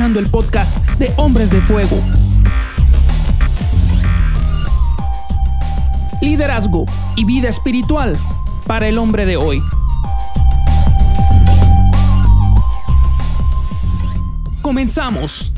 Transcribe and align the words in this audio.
El 0.00 0.30
podcast 0.30 0.78
de 0.98 1.12
Hombres 1.18 1.50
de 1.50 1.60
Fuego. 1.60 2.02
Liderazgo 6.22 6.86
y 7.16 7.24
vida 7.26 7.50
espiritual 7.50 8.16
para 8.66 8.88
el 8.88 8.96
hombre 8.96 9.26
de 9.26 9.36
hoy. 9.36 9.62
Comenzamos. 14.62 15.52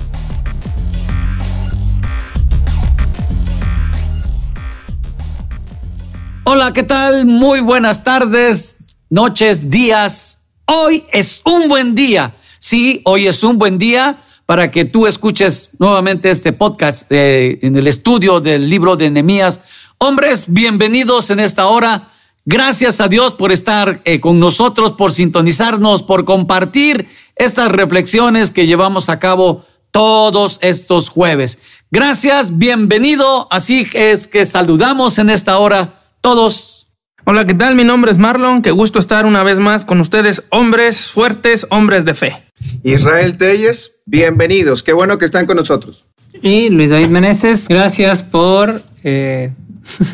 Hola, 6.43 6.73
¿qué 6.73 6.83
tal? 6.83 7.27
Muy 7.27 7.61
buenas 7.61 8.03
tardes, 8.03 8.75
noches, 9.09 9.71
días. 9.71 10.41
Hoy 10.67 11.05
es 11.13 11.43
un 11.45 11.69
buen 11.69 11.95
día. 11.95 12.35
Sí, 12.59 13.03
hoy 13.05 13.29
es 13.29 13.45
un 13.45 13.59
buen 13.59 13.79
día 13.79 14.19
para 14.53 14.71
que 14.71 14.85
tú 14.85 15.07
escuches 15.07 15.71
nuevamente 15.79 16.29
este 16.29 16.53
podcast 16.53 17.11
eh, 17.11 17.59
en 17.63 17.75
el 17.75 17.87
estudio 17.87 18.39
del 18.39 18.69
libro 18.69 18.97
de 18.97 19.09
Nehemías. 19.09 19.63
Hombres, 19.97 20.45
bienvenidos 20.53 21.31
en 21.31 21.41
esta 21.41 21.69
hora. 21.69 22.11
Gracias 22.45 23.01
a 23.01 23.09
Dios 23.09 23.33
por 23.33 23.51
estar 23.51 24.03
eh, 24.05 24.21
con 24.21 24.39
nosotros, 24.39 24.93
por 24.93 25.11
sintonizarnos, 25.11 26.03
por 26.03 26.27
compartir 26.27 27.09
estas 27.35 27.73
reflexiones 27.73 28.51
que 28.51 28.67
llevamos 28.67 29.09
a 29.09 29.19
cabo 29.19 29.65
todos 29.91 30.59
estos 30.61 31.09
jueves. 31.09 31.59
Gracias, 31.91 32.59
bienvenido. 32.59 33.49
Así 33.51 33.89
es 33.95 34.29
que 34.29 34.45
saludamos 34.45 35.19
en 35.19 35.31
esta 35.31 35.57
hora 35.57 36.03
todos. 36.21 36.82
Hola, 37.25 37.47
¿qué 37.47 37.55
tal? 37.55 37.77
Mi 37.77 37.85
nombre 37.85 38.11
es 38.11 38.19
Marlon. 38.19 38.63
Qué 38.63 38.73
gusto 38.73 38.99
estar 38.99 39.27
una 39.27 39.45
vez 39.45 39.61
más 39.61 39.85
con 39.85 40.01
ustedes, 40.01 40.43
hombres 40.49 41.07
fuertes, 41.07 41.69
hombres 41.71 42.05
de 42.05 42.15
fe. 42.15 42.43
Israel 42.83 43.37
Telles, 43.37 44.03
bienvenidos. 44.07 44.83
Qué 44.83 44.93
bueno 44.93 45.19
que 45.19 45.27
están 45.27 45.47
con 45.47 45.57
nosotros. 45.57 46.05
Y 46.43 46.69
Luis 46.71 46.91
David 46.91 47.07
Meneses, 47.07 47.69
gracias 47.69 48.25
por... 48.25 48.83
eh, 49.05 49.53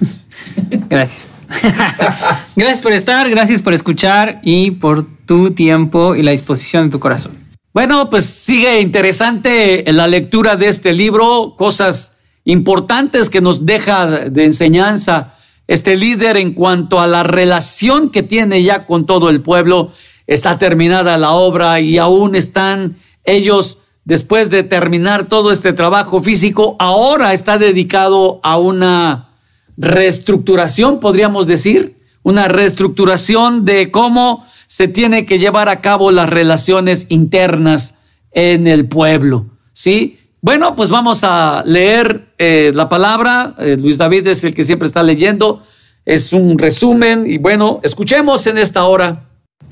gracias. 0.91 1.31
gracias 2.57 2.83
por 2.83 2.93
estar, 2.93 3.31
gracias 3.31 3.63
por 3.63 3.73
escuchar 3.73 4.41
y 4.43 4.73
por 4.73 5.07
tu 5.25 5.53
tiempo 5.53 6.15
y 6.15 6.23
la 6.23 6.33
disposición 6.33 6.85
de 6.85 6.91
tu 6.91 7.01
corazón. 7.01 7.33
Bueno, 7.73 8.11
pues 8.11 8.27
sigue 8.27 8.83
interesante 8.83 9.83
la 9.93 10.07
lectura 10.07 10.57
de 10.57 10.69
este 10.69 10.93
libro, 10.93 11.55
cosas 11.57 12.19
importantes 12.45 13.31
que 13.31 13.41
nos 13.41 13.65
deja 13.65 14.07
de 14.29 14.45
enseñanza 14.45 15.38
este 15.69 15.97
líder 15.97 16.39
en 16.39 16.55
cuanto 16.55 16.99
a 16.99 17.07
la 17.07 17.23
relación 17.23 18.11
que 18.11 18.25
tiene 18.25 18.63
ya 18.63 18.87
con 18.87 19.07
todo 19.07 19.31
el 19.31 19.43
pueblo. 19.43 19.93
Está 20.27 20.59
terminada 20.59 21.19
la 21.19 21.33
obra 21.33 21.79
y 21.79 21.99
aún 21.99 22.35
están 22.35 22.97
ellos, 23.25 23.79
después 24.05 24.51
de 24.51 24.63
terminar 24.63 25.29
todo 25.29 25.53
este 25.53 25.75
trabajo 25.75 26.23
físico, 26.23 26.75
ahora 26.79 27.35
está 27.35 27.59
dedicado 27.59 28.41
a 28.43 28.59
una 28.59 29.29
reestructuración, 29.77 31.01
podríamos 31.01 31.47
decir, 31.47 31.99
una 32.23 32.49
reestructuración 32.49 33.65
de 33.65 33.91
cómo 33.91 34.45
se 34.67 34.89
tiene 34.89 35.27
que 35.27 35.39
llevar 35.39 35.69
a 35.69 35.81
cabo 35.81 36.11
las 36.11 36.29
relaciones 36.29 37.07
internas 37.11 37.95
en 38.33 38.67
el 38.67 38.89
pueblo. 38.89 39.47
¿Sí? 39.73 40.19
Bueno, 40.49 40.75
pues 40.75 40.89
vamos 40.89 41.25
a 41.25 41.63
leer 41.67 42.33
eh, 42.39 42.73
la 42.75 42.89
palabra. 42.89 43.55
Eh, 43.59 43.77
Luis 43.79 43.99
David 43.99 44.29
es 44.29 44.45
el 44.45 44.55
que 44.55 44.65
siempre 44.65 44.87
está 44.87 45.03
leyendo. 45.03 45.63
Es 46.07 46.33
un 46.33 46.59
resumen 46.59 47.31
y 47.31 47.37
bueno, 47.37 47.81
escuchemos 47.83 48.47
en 48.47 48.57
esta 48.57 48.85
hora. 48.85 49.25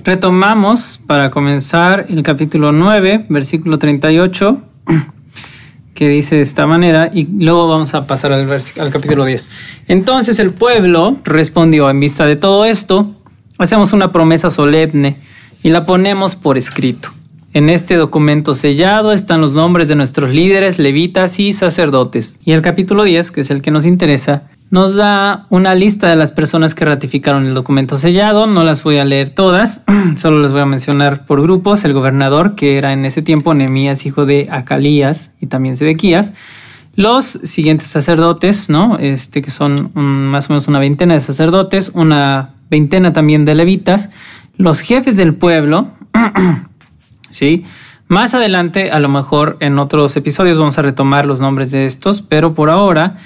Retomamos 0.04 1.00
para 1.06 1.31
comenzar 1.31 2.04
el 2.10 2.22
capítulo 2.22 2.72
9, 2.72 3.25
versículo 3.31 3.78
38, 3.78 4.60
que 5.94 6.10
dice 6.10 6.37
de 6.37 6.42
esta 6.42 6.66
manera, 6.66 7.10
y 7.10 7.26
luego 7.43 7.69
vamos 7.69 7.94
a 7.94 8.06
pasar 8.06 8.32
al, 8.32 8.47
al 8.50 8.91
capítulo 8.91 9.25
10. 9.25 9.48
Entonces 9.88 10.38
el 10.38 10.50
pueblo 10.50 11.16
respondió, 11.25 11.88
en 11.88 12.00
vista 12.00 12.26
de 12.26 12.37
todo 12.37 12.66
esto, 12.66 13.14
hacemos 13.56 13.94
una 13.94 14.12
promesa 14.12 14.50
solemne 14.50 15.16
y 15.62 15.70
la 15.70 15.87
ponemos 15.87 16.34
por 16.34 16.58
escrito. 16.58 17.16
En 17.56 17.71
este 17.71 17.97
documento 17.97 18.55
sellado 18.55 19.15
están 19.15 19.41
los 19.41 19.55
nombres 19.55 19.89
de 19.89 19.94
nuestros 19.94 20.28
líderes, 20.28 20.78
levitas 20.78 21.41
y 21.41 21.55
sacerdotes. 21.55 22.39
Y 22.44 22.53
el 22.53 22.61
capítulo 22.61 23.03
10, 23.03 23.31
que 23.31 23.41
es 23.41 23.50
el 23.50 23.62
que 23.62 23.71
nos 23.71 23.87
interesa, 23.87 24.43
nos 24.71 24.94
da 24.94 25.47
una 25.49 25.75
lista 25.75 26.06
de 26.06 26.17
las 26.17 26.33
personas 26.33 26.75
que 26.75 26.84
ratificaron 26.84 27.47
el 27.47 27.55
documento 27.55 27.97
sellado. 27.97 28.47
No 28.47 28.62
las 28.62 28.83
voy 28.83 28.99
a 28.99 29.06
leer 29.06 29.31
todas, 29.31 29.83
solo 30.17 30.43
les 30.43 30.53
voy 30.53 30.61
a 30.61 30.67
mencionar 30.67 31.25
por 31.25 31.41
grupos. 31.41 31.83
El 31.87 31.94
gobernador, 31.94 32.56
que 32.56 32.77
era 32.77 32.93
en 32.93 33.06
ese 33.06 33.22
tiempo 33.22 33.55
Nehemías, 33.55 34.05
hijo 34.05 34.27
de 34.27 34.49
Acalías 34.50 35.31
y 35.41 35.47
también 35.47 35.77
Sedequías. 35.77 36.34
Los 36.94 37.41
siguientes 37.43 37.88
sacerdotes, 37.88 38.69
¿no? 38.69 38.99
Este, 38.99 39.41
que 39.41 39.50
son 39.50 39.77
más 39.94 40.50
o 40.50 40.53
menos 40.53 40.69
una 40.69 40.78
veintena 40.78 41.15
de 41.15 41.23
sacerdotes, 41.23 41.91
una 41.94 42.50
veintena 42.69 43.15
también 43.15 43.47
de 43.47 43.55
levitas. 43.55 44.11
Los 44.59 44.81
jefes 44.81 45.17
del 45.17 45.34
pueblo, 45.34 45.93
¿sí? 47.36 47.64
Más 48.08 48.34
adelante, 48.34 48.91
a 48.91 49.00
lo 49.00 49.08
mejor 49.08 49.56
en 49.60 49.78
otros 49.78 50.16
episodios 50.16 50.58
vamos 50.58 50.78
a 50.78 50.82
retomar 50.82 51.26
los 51.26 51.41
nombres 51.41 51.70
de 51.70 51.86
estos, 51.86 52.22
pero 52.22 52.54
por 52.54 52.70
ahora 52.70 53.16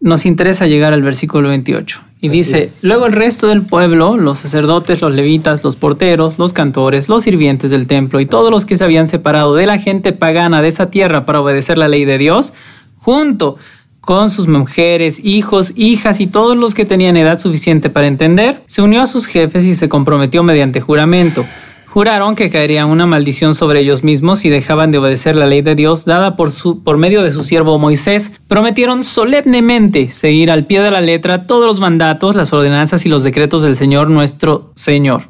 nos 0.00 0.26
interesa 0.26 0.66
llegar 0.66 0.92
al 0.92 1.02
versículo 1.02 1.48
28. 1.48 2.00
Y 2.20 2.28
Así 2.28 2.36
dice, 2.36 2.58
es. 2.60 2.78
luego 2.82 3.06
el 3.06 3.12
resto 3.12 3.46
del 3.46 3.62
pueblo, 3.62 4.16
los 4.16 4.40
sacerdotes, 4.40 5.00
los 5.00 5.14
levitas, 5.14 5.62
los 5.62 5.76
porteros, 5.76 6.38
los 6.38 6.52
cantores, 6.52 7.08
los 7.08 7.22
sirvientes 7.22 7.70
del 7.70 7.86
templo 7.86 8.20
y 8.20 8.26
todos 8.26 8.50
los 8.50 8.66
que 8.66 8.76
se 8.76 8.84
habían 8.84 9.08
separado 9.08 9.54
de 9.54 9.66
la 9.66 9.78
gente 9.78 10.12
pagana 10.12 10.62
de 10.62 10.68
esa 10.68 10.90
tierra 10.90 11.24
para 11.24 11.40
obedecer 11.40 11.78
la 11.78 11.88
ley 11.88 12.04
de 12.04 12.18
Dios, 12.18 12.52
junto 12.98 13.56
con 14.00 14.30
sus 14.30 14.48
mujeres, 14.48 15.20
hijos, 15.24 15.72
hijas 15.76 16.20
y 16.20 16.26
todos 16.26 16.56
los 16.56 16.74
que 16.74 16.84
tenían 16.84 17.16
edad 17.16 17.38
suficiente 17.38 17.88
para 17.88 18.06
entender, 18.06 18.62
se 18.66 18.82
unió 18.82 19.00
a 19.00 19.06
sus 19.06 19.26
jefes 19.26 19.64
y 19.64 19.74
se 19.74 19.88
comprometió 19.88 20.42
mediante 20.42 20.80
juramento. 20.80 21.46
Juraron 21.94 22.34
que 22.34 22.50
caería 22.50 22.86
una 22.86 23.06
maldición 23.06 23.54
sobre 23.54 23.78
ellos 23.78 24.02
mismos 24.02 24.40
si 24.40 24.48
dejaban 24.48 24.90
de 24.90 24.98
obedecer 24.98 25.36
la 25.36 25.46
ley 25.46 25.62
de 25.62 25.76
Dios 25.76 26.04
dada 26.04 26.34
por, 26.34 26.50
su, 26.50 26.82
por 26.82 26.98
medio 26.98 27.22
de 27.22 27.30
su 27.30 27.44
siervo 27.44 27.78
Moisés. 27.78 28.32
Prometieron 28.48 29.04
solemnemente 29.04 30.08
seguir 30.08 30.50
al 30.50 30.66
pie 30.66 30.80
de 30.80 30.90
la 30.90 31.00
letra 31.00 31.46
todos 31.46 31.66
los 31.66 31.78
mandatos, 31.78 32.34
las 32.34 32.52
ordenanzas 32.52 33.06
y 33.06 33.08
los 33.08 33.22
decretos 33.22 33.62
del 33.62 33.76
Señor 33.76 34.10
nuestro 34.10 34.72
Señor. 34.74 35.28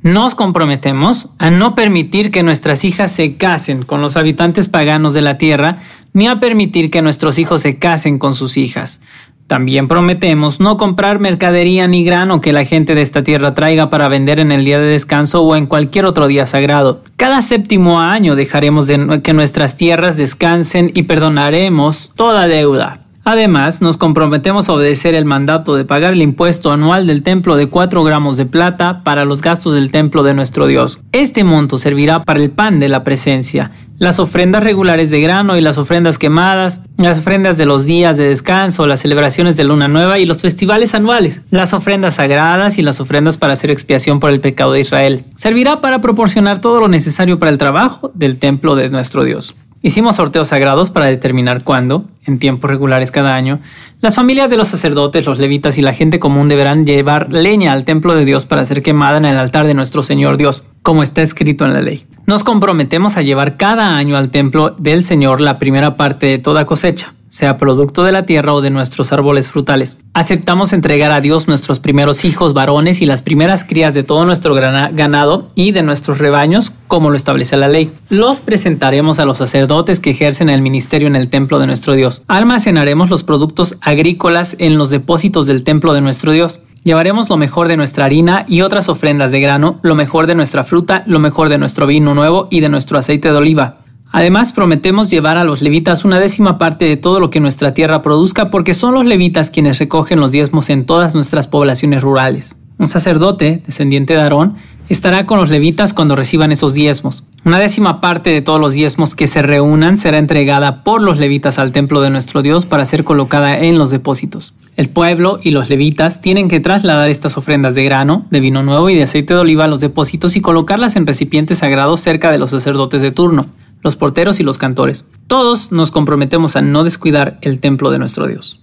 Nos 0.00 0.34
comprometemos 0.34 1.28
a 1.38 1.50
no 1.50 1.74
permitir 1.74 2.30
que 2.30 2.42
nuestras 2.42 2.82
hijas 2.82 3.12
se 3.12 3.36
casen 3.36 3.82
con 3.82 4.00
los 4.00 4.16
habitantes 4.16 4.68
paganos 4.68 5.12
de 5.12 5.20
la 5.20 5.36
tierra, 5.36 5.80
ni 6.14 6.26
a 6.26 6.40
permitir 6.40 6.90
que 6.90 7.02
nuestros 7.02 7.38
hijos 7.38 7.60
se 7.60 7.78
casen 7.78 8.18
con 8.18 8.34
sus 8.34 8.56
hijas. 8.56 9.02
También 9.46 9.86
prometemos 9.86 10.58
no 10.58 10.76
comprar 10.76 11.20
mercadería 11.20 11.86
ni 11.86 12.02
grano 12.04 12.40
que 12.40 12.52
la 12.52 12.64
gente 12.64 12.96
de 12.96 13.02
esta 13.02 13.22
tierra 13.22 13.54
traiga 13.54 13.88
para 13.90 14.08
vender 14.08 14.40
en 14.40 14.50
el 14.50 14.64
día 14.64 14.80
de 14.80 14.86
descanso 14.86 15.42
o 15.42 15.54
en 15.54 15.66
cualquier 15.66 16.04
otro 16.04 16.26
día 16.26 16.46
sagrado. 16.46 17.02
Cada 17.16 17.40
séptimo 17.42 18.00
año 18.00 18.34
dejaremos 18.34 18.88
de 18.88 19.20
que 19.22 19.32
nuestras 19.32 19.76
tierras 19.76 20.16
descansen 20.16 20.90
y 20.94 21.04
perdonaremos 21.04 22.10
toda 22.16 22.48
deuda. 22.48 23.00
Además, 23.28 23.82
nos 23.82 23.96
comprometemos 23.96 24.68
a 24.68 24.72
obedecer 24.72 25.16
el 25.16 25.24
mandato 25.24 25.74
de 25.74 25.84
pagar 25.84 26.12
el 26.12 26.22
impuesto 26.22 26.70
anual 26.70 27.08
del 27.08 27.24
templo 27.24 27.56
de 27.56 27.66
4 27.66 28.04
gramos 28.04 28.36
de 28.36 28.46
plata 28.46 29.02
para 29.02 29.24
los 29.24 29.42
gastos 29.42 29.74
del 29.74 29.90
templo 29.90 30.22
de 30.22 30.32
nuestro 30.32 30.68
Dios. 30.68 31.00
Este 31.10 31.42
monto 31.42 31.76
servirá 31.76 32.22
para 32.22 32.40
el 32.40 32.50
pan 32.50 32.78
de 32.78 32.88
la 32.88 33.02
presencia, 33.02 33.72
las 33.98 34.18
ofrendas 34.18 34.62
regulares 34.62 35.10
de 35.10 35.20
grano 35.20 35.56
y 35.56 35.60
las 35.60 35.78
ofrendas 35.78 36.18
quemadas, 36.18 36.80
las 36.98 37.18
ofrendas 37.18 37.56
de 37.56 37.66
los 37.66 37.86
días 37.86 38.16
de 38.16 38.28
descanso, 38.28 38.86
las 38.86 39.00
celebraciones 39.00 39.56
de 39.56 39.64
luna 39.64 39.88
nueva 39.88 40.18
y 40.18 40.26
los 40.26 40.42
festivales 40.42 40.94
anuales, 40.94 41.42
las 41.50 41.72
ofrendas 41.72 42.16
sagradas 42.16 42.78
y 42.78 42.82
las 42.82 43.00
ofrendas 43.00 43.38
para 43.38 43.54
hacer 43.54 43.70
expiación 43.70 44.20
por 44.20 44.30
el 44.30 44.40
pecado 44.40 44.72
de 44.72 44.80
Israel. 44.80 45.24
Servirá 45.34 45.80
para 45.80 46.00
proporcionar 46.00 46.60
todo 46.60 46.80
lo 46.80 46.88
necesario 46.88 47.38
para 47.38 47.50
el 47.50 47.58
trabajo 47.58 48.10
del 48.14 48.38
templo 48.38 48.76
de 48.76 48.90
nuestro 48.90 49.24
Dios. 49.24 49.54
Hicimos 49.82 50.16
sorteos 50.16 50.48
sagrados 50.48 50.90
para 50.90 51.06
determinar 51.06 51.62
cuándo, 51.62 52.06
en 52.26 52.38
tiempos 52.38 52.68
regulares 52.68 53.12
cada 53.12 53.36
año, 53.36 53.60
las 54.00 54.16
familias 54.16 54.50
de 54.50 54.56
los 54.56 54.68
sacerdotes, 54.68 55.26
los 55.26 55.38
levitas 55.38 55.78
y 55.78 55.82
la 55.82 55.92
gente 55.92 56.18
común 56.18 56.48
deberán 56.48 56.86
llevar 56.86 57.32
leña 57.32 57.72
al 57.72 57.84
templo 57.84 58.14
de 58.14 58.24
Dios 58.24 58.46
para 58.46 58.64
ser 58.64 58.82
quemada 58.82 59.18
en 59.18 59.26
el 59.26 59.36
altar 59.36 59.66
de 59.66 59.74
nuestro 59.74 60.02
Señor 60.02 60.38
Dios, 60.38 60.64
como 60.82 61.02
está 61.02 61.22
escrito 61.22 61.64
en 61.64 61.72
la 61.72 61.82
ley. 61.82 62.04
Nos 62.26 62.42
comprometemos 62.42 63.16
a 63.16 63.22
llevar 63.22 63.56
cada 63.56 63.96
año 63.96 64.16
al 64.16 64.30
templo 64.30 64.74
del 64.78 65.04
Señor 65.04 65.40
la 65.40 65.60
primera 65.60 65.96
parte 65.96 66.26
de 66.26 66.38
toda 66.38 66.66
cosecha, 66.66 67.14
sea 67.28 67.56
producto 67.56 68.02
de 68.02 68.10
la 68.10 68.26
tierra 68.26 68.52
o 68.52 68.60
de 68.60 68.70
nuestros 68.70 69.12
árboles 69.12 69.48
frutales. 69.48 69.96
Aceptamos 70.12 70.72
entregar 70.72 71.12
a 71.12 71.20
Dios 71.20 71.46
nuestros 71.46 71.78
primeros 71.78 72.24
hijos 72.24 72.52
varones 72.52 73.00
y 73.00 73.06
las 73.06 73.22
primeras 73.22 73.62
crías 73.62 73.94
de 73.94 74.02
todo 74.02 74.24
nuestro 74.24 74.54
ganado 74.54 75.50
y 75.54 75.70
de 75.70 75.84
nuestros 75.84 76.18
rebaños, 76.18 76.72
como 76.88 77.10
lo 77.10 77.16
establece 77.16 77.56
la 77.56 77.68
ley. 77.68 77.92
Los 78.10 78.40
presentaremos 78.40 79.20
a 79.20 79.24
los 79.24 79.38
sacerdotes 79.38 80.00
que 80.00 80.10
ejercen 80.10 80.48
el 80.48 80.62
ministerio 80.62 81.06
en 81.06 81.14
el 81.14 81.28
templo 81.28 81.60
de 81.60 81.68
nuestro 81.68 81.94
Dios. 81.94 82.22
Almacenaremos 82.26 83.08
los 83.08 83.22
productos 83.22 83.76
agrícolas 83.80 84.56
en 84.58 84.78
los 84.78 84.90
depósitos 84.90 85.46
del 85.46 85.62
templo 85.62 85.92
de 85.92 86.00
nuestro 86.00 86.32
Dios. 86.32 86.58
Llevaremos 86.86 87.28
lo 87.28 87.36
mejor 87.36 87.66
de 87.66 87.76
nuestra 87.76 88.04
harina 88.04 88.44
y 88.46 88.60
otras 88.60 88.88
ofrendas 88.88 89.32
de 89.32 89.40
grano, 89.40 89.80
lo 89.82 89.96
mejor 89.96 90.28
de 90.28 90.36
nuestra 90.36 90.62
fruta, 90.62 91.02
lo 91.08 91.18
mejor 91.18 91.48
de 91.48 91.58
nuestro 91.58 91.84
vino 91.84 92.14
nuevo 92.14 92.46
y 92.48 92.60
de 92.60 92.68
nuestro 92.68 92.96
aceite 92.96 93.32
de 93.32 93.36
oliva. 93.36 93.78
Además, 94.12 94.52
prometemos 94.52 95.10
llevar 95.10 95.36
a 95.36 95.42
los 95.42 95.62
levitas 95.62 96.04
una 96.04 96.20
décima 96.20 96.58
parte 96.58 96.84
de 96.84 96.96
todo 96.96 97.18
lo 97.18 97.28
que 97.28 97.40
nuestra 97.40 97.74
tierra 97.74 98.02
produzca, 98.02 98.50
porque 98.50 98.72
son 98.72 98.94
los 98.94 99.04
levitas 99.04 99.50
quienes 99.50 99.80
recogen 99.80 100.20
los 100.20 100.30
diezmos 100.30 100.70
en 100.70 100.86
todas 100.86 101.16
nuestras 101.16 101.48
poblaciones 101.48 102.02
rurales. 102.02 102.54
Un 102.78 102.86
sacerdote, 102.86 103.64
descendiente 103.66 104.14
de 104.14 104.20
Aarón, 104.20 104.54
estará 104.88 105.26
con 105.26 105.38
los 105.38 105.50
levitas 105.50 105.92
cuando 105.92 106.16
reciban 106.16 106.52
esos 106.52 106.74
diezmos. 106.74 107.24
Una 107.44 107.58
décima 107.58 108.00
parte 108.00 108.30
de 108.30 108.42
todos 108.42 108.60
los 108.60 108.72
diezmos 108.72 109.14
que 109.14 109.26
se 109.26 109.42
reúnan 109.42 109.96
será 109.96 110.18
entregada 110.18 110.82
por 110.84 111.02
los 111.02 111.18
levitas 111.18 111.58
al 111.58 111.72
templo 111.72 112.00
de 112.00 112.10
nuestro 112.10 112.42
Dios 112.42 112.66
para 112.66 112.86
ser 112.86 113.04
colocada 113.04 113.58
en 113.58 113.78
los 113.78 113.90
depósitos. 113.90 114.54
El 114.76 114.88
pueblo 114.88 115.38
y 115.42 115.52
los 115.52 115.68
levitas 115.68 116.20
tienen 116.20 116.48
que 116.48 116.60
trasladar 116.60 117.08
estas 117.08 117.38
ofrendas 117.38 117.74
de 117.74 117.84
grano, 117.84 118.26
de 118.30 118.40
vino 118.40 118.62
nuevo 118.62 118.90
y 118.90 118.94
de 118.94 119.04
aceite 119.04 119.34
de 119.34 119.40
oliva 119.40 119.64
a 119.64 119.68
los 119.68 119.80
depósitos 119.80 120.36
y 120.36 120.40
colocarlas 120.40 120.96
en 120.96 121.06
recipientes 121.06 121.58
sagrados 121.58 122.00
cerca 122.00 122.30
de 122.30 122.38
los 122.38 122.50
sacerdotes 122.50 123.00
de 123.00 123.12
turno, 123.12 123.46
los 123.82 123.96
porteros 123.96 124.40
y 124.40 124.42
los 124.42 124.58
cantores. 124.58 125.04
Todos 125.26 125.72
nos 125.72 125.90
comprometemos 125.90 126.56
a 126.56 126.62
no 126.62 126.84
descuidar 126.84 127.38
el 127.40 127.60
templo 127.60 127.90
de 127.90 127.98
nuestro 127.98 128.26
Dios. 128.26 128.60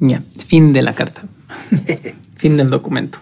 Ya, 0.00 0.22
fin 0.46 0.72
de 0.72 0.82
la 0.82 0.92
carta. 0.92 1.22
fin 2.36 2.56
del 2.56 2.70
documento. 2.70 3.18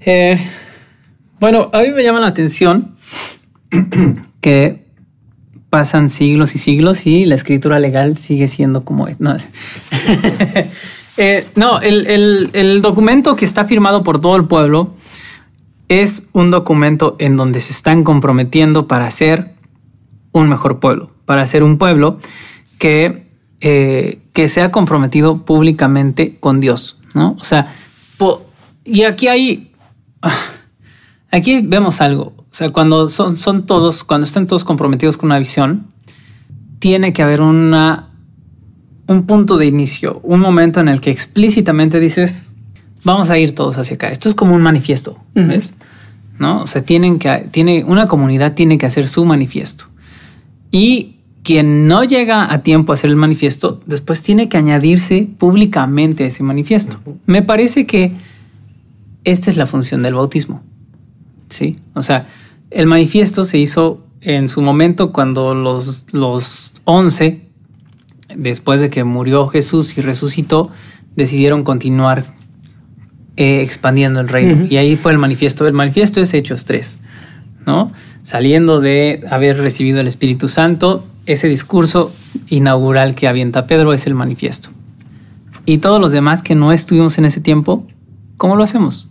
Eh, 0.00 0.38
bueno, 1.40 1.70
a 1.72 1.80
mí 1.80 1.90
me 1.90 2.02
llama 2.02 2.20
la 2.20 2.28
atención 2.28 2.96
que 4.40 4.86
pasan 5.70 6.08
siglos 6.08 6.54
y 6.54 6.58
siglos 6.58 7.06
y 7.06 7.24
la 7.24 7.34
escritura 7.34 7.78
legal 7.78 8.16
sigue 8.16 8.48
siendo 8.48 8.84
como. 8.84 9.08
No, 9.18 9.36
eh, 11.16 11.46
no 11.54 11.80
el, 11.80 12.50
el 12.52 12.82
documento 12.82 13.36
que 13.36 13.44
está 13.44 13.64
firmado 13.64 14.02
por 14.02 14.20
todo 14.20 14.36
el 14.36 14.46
pueblo 14.46 14.94
es 15.88 16.26
un 16.32 16.50
documento 16.50 17.16
en 17.18 17.36
donde 17.36 17.60
se 17.60 17.72
están 17.72 18.02
comprometiendo 18.04 18.88
para 18.88 19.10
ser 19.10 19.54
un 20.32 20.48
mejor 20.48 20.80
pueblo, 20.80 21.10
para 21.24 21.46
ser 21.46 21.62
un 21.62 21.78
pueblo 21.78 22.18
que, 22.78 23.26
eh, 23.60 24.18
que 24.32 24.48
sea 24.48 24.70
comprometido 24.70 25.44
públicamente 25.44 26.36
con 26.38 26.60
Dios, 26.60 26.98
¿no? 27.14 27.36
O 27.38 27.44
sea, 27.44 27.74
y 28.84 29.02
aquí 29.04 29.28
hay, 29.28 29.72
aquí 31.36 31.60
vemos 31.62 32.00
algo, 32.00 32.34
o 32.38 32.54
sea, 32.54 32.70
cuando 32.70 33.08
son, 33.08 33.36
son 33.36 33.66
todos, 33.66 34.04
cuando 34.04 34.24
están 34.24 34.46
todos 34.46 34.64
comprometidos 34.64 35.16
con 35.16 35.28
una 35.28 35.38
visión, 35.38 35.88
tiene 36.78 37.12
que 37.12 37.22
haber 37.22 37.40
una, 37.40 38.10
un 39.06 39.26
punto 39.26 39.56
de 39.56 39.66
inicio, 39.66 40.20
un 40.22 40.40
momento 40.40 40.80
en 40.80 40.88
el 40.88 41.00
que 41.00 41.10
explícitamente 41.10 42.00
dices, 42.00 42.52
vamos 43.04 43.30
a 43.30 43.38
ir 43.38 43.54
todos 43.54 43.78
hacia 43.78 43.94
acá. 43.94 44.08
Esto 44.08 44.28
es 44.28 44.34
como 44.34 44.54
un 44.54 44.62
manifiesto, 44.62 45.18
¿ves? 45.34 45.74
¿No? 46.38 46.62
O 46.62 46.66
sea, 46.66 46.82
tienen 46.82 47.18
que, 47.18 47.48
tiene, 47.50 47.84
una 47.84 48.06
comunidad 48.06 48.54
tiene 48.54 48.78
que 48.78 48.86
hacer 48.86 49.08
su 49.08 49.24
manifiesto. 49.24 49.86
Y 50.70 51.16
quien 51.42 51.86
no 51.86 52.02
llega 52.04 52.52
a 52.52 52.62
tiempo 52.62 52.92
a 52.92 52.94
hacer 52.94 53.10
el 53.10 53.16
manifiesto, 53.16 53.80
después 53.86 54.22
tiene 54.22 54.48
que 54.48 54.56
añadirse 54.56 55.28
públicamente 55.38 56.24
a 56.24 56.26
ese 56.26 56.42
manifiesto. 56.42 56.98
Me 57.26 57.42
parece 57.42 57.86
que 57.86 58.12
esta 59.24 59.50
es 59.50 59.56
la 59.56 59.66
función 59.66 60.02
del 60.02 60.14
bautismo. 60.14 60.62
Sí, 61.48 61.78
o 61.94 62.02
sea, 62.02 62.26
el 62.70 62.86
manifiesto 62.86 63.44
se 63.44 63.58
hizo 63.58 64.06
en 64.20 64.48
su 64.48 64.60
momento 64.60 65.12
cuando 65.12 65.54
los, 65.54 66.06
los 66.12 66.72
11, 66.84 67.42
después 68.34 68.80
de 68.80 68.90
que 68.90 69.04
murió 69.04 69.46
Jesús 69.46 69.96
y 69.96 70.00
resucitó, 70.00 70.70
decidieron 71.14 71.64
continuar 71.64 72.24
eh, 73.36 73.60
expandiendo 73.62 74.20
el 74.20 74.28
reino. 74.28 74.66
Y 74.68 74.78
ahí 74.78 74.96
fue 74.96 75.12
el 75.12 75.18
manifiesto. 75.18 75.66
El 75.66 75.74
manifiesto 75.74 76.20
es 76.20 76.34
Hechos 76.34 76.64
3, 76.64 76.98
¿no? 77.66 77.92
Saliendo 78.22 78.80
de 78.80 79.24
haber 79.30 79.58
recibido 79.58 80.00
el 80.00 80.08
Espíritu 80.08 80.48
Santo, 80.48 81.06
ese 81.26 81.48
discurso 81.48 82.12
inaugural 82.48 83.14
que 83.14 83.28
avienta 83.28 83.66
Pedro 83.66 83.92
es 83.92 84.06
el 84.06 84.14
manifiesto. 84.14 84.70
Y 85.66 85.78
todos 85.78 86.00
los 86.00 86.12
demás 86.12 86.42
que 86.42 86.54
no 86.54 86.72
estuvimos 86.72 87.18
en 87.18 87.26
ese 87.26 87.40
tiempo, 87.40 87.86
¿cómo 88.36 88.56
lo 88.56 88.62
hacemos? 88.62 89.08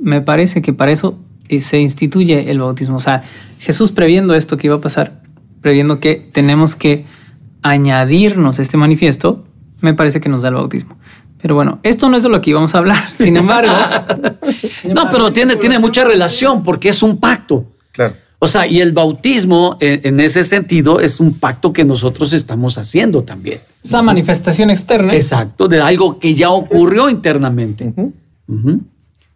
Me 0.00 0.20
parece 0.20 0.62
que 0.62 0.72
para 0.72 0.92
eso 0.92 1.18
eh, 1.48 1.60
se 1.60 1.80
instituye 1.80 2.50
el 2.50 2.60
bautismo. 2.60 2.96
O 2.96 3.00
sea, 3.00 3.22
Jesús 3.58 3.92
previendo 3.92 4.34
esto 4.34 4.56
que 4.56 4.66
iba 4.68 4.76
a 4.76 4.80
pasar, 4.80 5.22
previendo 5.60 6.00
que 6.00 6.28
tenemos 6.32 6.76
que 6.76 7.04
añadirnos 7.62 8.58
este 8.58 8.76
manifiesto, 8.76 9.44
me 9.80 9.94
parece 9.94 10.20
que 10.20 10.28
nos 10.28 10.42
da 10.42 10.48
el 10.48 10.54
bautismo. 10.54 10.96
Pero 11.40 11.54
bueno, 11.54 11.78
esto 11.82 12.08
no 12.08 12.16
es 12.16 12.22
de 12.22 12.28
lo 12.28 12.40
que 12.40 12.50
íbamos 12.50 12.74
a 12.74 12.78
hablar. 12.78 13.10
Sin 13.16 13.36
embargo. 13.36 13.72
no, 14.94 15.08
pero 15.10 15.32
tiene, 15.32 15.56
tiene 15.56 15.78
mucha 15.78 16.04
relación 16.04 16.62
porque 16.62 16.88
es 16.88 17.02
un 17.02 17.18
pacto. 17.18 17.64
Claro. 17.92 18.14
O 18.40 18.46
sea, 18.46 18.68
y 18.68 18.80
el 18.80 18.92
bautismo 18.92 19.76
en, 19.80 20.20
ese 20.20 20.44
sentido 20.44 21.00
es 21.00 21.18
un 21.18 21.34
pacto 21.34 21.72
que 21.72 21.84
nosotros 21.84 22.32
estamos 22.32 22.78
haciendo 22.78 23.24
también. 23.24 23.58
Es 23.82 23.90
una 23.90 24.02
manifestación 24.02 24.70
externa. 24.70 25.12
Exacto, 25.12 25.66
de 25.66 25.80
algo 25.80 26.20
que 26.20 26.34
ya 26.34 26.50
ocurrió 26.50 27.08
internamente. 27.08 27.92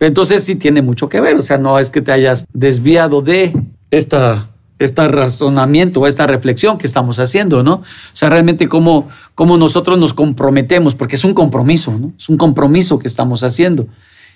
Entonces 0.07 0.45
sí 0.45 0.57
tiene 0.57 0.83
mucho 0.83 1.09
que 1.09 1.21
ver. 1.21 1.37
O 1.37 1.43
sea, 1.43 1.59
no 1.59 1.79
es 1.79 1.91
que 1.91 2.03
te 2.03 2.13
hayas 2.13 2.47
desviado 2.53 3.23
de 3.23 3.53
esta 3.91 4.49
este 4.79 5.07
razonamiento, 5.07 6.07
esta 6.09 6.27
reflexión 6.27 6.77
que 6.77 6.89
estamos 6.89 7.21
haciendo, 7.21 7.63
¿no? 7.63 7.75
O 7.75 7.85
sea, 8.13 8.31
realmente 8.31 8.69
cómo, 8.69 9.09
cómo 9.37 9.57
nosotros 9.57 9.97
nos 9.99 10.13
comprometemos, 10.13 10.97
porque 10.97 11.15
es 11.15 11.25
un 11.25 11.35
compromiso, 11.35 11.93
¿no? 11.93 12.13
Es 12.19 12.29
un 12.29 12.37
compromiso 12.37 12.99
que 12.99 13.07
estamos 13.07 13.45
haciendo. 13.45 13.87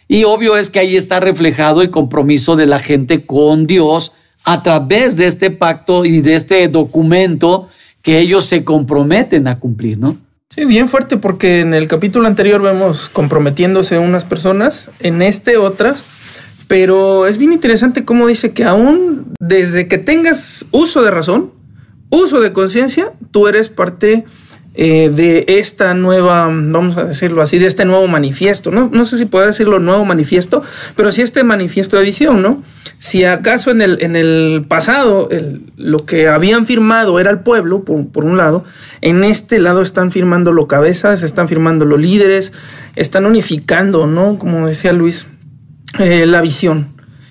Y 0.09 0.23
obvio 0.23 0.57
es 0.57 0.71
que 0.71 0.79
ahí 0.79 0.97
está 0.97 1.19
reflejado 1.19 1.83
el 1.83 1.91
compromiso 1.91 2.55
de 2.55 2.67
la 2.67 2.79
gente 2.79 3.27
con 3.27 3.67
Dios 3.67 4.13
a 4.45 4.63
través 4.63 5.17
de 5.17 5.27
este 5.27 5.51
pacto 5.51 6.05
y 6.05 6.21
de 6.21 6.37
este 6.37 6.69
documento 6.69 7.69
que 8.03 8.21
ellos 8.21 8.45
se 8.45 8.65
comprometen 8.65 9.49
a 9.49 9.59
cumplir, 9.59 9.99
¿no? 9.99 10.17
Sí, 10.51 10.65
bien 10.65 10.89
fuerte, 10.89 11.17
porque 11.17 11.61
en 11.61 11.75
el 11.75 11.89
capítulo 11.89 12.27
anterior 12.27 12.63
vemos 12.63 13.09
comprometiéndose 13.09 13.99
unas 13.99 14.25
personas, 14.25 14.91
en 15.01 15.21
este 15.21 15.57
otras, 15.57 16.03
pero 16.69 17.27
es 17.27 17.37
bien 17.37 17.53
interesante 17.53 18.05
cómo 18.05 18.27
dice 18.27 18.53
que 18.53 18.65
aún 18.65 19.35
desde 19.39 19.89
que 19.89 19.99
tengas 19.99 20.65
uso 20.71 21.03
de 21.03 21.11
razón, 21.11 21.53
uso 22.11 22.41
de 22.41 22.53
conciencia, 22.53 23.13
tú 23.33 23.49
eres 23.49 23.69
parte 23.69 24.25
eh, 24.79 25.11
de 25.13 25.47
esta 25.49 25.95
nueva, 25.95 26.45
vamos 26.47 26.99
a 26.99 27.05
decirlo 27.05 27.43
así, 27.43 27.59
de 27.59 27.67
este 27.67 27.87
nuevo 27.87 28.07
manifiesto. 28.07 28.71
No, 28.71 28.91
no 28.93 29.07
sé 29.07 29.17
si 29.17 29.25
puedo 29.25 29.47
decirlo 29.47 29.79
nuevo 29.79 30.05
manifiesto, 30.05 30.63
pero 30.95 31.11
sí 31.11 31.23
este 31.23 31.45
manifiesto 31.45 31.97
de 31.97 32.03
visión, 32.03 32.43
¿no? 32.43 32.63
Si 32.99 33.25
acaso 33.25 33.71
en 33.71 33.81
el, 33.81 34.03
en 34.03 34.17
el 34.17 34.67
pasado 34.69 35.29
lo 35.77 35.99
que 35.99 36.29
habían 36.29 36.67
firmado 36.67 37.19
era 37.21 37.31
el 37.31 37.41
pueblo, 37.41 37.85
por, 37.85 38.09
por, 38.09 38.27
un 38.27 38.37
lado, 38.37 38.65
en 39.01 39.25
este 39.25 39.59
lado 39.59 39.81
están 39.81 40.13
firmando 40.13 40.53
los 40.53 40.67
cabezas, 40.67 41.23
están 41.23 41.49
firmando 41.49 41.87
los 41.87 41.99
líderes, 41.99 42.53
están 42.97 43.25
unificando, 43.25 44.07
¿no? 44.07 44.39
Como 44.39 44.67
decía 44.67 44.93
Luis, 44.93 45.27
eh, 45.99 46.27
la 46.27 46.43
visión. 46.43 46.89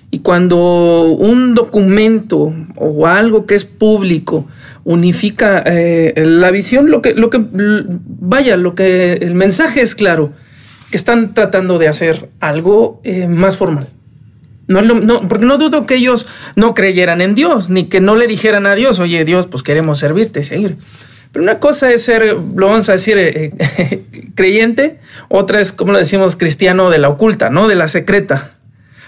Y 0.10 0.20
cuando 0.20 1.04
un 1.04 1.54
documento 1.54 2.54
o 2.76 3.06
algo 3.06 3.46
que 3.46 3.56
es 3.56 3.66
público 3.66 4.48
unifica 4.86 5.64
eh, 5.66 6.14
la 6.16 6.52
visión, 6.52 6.90
lo 6.90 7.02
que, 7.02 7.14
lo 7.14 7.30
que, 7.30 7.44
vaya, 7.52 8.56
lo 8.56 8.76
que 8.76 9.14
el 9.14 9.34
mensaje 9.34 9.82
es 9.82 9.96
claro, 9.96 10.32
que 10.92 10.98
están 10.98 11.34
tratando 11.34 11.80
de 11.80 11.88
hacer 11.90 12.30
algo 12.40 13.02
eh, 13.04 13.28
más 13.28 13.58
formal. 13.58 13.90
No, 14.68 14.82
no, 14.82 15.28
porque 15.28 15.46
no 15.46 15.58
dudo 15.58 15.86
que 15.86 15.96
ellos 15.96 16.26
no 16.56 16.74
creyeran 16.74 17.22
en 17.22 17.36
Dios, 17.36 17.70
ni 17.70 17.86
que 17.86 18.00
no 18.00 18.16
le 18.16 18.28
dijeran 18.28 18.66
a 18.66 18.76
Dios, 18.76 19.00
oye 19.00 19.26
Dios, 19.26 19.48
pues 19.48 19.64
queremos 19.64 20.00
servirte 20.00 20.40
y 20.40 20.44
seguir. 20.44 20.78
Pero 21.32 21.44
una 21.44 21.60
cosa 21.60 21.92
es 21.92 22.04
ser, 22.04 22.36
lo 22.56 22.68
vamos 22.68 22.88
a 22.90 22.94
decir, 22.94 23.52
creyente, 24.36 25.00
otra 25.30 25.60
es, 25.60 25.72
como 25.72 25.92
lo 25.92 26.00
decimos, 26.00 26.36
cristiano 26.36 26.90
de 26.90 27.00
la 27.00 27.10
oculta, 27.10 27.50
¿no? 27.50 27.68
De 27.68 27.76
la 27.76 27.88
secreta. 27.88 28.55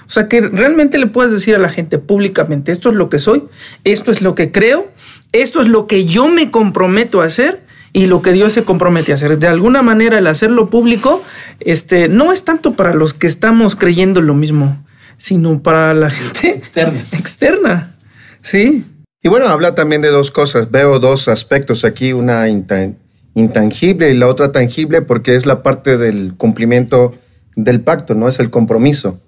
O 0.07 0.09
sea, 0.09 0.29
que 0.29 0.39
realmente 0.39 0.97
le 0.97 1.07
puedes 1.07 1.33
decir 1.33 1.53
a 1.55 1.59
la 1.59 1.67
gente 1.67 1.97
públicamente, 1.97 2.71
esto 2.71 2.89
es 2.89 2.95
lo 2.95 3.09
que 3.09 3.19
soy, 3.19 3.43
esto 3.83 4.09
es 4.09 4.21
lo 4.21 4.35
que 4.35 4.53
creo, 4.53 4.89
esto 5.33 5.61
es 5.61 5.67
lo 5.67 5.85
que 5.85 6.05
yo 6.05 6.29
me 6.29 6.49
comprometo 6.49 7.21
a 7.21 7.25
hacer 7.25 7.61
y 7.91 8.05
lo 8.05 8.21
que 8.21 8.31
Dios 8.31 8.53
se 8.53 8.63
compromete 8.63 9.11
a 9.11 9.15
hacer. 9.15 9.37
De 9.37 9.47
alguna 9.47 9.81
manera 9.81 10.17
el 10.17 10.27
hacerlo 10.27 10.69
público 10.69 11.21
este, 11.59 12.07
no 12.07 12.31
es 12.31 12.43
tanto 12.43 12.73
para 12.73 12.93
los 12.93 13.13
que 13.13 13.27
estamos 13.27 13.75
creyendo 13.75 14.21
lo 14.21 14.33
mismo, 14.33 14.81
sino 15.17 15.61
para 15.61 15.93
la 15.93 16.09
gente 16.09 16.51
externa. 16.51 17.03
externa. 17.11 17.95
Sí. 18.39 18.85
Y 19.21 19.27
bueno, 19.27 19.47
habla 19.47 19.75
también 19.75 20.01
de 20.01 20.09
dos 20.09 20.31
cosas. 20.31 20.71
Veo 20.71 20.99
dos 20.99 21.27
aspectos 21.27 21.83
aquí, 21.83 22.13
una 22.13 22.47
intangible 22.47 24.09
y 24.09 24.13
la 24.13 24.27
otra 24.27 24.53
tangible, 24.53 25.01
porque 25.01 25.35
es 25.35 25.45
la 25.45 25.63
parte 25.63 25.97
del 25.97 26.35
cumplimiento 26.37 27.13
del 27.57 27.81
pacto, 27.81 28.15
¿no? 28.15 28.29
Es 28.29 28.39
el 28.39 28.49
compromiso 28.49 29.19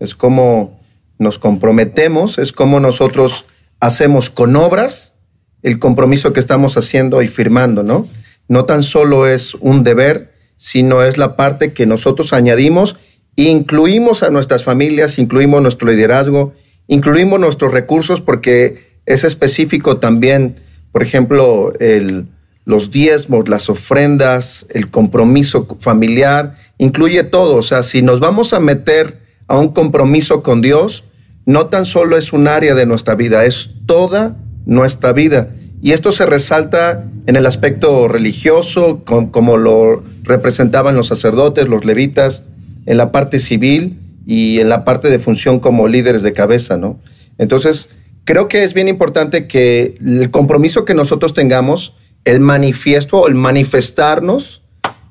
es 0.00 0.14
como 0.14 0.78
nos 1.18 1.38
comprometemos, 1.38 2.38
es 2.38 2.52
como 2.52 2.80
nosotros 2.80 3.44
hacemos 3.80 4.30
con 4.30 4.56
obras 4.56 5.14
el 5.62 5.78
compromiso 5.78 6.32
que 6.32 6.40
estamos 6.40 6.76
haciendo 6.76 7.22
y 7.22 7.26
firmando, 7.26 7.82
¿no? 7.82 8.06
No 8.46 8.64
tan 8.64 8.82
solo 8.82 9.26
es 9.26 9.54
un 9.56 9.82
deber, 9.82 10.32
sino 10.56 11.02
es 11.02 11.18
la 11.18 11.36
parte 11.36 11.72
que 11.72 11.86
nosotros 11.86 12.32
añadimos, 12.32 12.96
incluimos 13.36 14.22
a 14.22 14.30
nuestras 14.30 14.64
familias, 14.64 15.18
incluimos 15.18 15.60
nuestro 15.62 15.88
liderazgo, 15.88 16.52
incluimos 16.86 17.40
nuestros 17.40 17.72
recursos, 17.72 18.20
porque 18.20 19.00
es 19.06 19.24
específico 19.24 19.98
también, 19.98 20.56
por 20.92 21.02
ejemplo, 21.02 21.72
el, 21.80 22.26
los 22.64 22.90
diezmos, 22.90 23.48
las 23.48 23.70
ofrendas, 23.70 24.66
el 24.70 24.90
compromiso 24.90 25.66
familiar, 25.80 26.54
incluye 26.78 27.22
todo. 27.24 27.56
O 27.56 27.62
sea, 27.62 27.82
si 27.82 28.02
nos 28.02 28.20
vamos 28.20 28.52
a 28.52 28.60
meter 28.60 29.18
a 29.48 29.58
un 29.58 29.68
compromiso 29.68 30.42
con 30.42 30.60
Dios, 30.60 31.04
no 31.46 31.66
tan 31.66 31.86
solo 31.86 32.16
es 32.16 32.32
un 32.32 32.46
área 32.46 32.74
de 32.74 32.86
nuestra 32.86 33.14
vida, 33.14 33.44
es 33.44 33.70
toda 33.86 34.36
nuestra 34.66 35.12
vida. 35.12 35.48
Y 35.82 35.92
esto 35.92 36.12
se 36.12 36.26
resalta 36.26 37.04
en 37.26 37.36
el 37.36 37.46
aspecto 37.46 38.08
religioso, 38.08 39.02
como 39.04 39.56
lo 39.56 40.02
representaban 40.22 40.94
los 40.94 41.06
sacerdotes, 41.06 41.68
los 41.68 41.84
levitas, 41.84 42.44
en 42.86 42.96
la 42.96 43.12
parte 43.12 43.38
civil 43.38 43.98
y 44.26 44.60
en 44.60 44.68
la 44.68 44.84
parte 44.84 45.08
de 45.08 45.18
función 45.18 45.60
como 45.60 45.88
líderes 45.88 46.22
de 46.22 46.32
cabeza, 46.32 46.76
¿no? 46.76 46.98
Entonces, 47.38 47.90
creo 48.24 48.48
que 48.48 48.64
es 48.64 48.74
bien 48.74 48.88
importante 48.88 49.46
que 49.46 49.96
el 50.04 50.30
compromiso 50.30 50.84
que 50.84 50.94
nosotros 50.94 51.32
tengamos, 51.32 51.94
el 52.24 52.40
manifiesto 52.40 53.26
el 53.28 53.34
manifestarnos, 53.34 54.62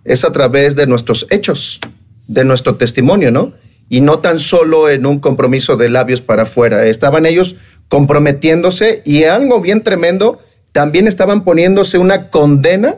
es 0.03 0.23
a 0.23 0.31
través 0.31 0.75
de 0.75 0.87
nuestros 0.87 1.27
hechos, 1.29 1.79
de 2.27 2.43
nuestro 2.43 2.75
testimonio, 2.75 3.31
¿no? 3.31 3.53
Y 3.89 4.01
no 4.01 4.19
tan 4.19 4.39
solo 4.39 4.89
en 4.89 5.05
un 5.05 5.19
compromiso 5.19 5.77
de 5.77 5.89
labios 5.89 6.21
para 6.21 6.43
afuera. 6.43 6.85
Estaban 6.85 7.25
ellos 7.25 7.55
comprometiéndose 7.87 9.01
y 9.05 9.23
algo 9.23 9.61
bien 9.61 9.81
tremendo, 9.81 10.39
también 10.71 11.07
estaban 11.07 11.43
poniéndose 11.43 11.97
una 11.97 12.29
condena 12.29 12.95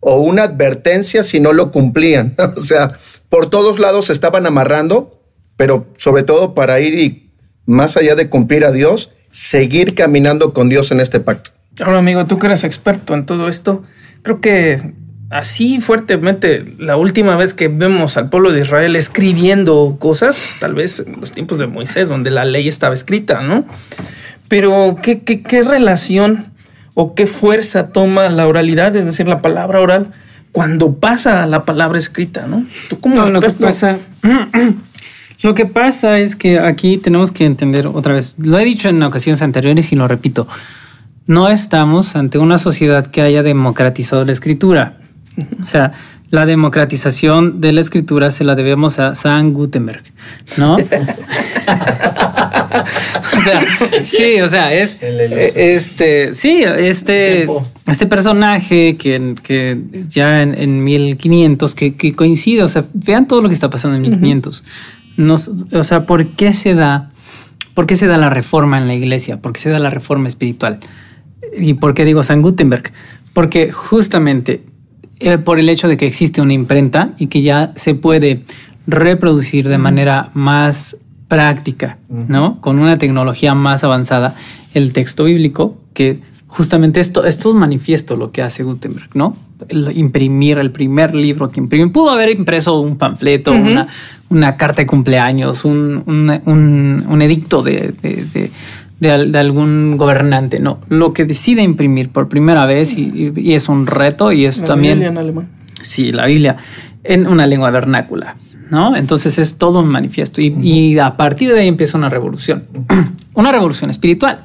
o 0.00 0.20
una 0.20 0.44
advertencia 0.44 1.22
si 1.22 1.40
no 1.40 1.52
lo 1.52 1.70
cumplían. 1.72 2.34
o 2.56 2.60
sea, 2.60 2.92
por 3.28 3.50
todos 3.50 3.78
lados 3.78 4.06
se 4.06 4.12
estaban 4.12 4.46
amarrando, 4.46 5.20
pero 5.56 5.86
sobre 5.96 6.22
todo 6.22 6.54
para 6.54 6.80
ir 6.80 7.30
más 7.66 7.96
allá 7.96 8.14
de 8.14 8.28
cumplir 8.28 8.64
a 8.64 8.72
Dios, 8.72 9.10
seguir 9.30 9.94
caminando 9.94 10.52
con 10.52 10.68
Dios 10.68 10.90
en 10.90 11.00
este 11.00 11.20
pacto. 11.20 11.50
Ahora, 11.80 11.98
amigo, 11.98 12.26
tú 12.26 12.38
que 12.38 12.46
eres 12.46 12.64
experto 12.64 13.14
en 13.14 13.26
todo 13.26 13.48
esto, 13.48 13.84
creo 14.22 14.40
que 14.40 14.92
así 15.30 15.80
fuertemente 15.80 16.64
la 16.78 16.96
última 16.96 17.36
vez 17.36 17.54
que 17.54 17.68
vemos 17.68 18.16
al 18.16 18.28
pueblo 18.28 18.52
de 18.52 18.60
Israel 18.60 18.96
escribiendo 18.96 19.96
cosas, 19.98 20.56
tal 20.60 20.74
vez 20.74 21.00
en 21.06 21.20
los 21.20 21.32
tiempos 21.32 21.58
de 21.58 21.68
Moisés, 21.68 22.08
donde 22.08 22.30
la 22.30 22.44
ley 22.44 22.68
estaba 22.68 22.94
escrita, 22.94 23.40
¿no? 23.40 23.64
Pero, 24.48 24.96
¿qué, 25.00 25.22
qué, 25.22 25.62
relación 25.62 26.48
o 26.94 27.14
qué 27.14 27.26
fuerza 27.26 27.92
toma 27.92 28.28
la 28.28 28.48
oralidad, 28.48 28.94
es 28.96 29.04
decir, 29.04 29.28
la 29.28 29.40
palabra 29.40 29.80
oral, 29.80 30.10
cuando 30.50 30.94
pasa 30.96 31.46
la 31.46 31.64
palabra 31.64 31.98
escrita, 31.98 32.48
¿no? 32.48 32.64
Tú 32.88 32.98
como 32.98 33.24
lo 33.26 33.40
que 33.40 33.50
pasa, 33.50 33.98
lo 35.42 35.54
que 35.54 35.66
pasa 35.66 36.18
es 36.18 36.34
que 36.34 36.58
aquí 36.58 36.98
tenemos 36.98 37.30
que 37.30 37.44
entender 37.44 37.86
otra 37.86 38.14
vez. 38.14 38.34
Lo 38.38 38.58
he 38.58 38.64
dicho 38.64 38.88
en 38.88 39.00
ocasiones 39.04 39.40
anteriores 39.42 39.92
y 39.92 39.96
lo 39.96 40.08
repito. 40.08 40.48
No 41.28 41.48
estamos 41.48 42.16
ante 42.16 42.38
una 42.38 42.58
sociedad 42.58 43.06
que 43.06 43.22
haya 43.22 43.44
democratizado 43.44 44.24
la 44.24 44.32
escritura. 44.32 44.96
O 45.60 45.64
sea, 45.64 45.92
la 46.30 46.46
democratización 46.46 47.60
de 47.60 47.72
la 47.72 47.80
escritura 47.80 48.30
se 48.30 48.44
la 48.44 48.54
debemos 48.54 49.00
a 49.00 49.16
San 49.16 49.52
Gutenberg, 49.52 50.04
¿no? 50.56 50.76
o 50.76 50.78
sea, 53.44 53.62
sí, 54.04 54.40
o 54.40 54.48
sea, 54.48 54.72
es 54.72 54.96
este, 55.00 56.36
sí, 56.36 56.62
este, 56.62 57.48
este 57.86 58.06
personaje 58.06 58.96
que, 58.96 59.34
que 59.42 59.80
ya 60.08 60.42
en, 60.42 60.84
1500 60.84 61.74
que, 61.74 61.96
que, 61.96 62.14
coincide, 62.14 62.62
o 62.62 62.68
sea, 62.68 62.84
vean 62.94 63.26
todo 63.26 63.42
lo 63.42 63.48
que 63.48 63.54
está 63.54 63.68
pasando 63.68 63.96
en 63.96 64.02
1500. 64.02 64.62
Nos, 65.16 65.50
o 65.72 65.82
sea, 65.82 66.06
¿por 66.06 66.28
qué 66.28 66.54
se 66.54 66.74
da, 66.74 67.10
por 67.74 67.86
qué 67.86 67.96
se 67.96 68.06
da 68.06 68.18
la 68.18 68.30
reforma 68.30 68.78
en 68.78 68.86
la 68.86 68.94
iglesia? 68.94 69.38
¿Por 69.38 69.52
qué 69.52 69.60
se 69.60 69.70
da 69.70 69.80
la 69.80 69.90
reforma 69.90 70.28
espiritual? 70.28 70.78
¿Y 71.58 71.74
por 71.74 71.94
qué 71.94 72.04
digo 72.04 72.22
San 72.22 72.40
Gutenberg? 72.40 72.92
Porque 73.32 73.72
justamente 73.72 74.62
eh, 75.20 75.38
por 75.38 75.58
el 75.58 75.68
hecho 75.68 75.86
de 75.86 75.96
que 75.96 76.06
existe 76.06 76.40
una 76.40 76.52
imprenta 76.52 77.12
y 77.18 77.26
que 77.26 77.42
ya 77.42 77.72
se 77.76 77.94
puede 77.94 78.44
reproducir 78.86 79.68
de 79.68 79.78
manera 79.78 80.30
más 80.34 80.96
práctica, 81.28 81.98
¿no? 82.08 82.60
Con 82.60 82.78
una 82.78 82.98
tecnología 82.98 83.54
más 83.54 83.84
avanzada, 83.84 84.34
el 84.74 84.92
texto 84.92 85.24
bíblico, 85.24 85.76
que 85.94 86.20
justamente 86.46 87.00
esto, 87.00 87.24
esto 87.24 87.50
es 87.50 87.54
manifiesto 87.54 88.16
lo 88.16 88.32
que 88.32 88.42
hace 88.42 88.62
Gutenberg, 88.64 89.10
¿no? 89.14 89.36
imprimir 89.92 90.58
el 90.58 90.70
primer 90.70 91.14
libro 91.14 91.48
que 91.50 91.60
imprime. 91.60 91.88
Pudo 91.88 92.10
haber 92.10 92.30
impreso 92.30 92.80
un 92.80 92.96
panfleto, 92.96 93.52
una, 93.52 93.88
una, 94.30 94.56
carta 94.56 94.82
de 94.82 94.86
cumpleaños, 94.86 95.64
un, 95.64 96.02
un, 96.06 97.22
edicto 97.22 97.62
de, 97.62 97.92
de, 98.02 98.50
algún 99.08 99.96
gobernante. 99.96 100.60
No, 100.60 100.80
lo 100.88 101.12
que 101.12 101.24
decide 101.24 101.62
imprimir 101.62 102.10
por 102.10 102.28
primera 102.28 102.66
vez 102.66 102.96
y, 102.96 103.32
es 103.54 103.68
un 103.68 103.86
reto 103.86 104.32
y 104.32 104.44
es 104.44 104.62
también... 104.62 104.94
Biblia 104.94 105.08
en 105.08 105.18
alemán. 105.18 105.48
Sí, 105.80 106.12
la 106.12 106.26
Biblia 106.26 106.56
en 107.04 107.26
una 107.26 107.46
lengua 107.46 107.70
vernácula. 107.70 108.36
¿no? 108.70 108.96
Entonces 108.96 109.38
es 109.38 109.56
todo 109.56 109.80
un 109.80 109.88
manifiesto 109.88 110.40
y, 110.40 110.98
a 110.98 111.16
partir 111.16 111.52
de 111.52 111.60
ahí 111.60 111.68
empieza 111.68 111.98
una 111.98 112.08
revolución, 112.08 112.64
una 113.34 113.52
revolución 113.52 113.90
espiritual 113.90 114.42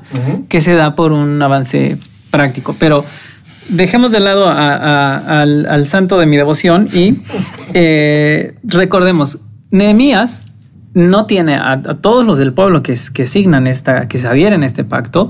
que 0.49 0.61
se 0.61 0.73
da 0.73 0.95
por 0.95 1.11
un 1.11 1.41
avance 1.41 1.97
práctico, 2.31 2.75
pero 2.79 3.05
dejemos 3.69 4.11
de 4.11 4.19
lado 4.19 4.49
al, 4.49 5.87
santo 5.87 6.17
de 6.17 6.25
mi 6.25 6.37
devoción 6.37 6.87
y 6.91 7.15
eh, 7.73 8.55
recordemos, 8.63 9.39
Nehemías 9.69 10.45
no 10.95 11.27
tiene 11.27 11.55
a, 11.55 11.79
todos 12.01 12.25
los 12.25 12.39
del 12.39 12.53
pueblo 12.53 12.81
que, 12.81 12.97
que 13.13 13.27
signan 13.27 13.67
esta, 13.67 14.07
que 14.07 14.17
se 14.17 14.27
adhieren 14.27 14.63
a 14.63 14.65
este 14.65 14.83
pacto, 14.83 15.29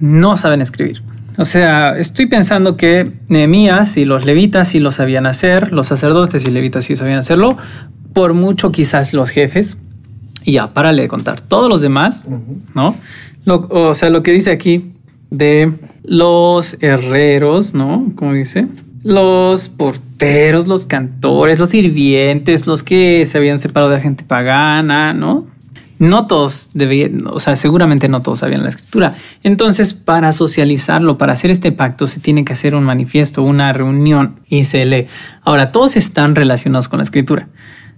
no 0.00 0.36
saben 0.36 0.60
escribir. 0.60 1.02
O 1.36 1.44
sea, 1.44 1.96
estoy 1.96 2.26
pensando 2.26 2.76
que 2.76 3.12
Nehemías 3.28 3.96
y 3.96 4.04
los 4.04 4.24
levitas 4.24 4.68
sí 4.68 4.80
lo 4.80 4.90
sabían 4.90 5.26
hacer, 5.26 5.72
los 5.72 5.86
sacerdotes 5.86 6.44
y 6.48 6.50
levitas 6.50 6.86
sí 6.86 6.96
sabían 6.96 7.18
hacerlo, 7.18 7.56
por 8.12 8.34
mucho 8.34 8.72
quizás 8.72 9.12
los 9.12 9.30
jefes. 9.30 9.76
Y 10.44 10.52
ya, 10.52 10.72
párale 10.72 11.02
de 11.02 11.08
contar. 11.08 11.40
Todos 11.40 11.68
los 11.68 11.80
demás, 11.80 12.24
¿no? 12.74 12.96
o 13.46 13.94
sea, 13.94 14.10
lo 14.10 14.22
que 14.22 14.32
dice 14.32 14.50
aquí 14.50 14.92
de 15.30 15.72
los 16.02 16.76
herreros, 16.82 17.74
¿no? 17.74 18.12
Como 18.16 18.32
dice, 18.32 18.66
los 19.04 19.68
porteros, 20.18 20.66
los 20.66 20.84
cantores, 20.84 21.60
los 21.60 21.70
sirvientes, 21.70 22.66
los 22.66 22.82
que 22.82 23.24
se 23.24 23.38
habían 23.38 23.60
separado 23.60 23.90
de 23.90 23.98
la 23.98 24.02
gente 24.02 24.24
pagana, 24.24 25.12
¿no? 25.12 25.46
no 26.00 26.26
todos 26.26 26.70
debían, 26.74 27.26
o 27.26 27.38
sea, 27.40 27.56
seguramente 27.56 28.08
no 28.08 28.20
todos 28.20 28.40
sabían 28.40 28.62
la 28.62 28.68
escritura. 28.68 29.14
Entonces, 29.42 29.94
para 29.94 30.32
socializarlo, 30.32 31.18
para 31.18 31.32
hacer 31.32 31.50
este 31.50 31.72
pacto, 31.72 32.06
se 32.06 32.20
tiene 32.20 32.44
que 32.44 32.52
hacer 32.52 32.74
un 32.74 32.84
manifiesto, 32.84 33.42
una 33.42 33.72
reunión 33.72 34.40
y 34.48 34.64
se 34.64 34.84
lee. 34.84 35.06
Ahora, 35.42 35.72
todos 35.72 35.96
están 35.96 36.34
relacionados 36.34 36.88
con 36.88 36.98
la 36.98 37.04
escritura. 37.04 37.48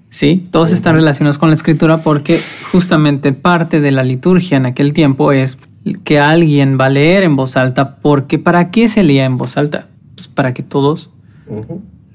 Sí, 0.09 0.47
todos 0.50 0.73
están 0.73 0.97
relacionados 0.97 1.39
con 1.39 1.50
la 1.50 1.57
escritura 1.57 1.99
porque 2.03 2.41
justamente 2.73 3.33
parte 3.33 3.81
de 3.81 3.93
la 3.93 4.03
liturgia 4.03 4.57
en 4.57 4.67
aquel 4.67 4.93
tiempo 4.93 5.33
es 5.33 5.59
que 6.05 6.19
alguien 6.19 6.79
va 6.81 6.87
a 6.87 6.91
leer 6.91 7.23
en 7.23 7.37
voz 7.37 7.57
alta, 7.57 7.97
porque 7.97 8.39
¿para 8.39 8.71
qué 8.71 8.89
se 8.89 9.03
leía 9.05 9.25
en 9.25 9.37
voz 9.37 9.57
alta? 9.57 9.89
Pues 10.15 10.27
para 10.27 10.53
que 10.53 10.62
todos 10.62 11.11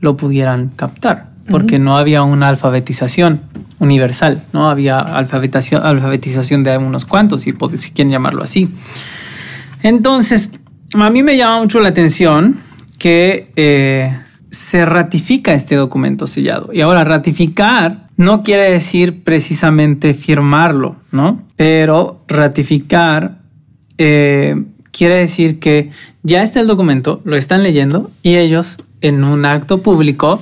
lo 0.06 0.16
pudieran 0.16 0.70
captar, 0.76 1.32
porque 1.50 1.80
no 1.80 1.98
había 1.98 2.24
una 2.24 2.48
alfabetización 2.48 3.42
universal, 3.80 4.44
¿no? 4.54 4.70
Había 4.70 5.00
alfabetización, 5.00 5.84
alfabetización 5.84 6.64
de 6.64 6.78
unos 6.78 7.06
cuantos, 7.06 7.42
si, 7.42 7.54
si 7.78 7.92
quieren 7.92 8.12
llamarlo 8.12 8.44
así. 8.44 8.70
Entonces, 9.84 10.52
a 10.94 11.10
mí 11.10 11.24
me 11.24 11.36
llama 11.36 11.60
mucho 11.60 11.80
la 11.80 11.90
atención 11.90 12.58
que 13.00 13.52
eh, 13.56 14.16
se 14.52 14.86
ratifica 14.86 15.54
este 15.54 15.76
documento 15.76 16.28
sellado. 16.28 16.72
Y 16.72 16.82
ahora, 16.82 17.04
ratificar 17.04 18.08
no 18.16 18.44
quiere 18.44 18.72
decir 18.72 19.24
precisamente 19.24 20.14
firmarlo, 20.14 20.96
¿no? 21.12 21.42
Pero 21.58 22.22
ratificar 22.28 23.40
eh, 23.98 24.64
quiere 24.92 25.18
decir 25.18 25.60
que 25.60 25.90
ya 26.24 26.42
está 26.42 26.62
el 26.62 26.68
documento, 26.68 27.22
lo 27.26 27.36
están 27.36 27.64
leyendo 27.64 28.10
y 28.24 28.38
ellos 28.38 28.78
en 29.02 29.24
un 29.24 29.46
acto 29.46 29.82
público 29.82 30.42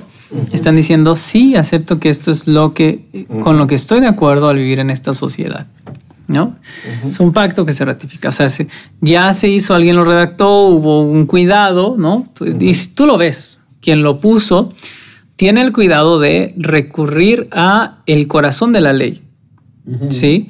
están 0.52 0.74
diciendo, 0.74 1.16
sí, 1.16 1.54
acepto 1.56 1.98
que 1.98 2.10
esto 2.10 2.30
es 2.30 2.46
lo 2.46 2.74
que, 2.74 3.26
con 3.42 3.58
lo 3.58 3.66
que 3.66 3.74
estoy 3.74 4.00
de 4.00 4.08
acuerdo 4.08 4.48
al 4.48 4.56
vivir 4.56 4.80
en 4.80 4.90
esta 4.90 5.14
sociedad. 5.14 5.66
¿No? 6.26 6.56
Es 7.06 7.20
un 7.20 7.34
pacto 7.34 7.66
que 7.66 7.72
se 7.72 7.84
ratifica. 7.84 8.30
O 8.30 8.32
sea, 8.32 8.48
ya 9.02 9.32
se 9.34 9.48
hizo, 9.48 9.74
alguien 9.74 9.96
lo 9.96 10.04
redactó, 10.04 10.68
hubo 10.68 11.02
un 11.02 11.26
cuidado, 11.26 11.96
¿no? 11.98 12.26
Y 12.60 12.72
si 12.72 12.88
tú 12.88 13.06
lo 13.06 13.18
ves, 13.18 13.60
quien 13.82 14.02
lo 14.02 14.20
puso, 14.20 14.72
tiene 15.36 15.60
el 15.60 15.72
cuidado 15.72 16.18
de 16.18 16.54
recurrir 16.56 17.48
a 17.52 17.98
el 18.06 18.26
corazón 18.26 18.72
de 18.72 18.80
la 18.80 18.94
ley. 18.94 19.22
¿Sí? 20.08 20.48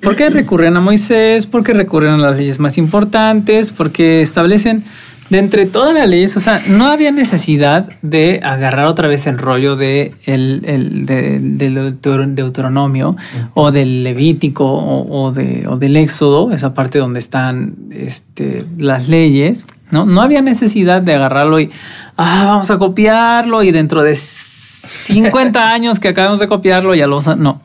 Porque 0.00 0.30
recurren 0.30 0.76
a 0.76 0.80
Moisés, 0.80 1.46
porque 1.46 1.72
recurren 1.72 2.14
a 2.14 2.18
las 2.18 2.38
leyes 2.38 2.60
más 2.60 2.78
importantes, 2.78 3.72
porque 3.72 4.22
establecen 4.22 4.84
de 5.30 5.38
entre 5.38 5.66
todas 5.66 5.92
las 5.94 6.08
leyes, 6.08 6.36
o 6.36 6.40
sea, 6.40 6.60
no 6.68 6.86
había 6.86 7.10
necesidad 7.10 7.88
de 8.02 8.40
agarrar 8.44 8.86
otra 8.86 9.08
vez 9.08 9.26
el 9.26 9.38
rollo 9.38 9.74
de 9.74 10.14
el, 10.24 10.62
el- 10.66 11.06
de- 11.06 11.38
del 11.40 12.00
Deuter- 12.00 12.34
Deuteronomio 12.34 13.16
o 13.54 13.72
del 13.72 14.04
Levítico 14.04 14.64
o, 14.64 15.24
o 15.26 15.30
de, 15.32 15.66
o 15.68 15.76
del 15.76 15.96
Éxodo, 15.96 16.52
esa 16.52 16.74
parte 16.74 16.98
donde 16.98 17.18
están 17.18 17.74
este, 17.90 18.64
las 18.78 19.08
leyes. 19.08 19.66
¿no? 19.90 20.04
no 20.04 20.20
había 20.22 20.42
necesidad 20.42 21.00
de 21.02 21.14
agarrarlo 21.14 21.60
y 21.60 21.70
ah, 22.16 22.44
vamos 22.46 22.70
a 22.72 22.78
copiarlo 22.78 23.62
y 23.62 23.70
dentro 23.70 24.02
de 24.02 24.16
50 24.16 25.70
años 25.72 26.00
que 26.00 26.08
acabamos 26.08 26.40
de 26.40 26.48
copiarlo 26.48 26.94
ya 26.94 27.06
lo 27.06 27.18
a- 27.18 27.36
No. 27.36 27.60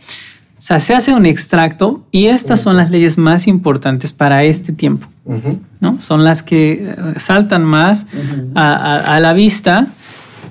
O 0.61 0.63
sea, 0.63 0.79
se 0.79 0.93
hace 0.93 1.11
un 1.11 1.25
extracto 1.25 2.05
y 2.11 2.27
estas 2.27 2.61
son 2.61 2.77
las 2.77 2.91
leyes 2.91 3.17
más 3.17 3.47
importantes 3.47 4.13
para 4.13 4.43
este 4.43 4.71
tiempo. 4.71 5.07
Ujú. 5.25 5.59
¿no? 5.79 5.99
Son 5.99 6.23
las 6.23 6.43
que 6.43 6.73
eh, 6.87 6.95
saltan 7.17 7.63
más 7.65 8.05
a, 8.53 8.73
a- 8.75 9.15
a 9.15 9.19
la 9.19 9.33
vista 9.33 9.87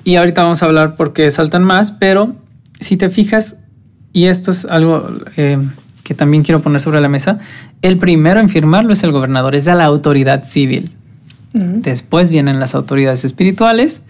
y 0.03 0.15
ahorita 0.17 0.43
vamos 0.43 0.61
a 0.61 0.65
hablar 0.65 0.97
por 0.97 1.13
qué 1.13 1.31
saltan 1.31 1.63
más, 1.63 1.93
pero 1.93 2.35
si 2.81 2.97
te 2.97 3.09
fijas, 3.09 3.55
y 4.11 4.25
esto 4.25 4.51
es 4.51 4.65
algo 4.65 5.07
eh, 5.37 5.57
que 6.03 6.13
también 6.13 6.43
quiero 6.43 6.61
poner 6.61 6.81
sobre 6.81 6.99
la 6.99 7.07
mesa, 7.07 7.39
el 7.81 7.97
primero 7.97 8.41
en 8.41 8.49
firmarlo 8.49 8.91
es 8.91 9.03
el 9.03 9.13
gobernador, 9.13 9.55
es 9.55 9.63
de 9.63 9.75
la 9.75 9.85
autoridad 9.85 10.43
civil. 10.43 10.91
Después 11.53 12.29
vienen 12.31 12.59
las 12.59 12.75
autoridades 12.75 13.23
espirituales 13.23 14.01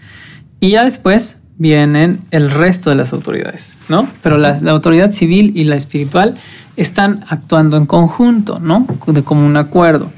y 0.58 0.70
ya 0.70 0.82
después 0.84 1.38
vienen 1.58 2.20
el 2.30 2.50
resto 2.50 2.90
de 2.90 2.96
las 2.96 3.12
autoridades, 3.12 3.76
¿no? 3.88 4.08
Pero 4.22 4.38
la, 4.38 4.58
la 4.60 4.70
autoridad 4.72 5.12
civil 5.12 5.52
y 5.54 5.64
la 5.64 5.76
espiritual 5.76 6.36
están 6.76 7.24
actuando 7.28 7.76
en 7.76 7.86
conjunto, 7.86 8.58
¿no? 8.58 8.86
De 9.06 9.22
como 9.22 9.46
un 9.46 9.56
acuerdo. 9.56 10.10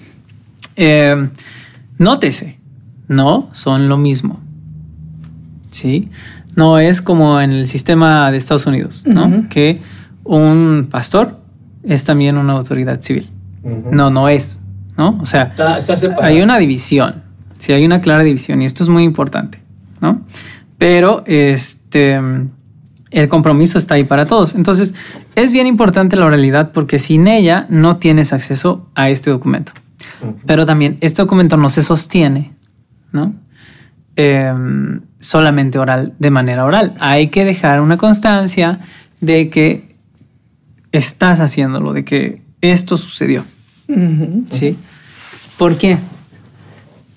Eh, 0.77 1.29
nótese, 1.99 2.59
no 3.09 3.49
son 3.53 3.89
lo 3.89 3.97
mismo. 3.99 4.41
¿Sí? 5.71 6.09
No 6.57 6.79
es 6.79 7.03
como 7.03 7.41
en 7.41 7.51
el 7.53 7.67
sistema 7.67 8.31
de 8.31 8.37
Estados 8.37 8.67
Unidos, 8.67 9.05
¿no? 9.07 9.49
Que 9.49 9.81
un 10.23 10.87
pastor 10.91 11.41
es 11.83 12.05
también 12.05 12.39
una 12.39 12.53
autoridad 12.53 13.01
civil. 13.03 13.29
No, 13.91 14.09
no 14.11 14.29
es, 14.29 14.61
¿no? 14.97 15.19
O 15.21 15.27
sea, 15.27 15.45
Está, 15.45 15.79
está 15.79 15.97
separado. 15.97 16.27
hay 16.27 16.43
una 16.43 16.59
división, 16.59 17.23
sí, 17.59 17.73
hay 17.73 17.85
una 17.85 18.01
clara 18.01 18.23
división 18.23 18.63
y 18.63 18.67
esto 18.67 18.85
es 18.85 18.89
muy 18.89 19.03
importante, 19.03 19.59
¿no? 20.01 20.21
Pero 20.79 21.23
este, 21.27 22.21
el 23.11 23.29
compromiso 23.29 23.79
está 23.79 23.95
ahí 23.95 24.05
para 24.05 24.27
todos. 24.27 24.55
Entonces, 24.55 24.95
es 25.35 25.53
bien 25.53 25.67
importante 25.67 26.17
la 26.17 26.27
oralidad 26.27 26.73
porque 26.73 26.99
sin 26.99 27.29
ella 27.29 27.67
no 27.69 27.99
tienes 27.99 28.33
acceso 28.33 28.91
a 28.95 29.11
este 29.11 29.31
documento. 29.31 29.73
Pero 30.47 30.67
también 30.67 30.97
este 31.01 31.23
documento 31.23 31.57
no 31.57 31.69
se 31.69 31.83
sostiene, 31.83 32.53
¿no? 33.13 33.35
Em, 34.17 35.01
solamente 35.19 35.79
oral, 35.79 36.15
de 36.19 36.31
manera 36.31 36.65
oral. 36.65 36.95
Hay 37.01 37.29
que 37.29 37.45
dejar 37.45 37.81
una 37.81 37.97
constancia 37.97 38.81
de 39.21 39.49
que 39.51 39.97
estás 40.93 41.41
haciéndolo, 41.41 41.93
de 41.93 42.05
que 42.05 42.43
esto 42.61 42.97
sucedió. 42.97 43.45
¿Sí? 44.51 44.77
¿Por 45.59 45.77
qué? 45.77 45.99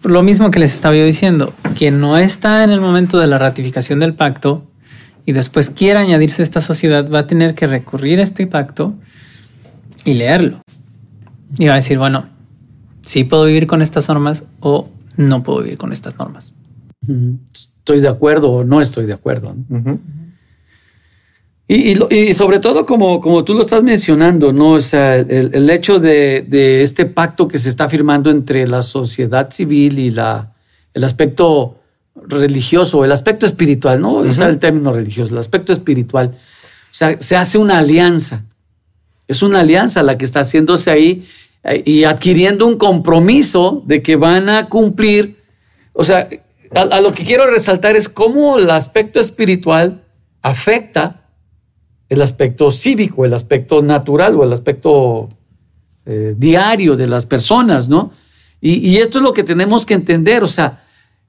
Lo 0.03 0.23
mismo 0.23 0.51
que 0.51 0.59
les 0.59 0.73
estaba 0.73 0.95
yo 0.95 1.05
diciendo, 1.05 1.53
quien 1.75 1.99
no 1.99 2.17
está 2.17 2.63
en 2.63 2.69
el 2.69 2.79
momento 2.79 3.17
de 3.17 3.27
la 3.27 3.37
ratificación 3.37 3.99
del 3.99 4.13
pacto 4.13 4.63
y 5.25 5.33
después 5.33 5.69
quiera 5.69 5.99
añadirse 5.99 6.41
a 6.41 6.45
esta 6.45 6.61
sociedad 6.61 7.09
va 7.09 7.19
a 7.19 7.27
tener 7.27 7.55
que 7.55 7.67
recurrir 7.67 8.19
a 8.19 8.23
este 8.23 8.47
pacto 8.47 8.93
y 10.05 10.13
leerlo. 10.13 10.61
Y 11.57 11.65
va 11.65 11.73
a 11.73 11.75
decir, 11.75 11.97
bueno, 11.97 12.27
sí 13.03 13.23
puedo 13.23 13.45
vivir 13.45 13.67
con 13.67 13.81
estas 13.81 14.07
normas 14.07 14.43
o 14.59 14.89
no 15.17 15.43
puedo 15.43 15.63
vivir 15.63 15.77
con 15.77 15.91
estas 15.91 16.17
normas. 16.17 16.53
Estoy 17.53 17.99
de 17.99 18.07
acuerdo 18.07 18.51
o 18.51 18.63
no 18.63 18.81
estoy 18.81 19.05
de 19.05 19.13
acuerdo. 19.13 19.55
Y, 21.69 22.15
y 22.15 22.33
sobre 22.33 22.59
todo, 22.59 22.85
como, 22.85 23.19
como 23.19 23.43
tú 23.43 23.53
lo 23.53 23.61
estás 23.61 23.83
mencionando, 23.83 24.53
¿no? 24.53 24.73
O 24.73 24.79
sea, 24.79 25.17
el, 25.17 25.51
el 25.53 25.69
hecho 25.69 25.99
de, 25.99 26.45
de 26.47 26.81
este 26.81 27.05
pacto 27.05 27.45
que 27.47 27.57
se 27.57 27.67
está 27.67 27.89
firmando 27.89 28.29
entre 28.29 28.65
la 28.65 28.83
sociedad 28.83 29.51
civil 29.51 29.99
y 29.99 30.11
la, 30.11 30.53
el 30.93 31.03
aspecto 31.03 31.77
religioso, 32.15 33.03
el 33.03 33.11
aspecto 33.11 33.45
espiritual, 33.45 33.99
no 33.99 34.19
usar 34.19 34.49
el 34.49 34.59
término 34.59 34.93
religioso, 34.93 35.33
el 35.33 35.39
aspecto 35.39 35.73
espiritual. 35.73 36.37
O 36.37 36.93
sea, 36.93 37.19
se 37.19 37.35
hace 37.35 37.57
una 37.57 37.79
alianza. 37.79 38.45
Es 39.27 39.43
una 39.43 39.59
alianza 39.59 40.03
la 40.03 40.17
que 40.17 40.23
está 40.23 40.39
haciéndose 40.39 40.89
ahí 40.89 41.27
eh, 41.65 41.83
y 41.85 42.05
adquiriendo 42.05 42.65
un 42.65 42.77
compromiso 42.77 43.83
de 43.85 44.01
que 44.01 44.15
van 44.15 44.47
a 44.47 44.69
cumplir. 44.69 45.43
O 45.91 46.05
sea, 46.05 46.29
a, 46.73 46.81
a 46.81 47.01
lo 47.01 47.13
que 47.13 47.25
quiero 47.25 47.45
resaltar 47.47 47.97
es 47.97 48.07
cómo 48.07 48.57
el 48.57 48.69
aspecto 48.69 49.19
espiritual 49.19 50.05
afecta 50.41 51.26
el 52.09 52.21
aspecto 52.21 52.71
cívico, 52.71 53.25
el 53.25 53.33
aspecto 53.33 53.81
natural 53.81 54.35
o 54.35 54.43
el 54.43 54.53
aspecto 54.53 55.29
eh, 56.05 56.33
diario 56.37 56.95
de 56.95 57.07
las 57.07 57.25
personas, 57.25 57.89
¿no? 57.89 58.11
Y, 58.61 58.75
y 58.89 58.97
esto 58.97 59.19
es 59.19 59.23
lo 59.23 59.33
que 59.33 59.43
tenemos 59.43 59.85
que 59.85 59.93
entender, 59.93 60.43
o 60.43 60.47
sea, 60.47 60.83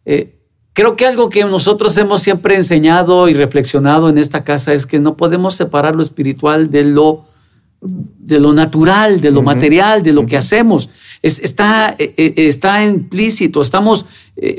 eh, 0.04 0.36
creo 0.72 0.94
que 0.96 1.04
algo 1.06 1.28
que 1.28 1.44
nosotros 1.44 1.96
hemos 1.98 2.20
siempre 2.22 2.54
enseñado 2.54 3.28
y 3.28 3.34
reflexionado 3.34 4.08
en 4.08 4.18
esta 4.18 4.44
casa 4.44 4.72
es 4.72 4.86
que 4.86 5.00
no 5.00 5.16
podemos 5.16 5.54
separar 5.54 5.96
lo 5.96 6.02
espiritual 6.02 6.70
de 6.70 6.84
lo, 6.84 7.26
de 7.80 8.38
lo 8.38 8.52
natural, 8.52 9.20
de 9.20 9.30
lo 9.32 9.42
material, 9.42 10.02
de 10.04 10.12
lo 10.12 10.26
que 10.26 10.36
hacemos. 10.36 10.88
Es- 11.22 11.40
está, 11.40 11.94
eh, 11.98 12.34
está 12.36 12.84
implícito, 12.84 13.60
estamos 13.60 14.06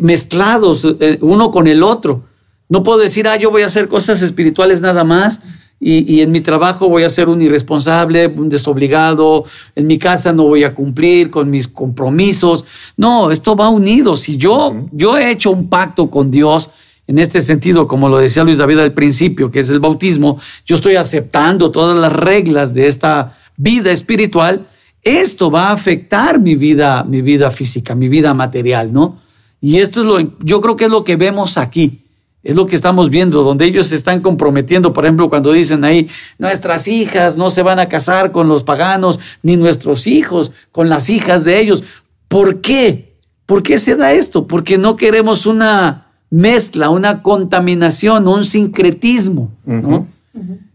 mezclados 0.01 0.85
uno 1.21 1.51
con 1.51 1.67
el 1.67 1.81
otro. 1.83 2.25
No 2.67 2.83
puedo 2.83 2.99
decir, 2.99 3.27
ah, 3.27 3.37
yo 3.37 3.49
voy 3.49 3.61
a 3.63 3.67
hacer 3.67 3.87
cosas 3.87 4.21
espirituales 4.21 4.81
nada 4.81 5.03
más 5.03 5.41
y, 5.79 6.15
y 6.15 6.21
en 6.21 6.31
mi 6.31 6.41
trabajo 6.41 6.89
voy 6.89 7.03
a 7.03 7.09
ser 7.09 7.29
un 7.29 7.41
irresponsable, 7.41 8.27
un 8.27 8.49
desobligado, 8.49 9.45
en 9.75 9.87
mi 9.87 9.97
casa 9.97 10.33
no 10.33 10.43
voy 10.43 10.63
a 10.63 10.75
cumplir 10.75 11.29
con 11.29 11.49
mis 11.49 11.67
compromisos. 11.67 12.65
No, 12.97 13.31
esto 13.31 13.55
va 13.55 13.69
unido. 13.69 14.15
Si 14.15 14.37
yo, 14.37 14.87
yo 14.91 15.17
he 15.17 15.31
hecho 15.31 15.51
un 15.51 15.69
pacto 15.69 16.09
con 16.09 16.29
Dios, 16.31 16.69
en 17.07 17.17
este 17.17 17.41
sentido, 17.41 17.87
como 17.87 18.07
lo 18.07 18.19
decía 18.19 18.43
Luis 18.43 18.59
David 18.59 18.79
al 18.79 18.93
principio, 18.93 19.49
que 19.49 19.61
es 19.61 19.69
el 19.71 19.79
bautismo, 19.79 20.39
yo 20.63 20.75
estoy 20.75 20.95
aceptando 20.95 21.71
todas 21.71 21.97
las 21.97 22.13
reglas 22.13 22.73
de 22.75 22.85
esta 22.85 23.35
vida 23.57 23.91
espiritual, 23.91 24.67
esto 25.01 25.49
va 25.49 25.69
a 25.69 25.71
afectar 25.71 26.39
mi 26.39 26.55
vida, 26.55 27.03
mi 27.03 27.23
vida 27.23 27.49
física, 27.49 27.95
mi 27.95 28.09
vida 28.09 28.33
material, 28.33 28.93
¿no? 28.93 29.21
Y 29.59 29.77
esto 29.77 30.01
es 30.01 30.05
lo, 30.05 30.37
yo 30.43 30.61
creo 30.61 30.75
que 30.75 30.85
es 30.85 30.91
lo 30.91 31.03
que 31.03 31.15
vemos 31.15 31.57
aquí. 31.57 32.03
Es 32.41 32.55
lo 32.55 32.67
que 32.67 32.75
estamos 32.75 33.09
viendo, 33.09 33.43
donde 33.43 33.65
ellos 33.65 33.87
se 33.87 33.95
están 33.95 34.21
comprometiendo, 34.21 34.93
por 34.93 35.05
ejemplo, 35.05 35.29
cuando 35.29 35.51
dicen 35.51 35.83
ahí, 35.83 36.09
nuestras 36.37 36.87
hijas 36.87 37.35
no 37.35 37.49
se 37.49 37.63
van 37.63 37.79
a 37.79 37.89
casar 37.89 38.31
con 38.31 38.47
los 38.47 38.63
paganos, 38.63 39.19
ni 39.43 39.57
nuestros 39.57 40.07
hijos 40.07 40.51
con 40.71 40.87
las 40.87 41.09
hijas 41.09 41.43
de 41.43 41.59
ellos. 41.59 41.83
¿Por 42.29 42.61
qué? 42.61 43.17
¿Por 43.45 43.61
qué 43.61 43.77
se 43.77 43.95
da 43.95 44.13
esto? 44.13 44.47
Porque 44.47 44.77
no 44.77 44.95
queremos 44.95 45.45
una 45.45 46.13
mezcla, 46.29 46.89
una 46.89 47.21
contaminación, 47.23 48.27
un 48.27 48.45
sincretismo, 48.45 49.51
¿no? 49.65 50.07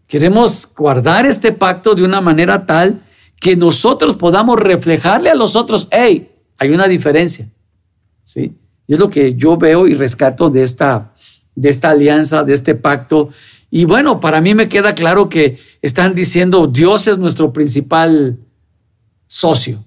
Queremos 0.07 0.69
guardar 0.77 1.25
este 1.25 1.53
pacto 1.53 1.95
de 1.95 2.05
una 2.05 2.21
manera 2.21 2.67
tal 2.67 3.01
que 3.41 3.57
nosotros 3.57 4.17
podamos 4.17 4.59
reflejarle 4.59 5.31
a 5.31 5.35
los 5.35 5.57
otros, 5.57 5.89
hey, 5.91 6.31
hay 6.59 6.71
una 6.71 6.87
diferencia, 6.87 7.49
¿sí? 8.25 8.55
Y 8.87 8.95
es 8.95 8.99
lo 8.99 9.09
que 9.09 9.35
yo 9.35 9.57
veo 9.57 9.87
y 9.87 9.95
rescato 9.95 10.51
de 10.51 10.63
esta, 10.63 11.13
de 11.55 11.69
esta 11.69 11.91
alianza, 11.91 12.43
de 12.43 12.55
este 12.55 12.75
pacto. 12.75 13.31
Y 13.71 13.85
bueno, 13.85 14.21
para 14.21 14.41
mí 14.41 14.55
me 14.55 14.69
queda 14.69 14.95
claro 14.95 15.29
que 15.29 15.59
están 15.83 16.15
diciendo 16.15 16.67
Dios 16.67 17.09
es 17.09 17.19
nuestro 17.19 17.53
principal 17.53 18.39
socio. 19.27 19.85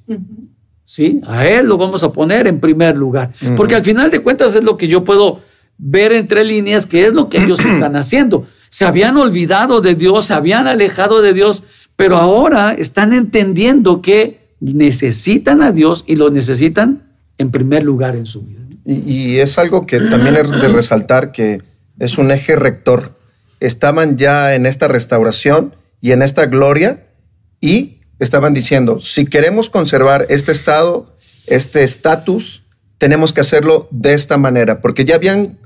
¿Sí? 0.85 1.19
A 1.25 1.45
Él 1.45 1.67
lo 1.67 1.77
vamos 1.77 2.03
a 2.03 2.11
poner 2.11 2.47
en 2.47 2.59
primer 2.59 2.95
lugar. 2.95 3.33
Porque 3.55 3.75
al 3.75 3.83
final 3.83 4.09
de 4.09 4.19
cuentas 4.19 4.55
es 4.55 4.63
lo 4.63 4.77
que 4.77 4.87
yo 4.87 5.03
puedo 5.03 5.41
ver 5.77 6.11
entre 6.11 6.43
líneas, 6.43 6.85
que 6.85 7.05
es 7.05 7.13
lo 7.13 7.29
que 7.29 7.43
ellos 7.43 7.59
están 7.65 7.95
haciendo. 7.95 8.47
Se 8.69 8.85
habían 8.85 9.17
olvidado 9.17 9.81
de 9.81 9.95
Dios, 9.95 10.25
se 10.25 10.33
habían 10.33 10.67
alejado 10.67 11.21
de 11.21 11.33
Dios, 11.33 11.63
pero 11.95 12.17
ahora 12.17 12.73
están 12.73 13.13
entendiendo 13.13 14.01
que 14.01 14.47
necesitan 14.59 15.61
a 15.61 15.71
Dios 15.71 16.03
y 16.07 16.15
lo 16.15 16.29
necesitan 16.29 17.03
en 17.37 17.51
primer 17.51 17.83
lugar 17.83 18.15
en 18.15 18.25
su 18.25 18.41
vida. 18.41 18.66
Y, 18.87 19.11
y 19.11 19.39
es 19.39 19.57
algo 19.57 19.85
que 19.85 19.99
también 19.99 20.37
es 20.37 20.49
de 20.49 20.69
resaltar 20.69 21.33
que 21.33 21.61
es 21.99 22.17
un 22.17 22.31
eje 22.31 22.55
rector. 22.55 23.19
Estaban 23.59 24.17
ya 24.17 24.55
en 24.55 24.65
esta 24.65 24.87
restauración 24.87 25.75
y 25.99 26.13
en 26.13 26.21
esta 26.21 26.45
gloria 26.45 27.07
y 27.59 27.99
estaban 28.19 28.53
diciendo, 28.53 28.99
si 28.99 29.25
queremos 29.25 29.69
conservar 29.69 30.25
este 30.29 30.53
estado, 30.53 31.15
este 31.47 31.83
estatus, 31.83 32.63
tenemos 32.97 33.33
que 33.33 33.41
hacerlo 33.41 33.87
de 33.91 34.13
esta 34.13 34.37
manera, 34.37 34.81
porque 34.81 35.05
ya 35.05 35.15
habían 35.15 35.59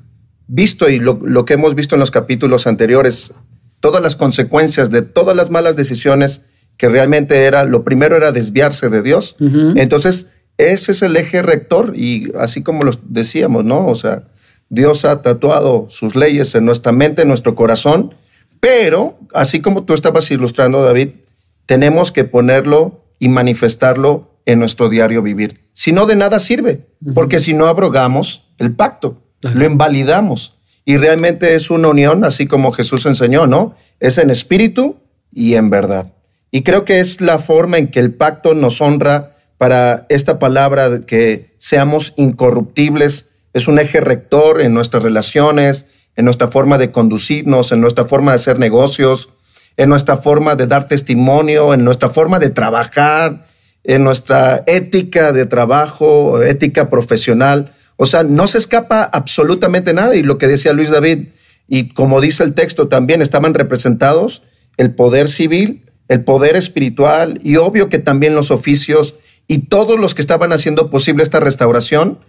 visto 0.48 0.90
y 0.90 1.00
lo, 1.00 1.20
lo 1.24 1.46
que 1.46 1.54
hemos 1.54 1.76
visto 1.76 1.96
en 1.96 2.00
los 2.00 2.12
capítulos 2.12 2.68
anteriores, 2.68 3.34
todas 3.80 4.02
las 4.02 4.16
consecuencias 4.16 4.90
de 4.92 5.02
todas 5.02 5.36
las 5.36 5.50
malas 5.50 5.76
decisiones 5.76 6.42
que 6.78 6.90
realmente 6.90 7.46
era, 7.46 7.64
lo 7.64 7.84
primero 7.84 8.18
era 8.18 8.32
desviarse 8.32 8.90
de 8.90 9.02
Dios. 9.02 9.36
Entonces, 9.76 10.32
ese 10.58 10.92
es 10.92 11.02
el 11.02 11.16
eje 11.16 11.42
rector 11.42 11.94
y 11.96 12.32
así 12.38 12.64
como 12.64 12.84
lo 12.84 12.92
decíamos, 13.04 13.66
¿no? 13.66 13.88
O 13.88 13.96
sea, 13.96 14.24
Dios 14.70 15.06
ha 15.06 15.22
tatuado 15.22 15.88
sus 15.90 16.16
leyes 16.16 16.56
en 16.56 16.66
nuestra 16.66 16.92
mente, 16.92 17.24
en 17.24 17.28
nuestro 17.28 17.56
corazón, 17.56 18.16
pero 18.60 19.20
así 19.34 19.62
como 19.62 19.84
tú 19.84 19.94
estabas 19.94 20.30
ilustrando, 20.32 20.84
David, 20.84 21.10
tenemos 21.66 22.12
que 22.12 22.24
ponerlo 22.24 23.04
y 23.20 23.30
manifestarlo 23.30 24.40
en 24.46 24.60
nuestro 24.60 24.90
diario 24.90 25.22
vivir. 25.22 25.70
Si 25.74 25.92
no, 25.92 26.06
de 26.06 26.16
nada 26.16 26.40
sirve, 26.40 26.88
porque 27.14 27.40
si 27.40 27.54
no 27.54 27.68
abrogamos 27.68 28.50
el 28.58 28.74
pacto, 28.74 29.22
lo 29.42 29.66
invalidamos. 29.66 30.60
Y 30.86 30.98
realmente 30.98 31.56
es 31.56 31.70
una 31.70 31.90
unión, 31.90 32.24
así 32.24 32.48
como 32.48 32.72
Jesús 32.72 33.06
enseñó, 33.06 33.48
¿no? 33.48 33.76
Es 34.00 34.18
en 34.18 34.30
espíritu 34.30 34.98
y 35.32 35.56
en 35.56 35.70
verdad. 35.70 36.14
Y 36.52 36.64
creo 36.64 36.86
que 36.86 37.00
es 37.00 37.22
la 37.22 37.40
forma 37.40 37.78
en 37.78 37.90
que 37.90 38.00
el 38.00 38.14
pacto 38.14 38.54
nos 38.54 38.82
honra 38.82 39.31
para 39.62 40.08
esta 40.10 40.40
palabra 40.40 40.90
de 40.90 41.06
que 41.06 41.54
seamos 41.60 42.14
incorruptibles. 42.18 43.30
Es 43.54 43.68
un 43.68 43.78
eje 43.78 44.02
rector 44.02 44.60
en 44.60 44.74
nuestras 44.74 45.04
relaciones, 45.04 45.86
en 46.16 46.26
nuestra 46.26 46.48
forma 46.48 46.80
de 46.80 46.90
conducirnos, 46.90 47.72
en 47.72 47.80
nuestra 47.80 48.06
forma 48.06 48.32
de 48.32 48.38
hacer 48.38 48.58
negocios, 48.58 49.30
en 49.78 49.90
nuestra 49.90 50.18
forma 50.18 50.56
de 50.56 50.66
dar 50.66 50.88
testimonio, 50.88 51.76
en 51.76 51.84
nuestra 51.84 52.10
forma 52.10 52.40
de 52.40 52.50
trabajar, 52.50 53.46
en 53.84 54.04
nuestra 54.04 54.64
ética 54.66 55.32
de 55.32 55.46
trabajo, 55.46 56.42
ética 56.42 56.90
profesional. 56.90 57.72
O 57.98 58.08
sea, 58.08 58.24
no 58.24 58.48
se 58.48 58.58
escapa 58.58 59.04
absolutamente 59.04 59.94
nada. 59.94 60.16
Y 60.16 60.24
lo 60.24 60.40
que 60.40 60.48
decía 60.48 60.74
Luis 60.74 60.90
David, 60.90 61.28
y 61.68 61.90
como 61.90 62.20
dice 62.20 62.44
el 62.44 62.56
texto 62.56 62.88
también, 62.88 63.22
estaban 63.22 63.54
representados 63.54 64.42
el 64.78 64.96
poder 64.96 65.30
civil, 65.30 65.86
el 66.08 66.24
poder 66.24 66.56
espiritual 66.56 67.40
y 67.44 67.58
obvio 67.58 67.90
que 67.90 68.00
también 68.00 68.34
los 68.34 68.50
oficios 68.50 69.14
y 69.52 69.58
todos 69.58 70.00
los 70.00 70.16
que 70.16 70.22
estaban 70.22 70.54
haciendo 70.54 70.90
posible 70.90 71.24
esta 71.24 71.42
restauración 71.42 72.20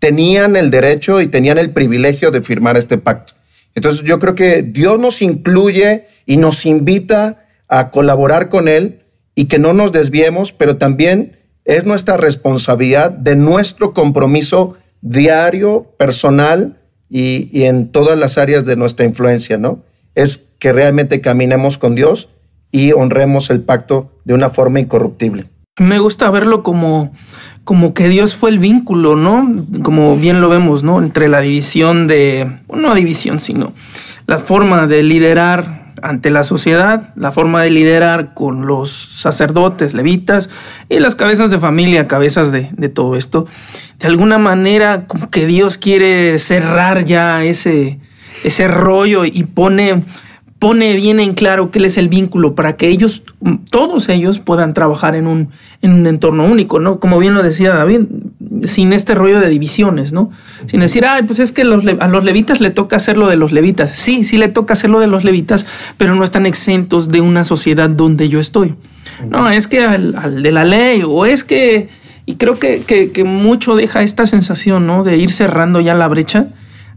tenían 0.00 0.56
el 0.56 0.72
derecho 0.72 1.20
y 1.20 1.28
tenían 1.28 1.56
el 1.58 1.70
privilegio 1.70 2.32
de 2.32 2.42
firmar 2.42 2.76
este 2.76 2.98
pacto. 2.98 3.34
Entonces 3.76 4.02
yo 4.02 4.18
creo 4.18 4.34
que 4.34 4.64
Dios 4.64 4.98
nos 4.98 5.22
incluye 5.22 6.06
y 6.26 6.38
nos 6.38 6.66
invita 6.66 7.46
a 7.68 7.92
colaborar 7.92 8.48
con 8.48 8.66
Él 8.66 9.04
y 9.36 9.44
que 9.44 9.60
no 9.60 9.74
nos 9.74 9.92
desviemos, 9.92 10.50
pero 10.50 10.76
también 10.76 11.36
es 11.64 11.84
nuestra 11.84 12.16
responsabilidad 12.16 13.12
de 13.12 13.36
nuestro 13.36 13.94
compromiso 13.94 14.76
diario, 15.02 15.86
personal 15.96 16.80
y, 17.08 17.62
en 17.62 17.92
todas 17.92 18.18
las 18.18 18.38
áreas 18.38 18.64
de 18.64 18.74
nuestra 18.74 19.06
influencia, 19.06 19.56
¿no? 19.56 19.84
Es 20.16 20.50
que 20.58 20.72
realmente 20.72 21.20
caminemos 21.20 21.78
con 21.78 21.94
Dios 21.94 22.28
y 22.72 22.90
honremos 22.90 23.50
el 23.50 23.60
pacto 23.60 24.10
de 24.24 24.34
una 24.34 24.50
forma 24.50 24.80
incorruptible. 24.80 25.46
Me 25.78 25.98
gusta 25.98 26.28
verlo 26.28 26.62
como, 26.62 27.14
como 27.64 27.94
que 27.94 28.06
Dios 28.08 28.36
fue 28.36 28.50
el 28.50 28.58
vínculo, 28.58 29.16
¿no? 29.16 29.64
Como 29.82 30.16
bien 30.16 30.42
lo 30.42 30.50
vemos, 30.50 30.82
¿no? 30.82 30.98
Entre 30.98 31.30
la 31.30 31.40
división 31.40 32.06
de, 32.06 32.58
no 32.68 32.94
división, 32.94 33.40
sino 33.40 33.72
la 34.26 34.36
forma 34.36 34.86
de 34.86 35.02
liderar 35.02 35.94
ante 36.02 36.30
la 36.30 36.42
sociedad, 36.42 37.14
la 37.16 37.30
forma 37.30 37.62
de 37.62 37.70
liderar 37.70 38.34
con 38.34 38.66
los 38.66 38.92
sacerdotes, 38.92 39.94
levitas 39.94 40.50
y 40.90 40.98
las 40.98 41.14
cabezas 41.14 41.48
de 41.48 41.58
familia, 41.58 42.06
cabezas 42.06 42.52
de, 42.52 42.68
de, 42.72 42.90
todo 42.90 43.16
esto. 43.16 43.46
De 43.98 44.08
alguna 44.08 44.36
manera, 44.36 45.06
como 45.06 45.30
que 45.30 45.46
Dios 45.46 45.78
quiere 45.78 46.38
cerrar 46.38 47.06
ya 47.06 47.44
ese, 47.44 47.98
ese 48.44 48.68
rollo 48.68 49.24
y 49.24 49.44
pone, 49.44 50.02
pone 50.62 50.94
bien 50.94 51.18
en 51.18 51.34
claro 51.34 51.72
qué 51.72 51.84
es 51.84 51.98
el 51.98 52.08
vínculo 52.08 52.54
para 52.54 52.76
que 52.76 52.86
ellos, 52.86 53.24
todos 53.68 54.08
ellos, 54.08 54.38
puedan 54.38 54.74
trabajar 54.74 55.16
en 55.16 55.26
un, 55.26 55.48
en 55.80 55.92
un 55.92 56.06
entorno 56.06 56.44
único, 56.44 56.78
¿no? 56.78 57.00
Como 57.00 57.18
bien 57.18 57.34
lo 57.34 57.42
decía 57.42 57.74
David, 57.74 58.02
sin 58.62 58.92
este 58.92 59.16
rollo 59.16 59.40
de 59.40 59.48
divisiones, 59.48 60.12
¿no? 60.12 60.30
Sin 60.66 60.78
decir, 60.78 61.04
ay, 61.04 61.24
pues 61.24 61.40
es 61.40 61.50
que 61.50 61.64
los, 61.64 61.84
a 61.84 62.06
los 62.06 62.22
levitas 62.22 62.60
le 62.60 62.70
toca 62.70 62.94
hacer 62.94 63.18
lo 63.18 63.26
de 63.26 63.34
los 63.34 63.50
levitas. 63.50 63.90
Sí, 63.90 64.22
sí 64.22 64.38
le 64.38 64.46
toca 64.46 64.74
hacer 64.74 64.88
lo 64.88 65.00
de 65.00 65.08
los 65.08 65.24
levitas, 65.24 65.66
pero 65.96 66.14
no 66.14 66.22
están 66.22 66.46
exentos 66.46 67.08
de 67.08 67.20
una 67.20 67.42
sociedad 67.42 67.90
donde 67.90 68.28
yo 68.28 68.38
estoy. 68.38 68.76
No, 69.28 69.50
es 69.50 69.66
que 69.66 69.84
al, 69.84 70.14
al 70.16 70.44
de 70.44 70.52
la 70.52 70.64
ley, 70.64 71.02
o 71.04 71.26
es 71.26 71.42
que, 71.42 71.88
y 72.24 72.36
creo 72.36 72.60
que, 72.60 72.82
que, 72.82 73.10
que, 73.10 73.24
mucho 73.24 73.74
deja 73.74 74.04
esta 74.04 74.26
sensación, 74.26 74.86
¿no? 74.86 75.02
De 75.02 75.16
ir 75.16 75.32
cerrando 75.32 75.80
ya 75.80 75.94
la 75.94 76.06
brecha 76.06 76.50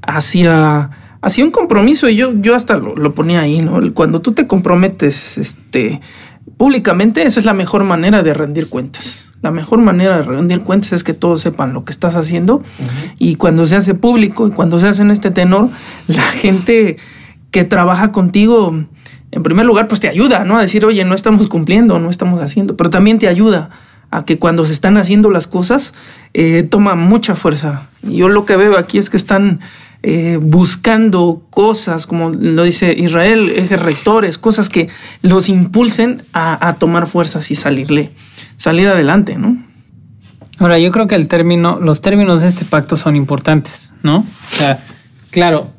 hacia, 0.04 0.92
hacia 1.26 1.44
un 1.44 1.52
compromiso, 1.52 2.08
y 2.08 2.16
yo, 2.16 2.34
yo 2.34 2.56
hasta 2.56 2.78
lo, 2.78 2.96
lo 2.96 3.14
ponía 3.14 3.42
ahí, 3.42 3.60
¿no? 3.60 3.82
Cuando 3.94 4.22
tú 4.22 4.34
te 4.34 4.48
comprometes, 4.48 5.38
este, 5.38 6.00
públicamente, 6.58 7.24
esa 7.24 7.40
es 7.40 7.46
la 7.46 7.54
mejor 7.54 7.84
manera 7.84 8.24
de 8.24 8.34
rendir 8.34 8.70
cuentas 8.70 9.26
la 9.46 9.52
mejor 9.52 9.78
manera 9.78 10.16
de 10.16 10.22
rendir 10.24 10.62
cuentas 10.62 10.92
es 10.92 11.04
que 11.04 11.14
todos 11.14 11.40
sepan 11.40 11.72
lo 11.72 11.86
que 11.86 11.92
estás 11.92 12.16
haciendo 12.16 12.56
uh 12.56 12.60
-huh. 12.62 13.14
y 13.20 13.36
cuando 13.36 13.68
se 13.68 13.76
hace 13.76 13.94
público 13.94 14.48
y 14.48 14.52
cuando 14.52 14.80
se 14.80 14.88
hace 14.88 15.04
en 15.04 15.12
este 15.12 15.30
tenor, 15.30 15.70
la 16.08 16.22
gente 16.42 16.98
que 17.52 17.64
trabaja 17.64 18.12
contigo, 18.12 18.74
en 19.32 19.44
primer 19.44 19.68
lugar, 19.68 19.88
pues 19.88 20.02
te 20.02 20.10
ayuda, 20.10 20.46
¿no? 20.46 20.58
A 20.58 20.62
decir, 20.62 20.84
oye, 20.84 21.06
no 21.06 21.14
estamos 21.14 21.48
cumpliendo, 21.48 22.00
no 22.00 22.10
estamos 22.10 22.40
haciendo, 22.40 22.76
pero 22.76 22.90
también 22.90 23.20
te 23.20 23.28
ayuda 23.28 23.70
a 24.10 24.26
que 24.26 24.40
cuando 24.40 24.66
se 24.66 24.74
están 24.74 24.98
haciendo 24.98 25.30
las 25.30 25.46
cosas, 25.46 25.94
eh, 26.34 26.64
toma 26.64 26.96
mucha 26.96 27.36
fuerza. 27.36 27.88
Y 28.02 28.18
yo 28.18 28.30
lo 28.30 28.46
que 28.46 28.56
veo 28.56 28.80
aquí 28.80 28.98
es 28.98 29.12
que 29.12 29.18
están 29.18 29.60
eh, 30.08 30.38
buscando 30.40 31.42
cosas, 31.50 32.06
como 32.06 32.30
lo 32.30 32.62
dice 32.62 32.94
Israel, 32.96 33.50
ejes 33.50 33.80
rectores, 33.80 34.38
cosas 34.38 34.70
que 34.70 34.88
los 35.24 35.50
impulsen 35.50 36.22
a, 36.32 36.68
a 36.68 36.76
tomar 36.76 37.08
fuerzas 37.08 37.50
y 37.50 37.56
salirle 37.56 38.12
salir 38.58 38.88
adelante, 38.88 39.36
¿no? 39.36 39.58
Ahora, 40.60 40.78
yo 40.78 40.92
creo 40.92 41.08
que 41.08 41.16
el 41.16 41.28
término, 41.28 41.80
los 41.80 42.02
términos 42.02 42.42
de 42.42 42.50
este 42.50 42.66
pacto 42.66 42.98
son 42.98 43.16
importantes, 43.16 43.96
¿no? 44.04 44.18
O 44.18 44.56
sea, 44.58 44.80
claro, 45.32 45.72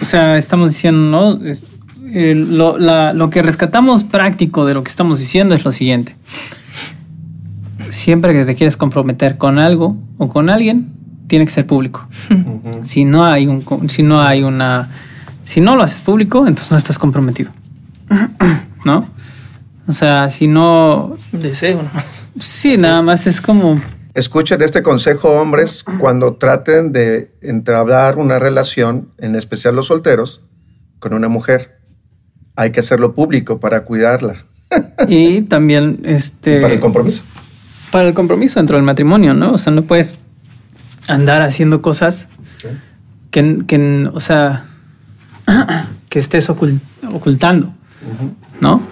o 0.00 0.04
sea, 0.04 0.38
estamos 0.38 0.70
diciendo, 0.70 1.00
¿no? 1.00 1.46
Es, 1.46 1.66
eh, 2.06 2.34
lo, 2.34 2.78
la, 2.78 3.12
lo 3.12 3.28
que 3.28 3.42
rescatamos 3.42 4.02
práctico 4.02 4.64
de 4.64 4.72
lo 4.72 4.82
que 4.82 4.88
estamos 4.88 5.18
diciendo 5.18 5.54
es 5.54 5.62
lo 5.62 5.72
siguiente. 5.72 6.16
Siempre 7.90 8.32
que 8.32 8.46
te 8.46 8.54
quieres 8.54 8.78
comprometer 8.78 9.36
con 9.36 9.58
algo 9.58 9.96
o 10.16 10.30
con 10.30 10.48
alguien, 10.48 10.96
tiene 11.26 11.44
que 11.44 11.50
ser 11.50 11.66
público. 11.66 12.06
Uh 12.30 12.34
-huh. 12.34 12.84
Si 12.84 13.04
no 13.04 13.24
hay 13.24 13.46
un, 13.46 13.62
si 13.88 14.02
no 14.02 14.20
hay 14.20 14.42
una, 14.42 14.88
si 15.44 15.60
no 15.60 15.76
lo 15.76 15.82
haces 15.82 16.00
público, 16.00 16.46
entonces 16.46 16.70
no 16.70 16.76
estás 16.76 16.98
comprometido, 16.98 17.52
¿no? 18.84 19.08
O 19.88 19.92
sea, 19.92 20.28
si 20.30 20.48
no... 20.48 21.16
Deseo 21.32 21.82
nomás. 21.82 22.26
Sí, 22.40 22.76
nada 22.76 23.02
más 23.02 23.26
es 23.26 23.40
como... 23.40 23.80
Escuchen 24.14 24.62
este 24.62 24.82
consejo, 24.82 25.30
hombres, 25.30 25.84
cuando 26.00 26.34
traten 26.34 26.92
de 26.92 27.32
entablar 27.42 28.18
una 28.18 28.38
relación, 28.38 29.12
en 29.18 29.36
especial 29.36 29.76
los 29.76 29.88
solteros, 29.88 30.42
con 30.98 31.12
una 31.12 31.28
mujer. 31.28 31.78
Hay 32.56 32.72
que 32.72 32.80
hacerlo 32.80 33.14
público 33.14 33.60
para 33.60 33.84
cuidarla. 33.84 34.36
Y 35.06 35.42
también, 35.42 36.00
este... 36.04 36.56
Y 36.58 36.62
para 36.62 36.74
el 36.74 36.80
compromiso. 36.80 37.22
Para 37.92 38.08
el 38.08 38.14
compromiso 38.14 38.58
dentro 38.58 38.76
del 38.76 38.84
matrimonio, 38.84 39.34
¿no? 39.34 39.52
O 39.52 39.58
sea, 39.58 39.72
no 39.72 39.82
puedes 39.82 40.16
andar 41.08 41.42
haciendo 41.42 41.82
cosas 41.82 42.28
que, 43.30 43.62
que, 43.66 44.08
o 44.12 44.20
sea, 44.20 44.66
que 46.08 46.18
estés 46.18 46.48
ocult 46.50 46.82
ocultando, 47.12 47.66
uh 47.66 47.70
-huh. 47.70 48.60
¿no? 48.60 48.82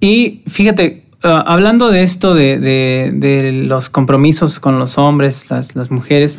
Y 0.00 0.42
fíjate, 0.46 1.06
uh, 1.24 1.28
hablando 1.46 1.90
de 1.90 2.02
esto 2.02 2.34
de, 2.34 2.58
de, 2.58 3.12
de, 3.14 3.52
los 3.52 3.88
compromisos 3.88 4.60
con 4.60 4.78
los 4.78 4.98
hombres, 4.98 5.50
las, 5.50 5.74
las 5.74 5.90
mujeres, 5.90 6.38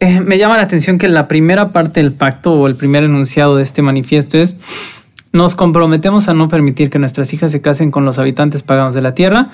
eh, 0.00 0.20
me 0.20 0.38
llama 0.38 0.56
la 0.56 0.62
atención 0.62 0.98
que 0.98 1.08
la 1.08 1.26
primera 1.28 1.72
parte 1.72 2.02
del 2.02 2.12
pacto 2.12 2.52
o 2.52 2.66
el 2.66 2.74
primer 2.74 3.04
enunciado 3.04 3.56
de 3.56 3.62
este 3.62 3.82
manifiesto 3.82 4.38
es, 4.38 4.56
nos 5.32 5.54
comprometemos 5.54 6.28
a 6.28 6.34
no 6.34 6.48
permitir 6.48 6.90
que 6.90 6.98
nuestras 6.98 7.32
hijas 7.32 7.52
se 7.52 7.60
casen 7.60 7.90
con 7.90 8.04
los 8.04 8.18
habitantes 8.18 8.62
paganos 8.62 8.94
de 8.94 9.02
la 9.02 9.14
tierra, 9.14 9.48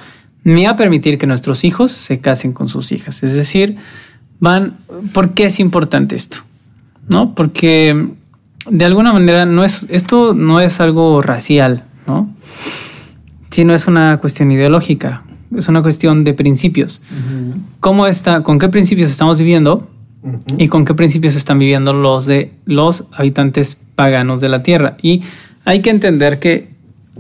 ni 0.44 0.66
a 0.66 0.76
permitir 0.76 1.18
que 1.18 1.26
nuestros 1.26 1.64
hijos 1.64 1.92
se 1.92 2.20
casen 2.20 2.52
con 2.52 2.68
sus 2.68 2.92
hijas. 2.92 3.22
Es 3.22 3.35
decir, 3.35 3.76
van, 4.42 4.76
¿por 5.14 5.35
qué 5.35 5.46
es 5.46 5.61
importante 5.61 6.16
esto? 6.16 6.38
¿No? 7.09 7.35
Porque 7.35 8.09
de 8.68 8.85
alguna 8.85 9.12
manera 9.12 9.46
no 9.46 9.64
es, 9.64 9.87
esto 9.88 10.35
no 10.35 10.61
es 10.61 10.81
algo 10.81 11.22
racial, 11.22 11.85
¿no? 12.09 12.28
sino 13.50 13.72
es 13.72 13.87
una 13.87 14.18
cuestión 14.18 14.50
ideológica, 14.50 15.22
es 15.57 15.68
una 15.68 15.81
cuestión 15.81 16.24
de 16.24 16.35
principios. 16.35 17.00
Uh 17.11 17.14
-huh. 17.14 17.55
¿Cómo 17.78 18.07
está, 18.09 18.42
con 18.42 18.59
qué 18.59 18.68
principios 18.68 19.11
estamos 19.11 19.38
viviendo 19.38 19.88
uh 20.22 20.28
-huh. 20.28 20.55
y 20.59 20.68
con 20.68 20.85
qué 20.85 20.94
principios 20.94 21.37
están 21.37 21.59
viviendo 21.61 21.92
los 21.92 22.26
de 22.26 22.50
los 22.64 23.05
habitantes 23.12 23.78
paganos 23.94 24.40
de 24.40 24.48
la 24.48 24.62
tierra? 24.62 24.96
Y 25.02 25.22
hay 25.64 25.83
que 25.83 25.90
entender 25.90 26.40
que 26.40 26.70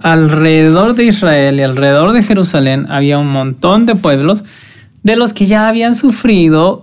alrededor 0.00 0.94
de 0.94 1.04
Israel 1.04 1.60
y 1.60 1.62
alrededor 1.62 2.12
de 2.12 2.22
Jerusalén 2.22 2.86
había 2.88 3.18
un 3.18 3.28
montón 3.28 3.86
de 3.86 3.94
pueblos 3.94 4.42
de 5.04 5.14
los 5.16 5.32
que 5.32 5.46
ya 5.46 5.68
habían 5.68 5.94
sufrido. 5.94 6.81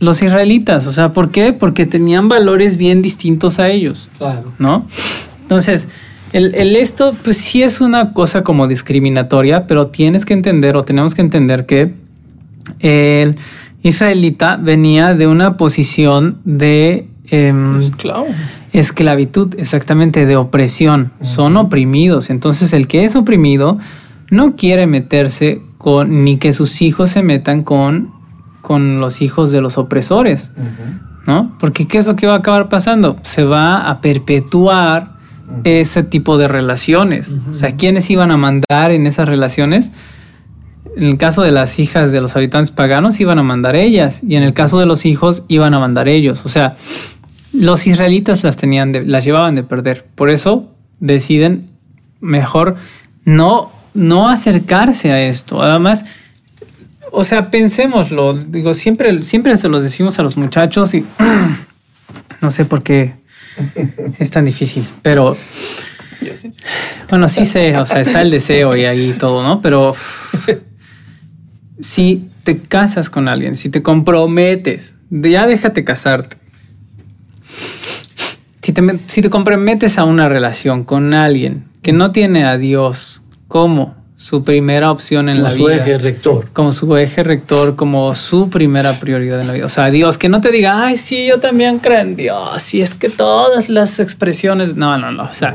Los 0.00 0.22
israelitas. 0.22 0.86
O 0.86 0.92
sea, 0.92 1.12
¿por 1.12 1.30
qué? 1.30 1.52
Porque 1.52 1.86
tenían 1.86 2.28
valores 2.28 2.76
bien 2.76 3.02
distintos 3.02 3.58
a 3.58 3.68
ellos. 3.68 4.08
Claro. 4.18 4.52
¿No? 4.58 4.86
Entonces, 5.42 5.88
el, 6.32 6.54
el, 6.54 6.76
esto, 6.76 7.14
pues 7.22 7.38
sí 7.38 7.62
es 7.62 7.80
una 7.80 8.12
cosa 8.12 8.42
como 8.42 8.66
discriminatoria, 8.66 9.66
pero 9.66 9.88
tienes 9.88 10.24
que 10.24 10.34
entender 10.34 10.76
o 10.76 10.84
tenemos 10.84 11.14
que 11.14 11.22
entender 11.22 11.66
que 11.66 11.94
el 12.80 13.36
israelita 13.84 14.56
venía 14.56 15.14
de 15.14 15.26
una 15.26 15.56
posición 15.56 16.38
de 16.44 17.06
em, 17.30 17.80
esclavitud, 18.72 19.54
exactamente, 19.58 20.26
de 20.26 20.36
opresión. 20.36 21.12
Son 21.22 21.56
oprimidos. 21.56 22.30
Entonces 22.30 22.72
el 22.72 22.88
que 22.88 23.04
es 23.04 23.14
oprimido 23.14 23.78
no 24.30 24.56
quiere 24.56 24.86
meterse 24.86 25.60
con, 25.76 26.24
ni 26.24 26.38
que 26.38 26.54
sus 26.54 26.80
hijos 26.80 27.10
se 27.10 27.22
metan 27.22 27.62
con, 27.62 28.13
con 28.64 28.98
los 28.98 29.20
hijos 29.20 29.52
de 29.52 29.60
los 29.60 29.76
opresores, 29.76 30.50
¿no? 31.26 31.52
Porque 31.60 31.86
¿qué 31.86 31.98
es 31.98 32.06
lo 32.06 32.16
que 32.16 32.26
va 32.26 32.32
a 32.34 32.38
acabar 32.38 32.68
pasando? 32.70 33.16
Se 33.22 33.44
va 33.44 33.88
a 33.90 34.00
perpetuar 34.00 35.12
ese 35.64 36.02
tipo 36.02 36.38
de 36.38 36.48
relaciones. 36.48 37.36
O 37.50 37.54
sea, 37.54 37.76
¿quiénes 37.76 38.08
iban 38.08 38.30
a 38.30 38.38
mandar 38.38 38.90
en 38.90 39.06
esas 39.06 39.28
relaciones? 39.28 39.92
En 40.96 41.04
el 41.04 41.18
caso 41.18 41.42
de 41.42 41.50
las 41.50 41.78
hijas 41.78 42.10
de 42.12 42.20
los 42.22 42.34
habitantes 42.36 42.70
paganos 42.72 43.20
iban 43.20 43.38
a 43.38 43.42
mandar 43.42 43.76
ellas 43.76 44.22
y 44.26 44.36
en 44.36 44.42
el 44.42 44.54
caso 44.54 44.78
de 44.78 44.86
los 44.86 45.04
hijos 45.04 45.42
iban 45.48 45.74
a 45.74 45.78
mandar 45.78 46.08
ellos. 46.08 46.46
O 46.46 46.48
sea, 46.48 46.76
los 47.52 47.86
israelitas 47.86 48.42
las 48.44 48.56
tenían 48.56 48.92
de- 48.92 49.04
las 49.04 49.24
llevaban 49.26 49.54
de 49.54 49.62
perder. 49.62 50.06
Por 50.14 50.30
eso 50.30 50.70
deciden 51.00 51.66
mejor 52.20 52.76
no, 53.26 53.70
no 53.92 54.28
acercarse 54.30 55.12
a 55.12 55.20
esto. 55.20 55.62
Además, 55.62 56.04
o 57.14 57.24
sea, 57.24 57.50
pensémoslo. 57.50 58.34
Digo, 58.34 58.74
siempre, 58.74 59.22
siempre 59.22 59.56
se 59.56 59.68
los 59.68 59.82
decimos 59.82 60.18
a 60.18 60.22
los 60.22 60.36
muchachos 60.36 60.94
y 60.94 61.04
no 62.40 62.50
sé 62.50 62.64
por 62.64 62.82
qué 62.82 63.14
es 64.18 64.30
tan 64.30 64.44
difícil, 64.44 64.84
pero 65.02 65.36
bueno, 67.08 67.28
sí 67.28 67.44
sé, 67.44 67.76
o 67.76 67.84
sea, 67.84 68.00
está 68.00 68.22
el 68.22 68.30
deseo 68.30 68.76
y 68.76 68.84
ahí 68.84 69.12
todo, 69.12 69.42
¿no? 69.42 69.60
Pero 69.60 69.92
si 71.80 72.28
te 72.42 72.58
casas 72.58 73.10
con 73.10 73.28
alguien, 73.28 73.56
si 73.56 73.68
te 73.68 73.82
comprometes, 73.82 74.96
ya 75.10 75.46
déjate 75.46 75.84
casarte. 75.84 76.36
Si 78.62 78.72
te, 78.72 78.82
si 79.06 79.22
te 79.22 79.30
comprometes 79.30 79.98
a 79.98 80.04
una 80.04 80.28
relación 80.28 80.84
con 80.84 81.14
alguien 81.14 81.64
que 81.82 81.92
no 81.92 82.12
tiene 82.12 82.44
a 82.44 82.56
Dios 82.56 83.22
como 83.46 84.03
su 84.24 84.42
primera 84.42 84.90
opción 84.90 85.28
en 85.28 85.36
Como 85.36 85.48
la 85.48 85.54
su 85.54 85.64
vida, 85.66 85.74
eje 85.76 85.98
rector. 85.98 86.48
como 86.54 86.72
su 86.72 86.96
eje 86.96 87.22
rector, 87.22 87.76
como 87.76 88.14
su 88.14 88.48
primera 88.48 88.94
prioridad 88.98 89.38
en 89.42 89.48
la 89.48 89.52
vida. 89.52 89.66
O 89.66 89.68
sea, 89.68 89.90
Dios, 89.90 90.16
que 90.16 90.30
no 90.30 90.40
te 90.40 90.50
diga, 90.50 90.82
ay, 90.86 90.96
sí, 90.96 91.26
yo 91.26 91.40
también 91.40 91.78
creo 91.78 92.00
en 92.00 92.16
Dios, 92.16 92.72
y 92.72 92.80
es 92.80 92.94
que 92.94 93.10
todas 93.10 93.68
las 93.68 94.00
expresiones, 94.00 94.76
no, 94.76 94.96
no, 94.96 95.12
no, 95.12 95.24
o 95.24 95.32
sea, 95.34 95.54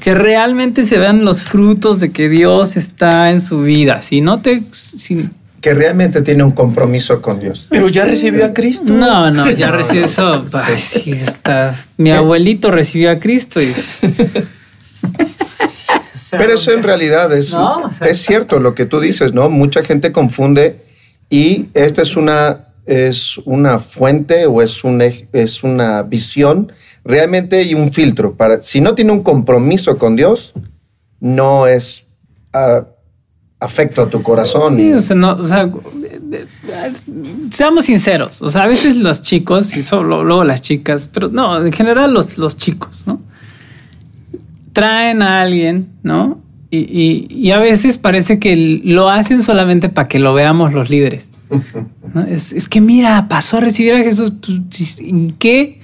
que 0.00 0.14
realmente 0.14 0.82
se 0.82 0.98
vean 0.98 1.24
los 1.24 1.42
frutos 1.44 2.00
de 2.00 2.10
que 2.10 2.28
Dios 2.28 2.76
está 2.76 3.30
en 3.30 3.40
su 3.40 3.60
vida. 3.60 4.02
Si 4.02 4.20
no 4.20 4.40
te... 4.40 4.62
si- 4.72 5.28
Que 5.60 5.72
realmente 5.74 6.20
tiene 6.22 6.42
un 6.42 6.50
compromiso 6.50 7.22
con 7.22 7.38
Dios. 7.38 7.68
Pero 7.70 7.88
ya 7.88 8.04
recibió 8.04 8.44
a 8.46 8.52
Cristo. 8.52 8.92
no, 8.92 9.30
no, 9.30 9.48
ya 9.50 9.70
recibe 9.70 10.06
eso. 10.06 10.44
Ay, 10.54 10.76
sí, 10.76 11.12
está. 11.12 11.72
Mi 11.96 12.10
abuelito 12.10 12.72
recibió 12.72 13.12
a 13.12 13.16
Cristo 13.20 13.60
y. 13.62 13.72
Pero 16.30 16.54
eso 16.54 16.72
en 16.72 16.82
realidad 16.82 17.32
es, 17.32 17.54
No, 17.54 17.84
o 17.84 17.92
sea- 17.92 18.08
es 18.08 18.18
cierto 18.18 18.60
lo 18.60 18.74
que 18.74 18.86
tú 18.86 19.00
dices, 19.00 19.32
¿no? 19.32 19.48
Mucha 19.50 19.82
gente 19.82 20.12
confunde 20.12 20.80
y 21.30 21.68
esta 21.74 22.02
es 22.02 22.16
una, 22.16 22.66
es 22.86 23.38
una 23.44 23.78
fuente 23.78 24.46
o 24.46 24.62
es, 24.62 24.84
un, 24.84 25.00
es 25.00 25.62
una 25.62 26.02
visión 26.02 26.72
realmente 27.04 27.62
y 27.62 27.74
un 27.74 27.92
filtro. 27.92 28.34
Para, 28.34 28.62
si 28.62 28.80
no 28.80 28.94
tiene 28.94 29.12
un 29.12 29.22
compromiso 29.22 29.98
con 29.98 30.16
Dios, 30.16 30.54
no 31.20 31.66
es 31.66 32.04
ah, 32.52 32.84
afecto 33.60 34.02
a 34.02 34.10
tu 34.10 34.22
corazón. 34.22 34.76
Sí, 34.76 34.92
o 34.92 35.00
sea, 35.00 35.16
no, 35.16 35.32
o 35.32 35.44
sea, 35.44 35.70
seamos 37.50 37.84
sinceros. 37.86 38.42
O 38.42 38.50
sea, 38.50 38.62
a 38.62 38.66
veces 38.66 38.96
los 38.96 39.22
chicos, 39.22 39.74
y 39.76 39.82
solo 39.82 40.24
luego 40.24 40.44
las 40.44 40.62
chicas, 40.62 41.08
pero 41.12 41.28
no, 41.28 41.64
en 41.64 41.72
general 41.72 42.12
los, 42.12 42.38
los 42.38 42.56
chicos, 42.56 43.04
¿no? 43.06 43.20
Traen 44.78 45.22
a 45.22 45.40
alguien, 45.42 45.88
¿no? 46.02 46.40
Y, 46.70 46.78
y- 46.78 47.26
y 47.30 47.50
a 47.52 47.58
veces 47.58 47.96
parece 47.98 48.38
que 48.38 48.54
lo 48.84 49.08
hacen 49.10 49.40
solamente 49.42 49.88
para 49.88 50.06
que 50.08 50.18
lo 50.18 50.34
veamos 50.34 50.74
los 50.74 50.90
líderes. 50.90 51.28
¿no? 52.14 52.22
Es, 52.24 52.52
es 52.52 52.68
que 52.68 52.80
mira, 52.80 53.26
pasó 53.28 53.56
a 53.56 53.60
recibir 53.60 53.94
a 53.94 53.98
Jesús. 54.02 54.32
pues, 54.40 55.00
¿y 55.00 55.32
¿Qué? 55.38 55.80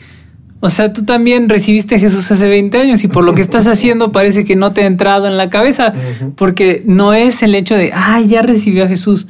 O 0.60 0.70
sea, 0.70 0.92
tú 0.94 1.04
también 1.04 1.48
recibiste 1.50 1.96
a 1.96 1.98
Jesús 1.98 2.30
hace 2.30 2.48
20 2.48 2.78
años 2.78 3.04
y 3.04 3.08
por 3.08 3.22
lo 3.24 3.34
que 3.34 3.42
estás 3.42 3.66
haciendo 3.66 4.12
parece 4.12 4.44
que 4.46 4.56
no 4.56 4.72
te 4.72 4.82
ha 4.82 4.86
entrado 4.86 5.26
en 5.26 5.36
la 5.36 5.50
cabeza, 5.50 5.92
porque 6.36 6.82
no 6.86 7.12
es 7.12 7.42
el 7.42 7.54
hecho 7.54 7.74
de, 7.76 7.90
ah, 7.92 8.20
ya 8.26 8.40
recibió 8.40 8.84
a 8.84 8.88
Jesús. 8.88 9.26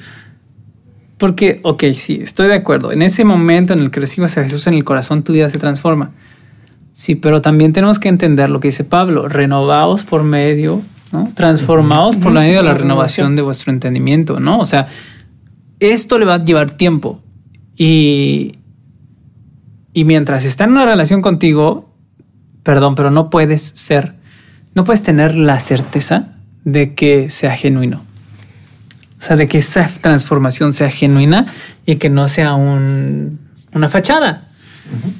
Porque, 1.18 1.60
ok, 1.62 1.84
sí, 1.94 2.20
estoy 2.22 2.48
de 2.48 2.54
acuerdo. 2.54 2.92
En 2.92 3.02
ese 3.02 3.24
momento 3.24 3.72
en 3.72 3.80
el 3.80 3.90
que 3.90 4.00
recibas 4.00 4.36
a 4.38 4.42
Jesús 4.44 4.66
en 4.66 4.74
el 4.74 4.84
corazón, 4.84 5.22
tu 5.24 5.32
vida 5.32 5.48
se 5.50 5.58
transforma. 5.58 6.12
Sí, 6.96 7.16
pero 7.16 7.42
también 7.42 7.72
tenemos 7.72 7.98
que 7.98 8.08
entender 8.08 8.48
lo 8.48 8.60
que 8.60 8.68
dice 8.68 8.84
Pablo, 8.84 9.28
renovaos 9.28 10.04
por 10.04 10.22
medio, 10.22 10.80
¿no? 11.12 11.28
Transformaos 11.34 12.16
por 12.16 12.32
medio 12.32 12.58
de 12.58 12.62
la 12.62 12.74
renovación 12.74 13.34
de 13.34 13.42
vuestro 13.42 13.72
entendimiento, 13.72 14.38
¿no? 14.38 14.60
O 14.60 14.64
sea, 14.66 14.86
esto 15.80 16.18
le 16.20 16.24
va 16.24 16.34
a 16.34 16.44
llevar 16.44 16.70
tiempo. 16.70 17.20
Y, 17.76 18.58
y 19.92 20.04
mientras 20.04 20.44
está 20.44 20.64
en 20.64 20.70
una 20.70 20.84
relación 20.84 21.20
contigo, 21.20 21.92
perdón, 22.62 22.94
pero 22.94 23.10
no 23.10 23.28
puedes 23.28 23.62
ser, 23.62 24.14
no 24.76 24.84
puedes 24.84 25.02
tener 25.02 25.36
la 25.36 25.58
certeza 25.58 26.36
de 26.64 26.94
que 26.94 27.28
sea 27.28 27.56
genuino. 27.56 28.02
O 29.18 29.22
sea, 29.26 29.34
de 29.36 29.48
que 29.48 29.58
esa 29.58 29.88
transformación 30.00 30.72
sea 30.72 30.90
genuina 30.90 31.46
y 31.86 31.96
que 31.96 32.08
no 32.08 32.28
sea 32.28 32.54
un- 32.54 33.40
una 33.72 33.88
fachada, 33.88 34.46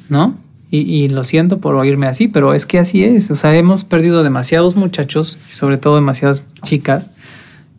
¿no? 0.07 0.37
Y, 0.75 1.03
y 1.03 1.09
lo 1.09 1.23
siento 1.23 1.59
por 1.59 1.75
oírme 1.75 2.07
así, 2.07 2.27
pero 2.27 2.53
es 2.53 2.65
que 2.65 2.79
así 2.79 3.03
es. 3.03 3.31
O 3.31 3.35
sea, 3.35 3.55
hemos 3.55 3.83
perdido 3.83 4.23
demasiados 4.23 4.75
muchachos 4.75 5.39
y 5.49 5.53
sobre 5.53 5.77
todo 5.77 5.95
demasiadas 5.95 6.43
chicas 6.63 7.09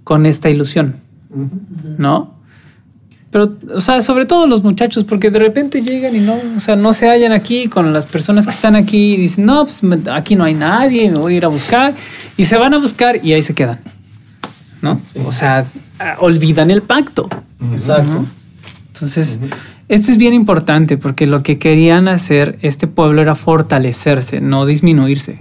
con 0.05 0.25
esta 0.25 0.49
ilusión, 0.49 0.97
¿no? 1.99 2.37
Pero, 3.31 3.55
o 3.75 3.81
sea, 3.81 4.01
sobre 4.03 4.25
todo 4.25 4.47
los 4.47 4.63
muchachos, 4.63 5.05
porque 5.05 5.31
de 5.31 5.41
repente 5.41 5.83
llegan 5.83 6.15
y 6.15 6.21
no, 6.21 6.39
o 6.57 6.61
sea, 6.61 6.77
no 6.77 6.93
se 6.93 7.09
hallan 7.09 7.33
aquí 7.33 7.67
con 7.67 7.93
las 7.93 8.07
personas 8.07 8.47
que 8.47 8.53
están 8.53 8.77
aquí 8.77 9.15
y 9.15 9.17
dicen, 9.17 9.45
no, 9.47 9.67
pues 9.67 9.83
aquí 10.13 10.37
no 10.37 10.45
hay 10.45 10.55
nadie, 10.55 11.11
me 11.11 11.19
voy 11.19 11.35
a 11.35 11.37
ir 11.39 11.45
a 11.45 11.49
buscar. 11.49 11.95
Y 12.37 12.45
se 12.45 12.57
van 12.57 12.73
a 12.73 12.79
buscar 12.79 13.23
y 13.23 13.33
ahí 13.33 13.43
se 13.43 13.53
quedan, 13.53 13.79
¿no? 14.81 15.01
O 15.25 15.33
sea, 15.33 15.67
olvidan 16.21 16.71
el 16.71 16.83
pacto. 16.83 17.29
Exacto. 17.73 18.25
Entonces, 18.95 19.41
esto 19.89 20.11
es 20.11 20.19
bien 20.19 20.35
importante 20.35 20.97
porque 20.97 21.27
lo 21.27 21.43
que 21.43 21.59
querían 21.59 22.09
hacer 22.09 22.59
este 22.63 22.89
pueblo 22.89 23.23
era 23.23 23.37
fortalecerse, 23.37 24.41
no 24.41 24.67
disminuirse. 24.67 25.39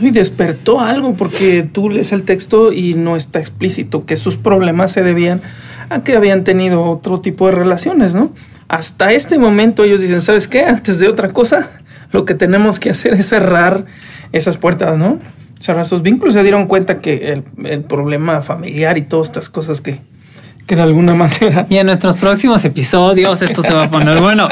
Y 0.00 0.10
despertó 0.10 0.80
algo 0.80 1.14
porque 1.14 1.62
tú 1.62 1.88
lees 1.88 2.12
el 2.12 2.24
texto 2.24 2.72
y 2.72 2.94
no 2.94 3.16
está 3.16 3.38
explícito 3.38 4.04
que 4.04 4.16
sus 4.16 4.36
problemas 4.36 4.92
se 4.92 5.02
debían 5.02 5.40
a 5.88 6.02
que 6.02 6.16
habían 6.16 6.44
tenido 6.44 6.84
otro 6.84 7.20
tipo 7.20 7.46
de 7.46 7.52
relaciones, 7.52 8.14
¿no? 8.14 8.32
Hasta 8.68 9.12
este 9.12 9.38
momento 9.38 9.84
ellos 9.84 10.00
dicen, 10.00 10.20
¿sabes 10.20 10.48
qué? 10.48 10.64
Antes 10.64 10.98
de 10.98 11.08
otra 11.08 11.28
cosa, 11.28 11.70
lo 12.12 12.24
que 12.24 12.34
tenemos 12.34 12.78
que 12.78 12.90
hacer 12.90 13.14
es 13.14 13.26
cerrar 13.26 13.86
esas 14.32 14.58
puertas, 14.58 14.98
¿no? 14.98 15.18
Cerrar 15.60 15.86
sus 15.86 16.02
vínculos. 16.02 16.34
Se 16.34 16.42
dieron 16.42 16.66
cuenta 16.66 17.00
que 17.00 17.32
el, 17.32 17.44
el 17.64 17.84
problema 17.84 18.40
familiar 18.42 18.98
y 18.98 19.02
todas 19.02 19.28
estas 19.28 19.48
cosas 19.48 19.80
que, 19.80 20.00
que 20.66 20.76
de 20.76 20.82
alguna 20.82 21.14
manera... 21.14 21.66
Y 21.68 21.76
en 21.76 21.86
nuestros 21.86 22.16
próximos 22.16 22.64
episodios 22.64 23.42
esto 23.42 23.62
se 23.62 23.72
va 23.72 23.84
a 23.84 23.90
poner 23.90 24.20
bueno. 24.20 24.48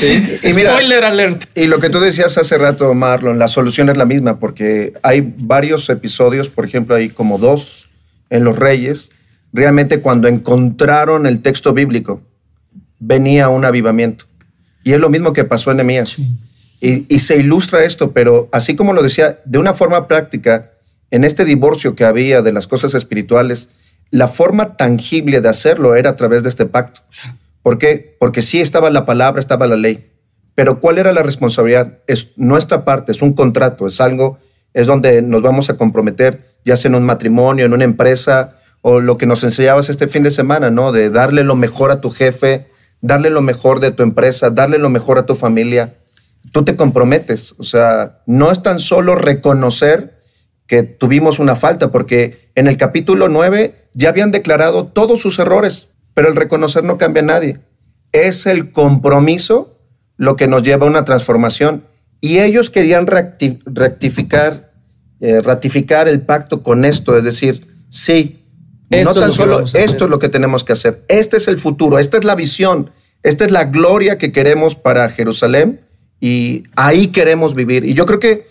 Y 0.00 0.52
mira, 0.54 0.72
Spoiler 0.72 1.04
alert. 1.04 1.44
Y 1.54 1.66
lo 1.66 1.78
que 1.80 1.90
tú 1.90 2.00
decías 2.00 2.36
hace 2.38 2.58
rato, 2.58 2.92
Marlon, 2.94 3.38
la 3.38 3.48
solución 3.48 3.88
es 3.88 3.96
la 3.96 4.06
misma, 4.06 4.38
porque 4.38 4.92
hay 5.02 5.34
varios 5.38 5.88
episodios, 5.90 6.48
por 6.48 6.64
ejemplo, 6.64 6.94
hay 6.94 7.08
como 7.08 7.38
dos 7.38 7.90
en 8.28 8.44
Los 8.44 8.58
Reyes, 8.58 9.10
realmente 9.52 10.00
cuando 10.00 10.28
encontraron 10.28 11.26
el 11.26 11.40
texto 11.40 11.72
bíblico, 11.72 12.22
venía 12.98 13.48
un 13.48 13.64
avivamiento. 13.64 14.26
Y 14.84 14.92
es 14.92 15.00
lo 15.00 15.10
mismo 15.10 15.32
que 15.32 15.44
pasó 15.44 15.70
en 15.70 15.78
Nehemías. 15.78 16.22
Y, 16.80 17.04
y 17.14 17.18
se 17.18 17.36
ilustra 17.36 17.84
esto, 17.84 18.12
pero 18.12 18.48
así 18.52 18.76
como 18.76 18.92
lo 18.92 19.02
decía, 19.02 19.40
de 19.44 19.58
una 19.58 19.74
forma 19.74 20.06
práctica, 20.06 20.70
en 21.10 21.24
este 21.24 21.44
divorcio 21.44 21.94
que 21.94 22.04
había 22.04 22.40
de 22.40 22.52
las 22.52 22.66
cosas 22.66 22.94
espirituales, 22.94 23.68
la 24.10 24.28
forma 24.28 24.76
tangible 24.76 25.40
de 25.40 25.48
hacerlo 25.48 25.94
era 25.94 26.10
a 26.10 26.16
través 26.16 26.42
de 26.42 26.48
este 26.48 26.66
pacto. 26.66 27.02
¿Por 27.62 27.78
qué? 27.78 28.16
Porque 28.18 28.42
sí 28.42 28.60
estaba 28.60 28.90
la 28.90 29.06
palabra, 29.06 29.40
estaba 29.40 29.66
la 29.66 29.76
ley. 29.76 30.10
Pero 30.54 30.80
¿cuál 30.80 30.98
era 30.98 31.12
la 31.12 31.22
responsabilidad? 31.22 31.98
Es 32.06 32.28
nuestra 32.36 32.84
parte, 32.84 33.12
es 33.12 33.22
un 33.22 33.34
contrato, 33.34 33.86
es 33.86 34.00
algo, 34.00 34.38
es 34.74 34.86
donde 34.86 35.22
nos 35.22 35.42
vamos 35.42 35.70
a 35.70 35.76
comprometer, 35.76 36.44
ya 36.64 36.76
sea 36.76 36.88
en 36.88 36.96
un 36.96 37.04
matrimonio, 37.04 37.64
en 37.64 37.72
una 37.72 37.84
empresa, 37.84 38.56
o 38.82 39.00
lo 39.00 39.16
que 39.16 39.26
nos 39.26 39.44
enseñabas 39.44 39.90
este 39.90 40.08
fin 40.08 40.22
de 40.22 40.30
semana, 40.30 40.70
¿no? 40.70 40.92
De 40.92 41.10
darle 41.10 41.44
lo 41.44 41.54
mejor 41.54 41.90
a 41.90 42.00
tu 42.00 42.10
jefe, 42.10 42.66
darle 43.00 43.30
lo 43.30 43.42
mejor 43.42 43.80
de 43.80 43.92
tu 43.92 44.02
empresa, 44.02 44.50
darle 44.50 44.78
lo 44.78 44.90
mejor 44.90 45.18
a 45.18 45.26
tu 45.26 45.34
familia. 45.34 45.94
Tú 46.52 46.64
te 46.64 46.76
comprometes, 46.76 47.54
o 47.58 47.64
sea, 47.64 48.22
no 48.26 48.50
es 48.50 48.62
tan 48.62 48.78
solo 48.78 49.14
reconocer 49.14 50.19
que 50.70 50.84
tuvimos 50.84 51.40
una 51.40 51.56
falta, 51.56 51.90
porque 51.90 52.52
en 52.54 52.68
el 52.68 52.76
capítulo 52.76 53.28
9 53.28 53.88
ya 53.92 54.08
habían 54.08 54.30
declarado 54.30 54.86
todos 54.86 55.20
sus 55.20 55.40
errores, 55.40 55.88
pero 56.14 56.28
el 56.28 56.36
reconocer 56.36 56.84
no 56.84 56.96
cambia 56.96 57.24
a 57.24 57.26
nadie. 57.26 57.58
Es 58.12 58.46
el 58.46 58.70
compromiso 58.70 59.80
lo 60.16 60.36
que 60.36 60.46
nos 60.46 60.62
lleva 60.62 60.86
a 60.86 60.88
una 60.88 61.04
transformación. 61.04 61.82
Y 62.20 62.38
ellos 62.38 62.70
querían 62.70 63.08
rectificar, 63.08 64.72
eh, 65.18 65.42
ratificar 65.42 66.06
el 66.06 66.20
pacto 66.20 66.62
con 66.62 66.84
esto, 66.84 67.18
es 67.18 67.24
decir, 67.24 67.66
sí, 67.88 68.46
no 68.90 69.12
tan 69.12 69.32
solo 69.32 69.64
esto 69.74 70.04
es 70.04 70.10
lo 70.10 70.20
que 70.20 70.28
tenemos 70.28 70.62
que 70.62 70.74
hacer, 70.74 71.02
este 71.08 71.38
es 71.38 71.48
el 71.48 71.58
futuro, 71.58 71.98
esta 71.98 72.16
es 72.16 72.22
la 72.22 72.36
visión, 72.36 72.92
esta 73.24 73.44
es 73.44 73.50
la 73.50 73.64
gloria 73.64 74.18
que 74.18 74.30
queremos 74.30 74.76
para 74.76 75.08
Jerusalén 75.08 75.80
y 76.20 76.62
ahí 76.76 77.08
queremos 77.08 77.56
vivir. 77.56 77.84
Y 77.84 77.94
yo 77.94 78.06
creo 78.06 78.20
que 78.20 78.46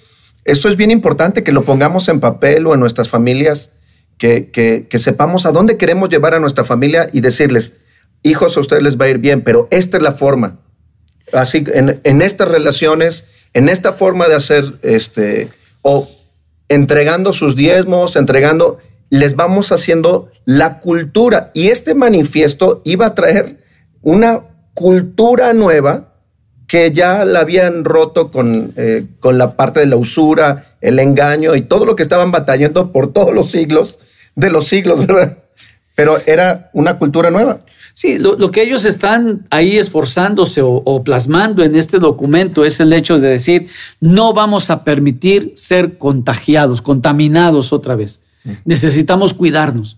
esto 0.46 0.70
es 0.70 0.76
bien 0.76 0.92
importante 0.92 1.44
que 1.44 1.52
lo 1.52 1.64
pongamos 1.64 2.08
en 2.10 2.20
papel 2.20 2.66
o 2.68 2.74
en 2.74 2.80
nuestras 2.80 3.10
familias, 3.10 3.72
que, 4.18 4.50
que, 4.52 5.00
sepamos 5.00 5.46
a 5.46 5.52
dónde 5.52 5.78
queremos 5.78 6.10
llevar 6.10 6.34
a 6.34 6.40
nuestra 6.40 6.66
familia 6.66 7.10
y 7.14 7.22
decirles, 7.22 7.74
hijos, 8.22 8.58
a 8.58 8.60
ustedes 8.60 8.84
les 8.84 9.00
va 9.00 9.06
a 9.06 9.10
ir 9.10 9.20
bien, 9.20 9.44
pero 9.44 9.68
esta 9.72 9.98
es 9.98 10.04
la 10.04 10.12
forma. 10.12 10.60
Así, 11.32 11.64
en, 11.74 12.02
en 12.04 12.22
estas 12.22 12.50
relaciones, 12.50 13.26
en 13.54 13.70
esta 13.70 13.94
forma 13.94 14.28
de 14.28 14.36
hacer, 14.36 14.74
este, 14.82 15.50
o 15.84 16.10
entregando 16.68 17.32
sus 17.32 17.56
diezmos, 17.56 18.18
entregando, 18.18 18.80
les 19.10 19.36
vamos 19.36 19.72
haciendo 19.72 20.30
la 20.46 20.80
cultura. 20.80 21.52
Y 21.54 21.70
este 21.70 21.96
manifiesto 21.96 22.82
iba 22.84 23.06
a 23.06 23.16
traer 23.16 23.58
una 24.02 24.42
cultura 24.74 25.54
nueva 25.54 26.09
que 26.70 26.92
ya 26.92 27.26
la 27.26 27.40
habían 27.40 27.84
roto 27.84 28.30
con, 28.30 28.74
eh, 28.76 29.04
con 29.20 29.40
la 29.40 29.56
parte 29.56 29.80
de 29.80 29.88
la 29.88 29.98
usura, 29.98 30.66
el 30.82 31.00
engaño 31.00 31.56
y 31.56 31.64
todo 31.64 31.84
lo 31.84 31.96
que 31.96 32.04
estaban 32.04 32.32
batallando 32.32 32.92
por 32.92 33.12
todos 33.12 33.34
los 33.34 33.50
siglos 33.50 33.98
de 34.36 34.52
los 34.52 34.68
siglos, 34.68 35.00
¿verdad? 35.08 35.40
Pero 35.96 36.20
era 36.28 36.70
una 36.74 37.00
cultura 37.00 37.32
nueva. 37.32 37.62
Sí, 37.96 38.20
lo, 38.20 38.52
que 38.52 38.62
ellos 38.62 38.86
están 38.86 39.48
ahí 39.50 39.80
esforzándose 39.80 40.62
o, 40.64 41.04
plasmando 41.04 41.64
en 41.64 41.76
este 41.76 41.98
documento 41.98 42.64
es 42.64 42.80
el 42.80 42.94
hecho 42.94 43.20
de 43.20 43.30
decir, 43.30 43.68
no 44.00 44.32
vamos 44.34 44.70
a 44.70 44.84
permitir 44.84 45.54
ser 45.56 45.98
contagiados, 45.98 46.84
contaminados 46.84 47.74
otra 47.74 47.96
vez. 47.96 48.22
Mm. 48.44 48.52
Necesitamos 48.66 49.34
cuidarnos. 49.34 49.98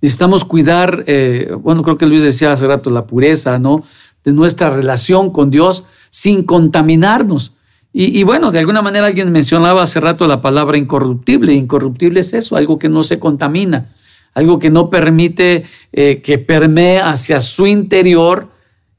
Necesitamos 0.00 0.44
cuidar, 0.44 1.04
eh, 1.06 1.52
bueno, 1.62 1.82
creo 1.82 1.96
que 1.96 2.06
Luis 2.06 2.22
decía 2.22 2.52
hace 2.52 2.66
rato, 2.66 2.90
la 2.90 3.06
pureza, 3.06 3.58
¿no? 3.60 3.84
De 4.24 4.32
nuestra 4.32 4.68
relación 4.68 5.30
con 5.30 5.50
Dios 5.50 5.84
sin 6.10 6.44
contaminarnos. 6.44 7.52
Y, 7.92 8.22
bueno, 8.22 8.52
de 8.52 8.60
alguna 8.60 8.82
manera 8.82 9.06
alguien 9.06 9.32
mencionaba 9.32 9.82
hace 9.82 9.98
rato 9.98 10.28
la 10.28 10.40
palabra 10.40 10.76
incorruptible. 10.76 11.54
Incorruptible 11.54 12.20
es 12.20 12.32
eso, 12.32 12.54
algo 12.54 12.78
que 12.78 12.88
no 12.88 13.02
se 13.02 13.18
contamina, 13.18 13.96
algo 14.34 14.58
que 14.60 14.70
no 14.70 14.88
permite 14.88 15.64
eh, 15.92 16.20
que 16.22 16.38
permee 16.38 17.00
hacia 17.00 17.40
su 17.40 17.66
interior, 17.66 18.50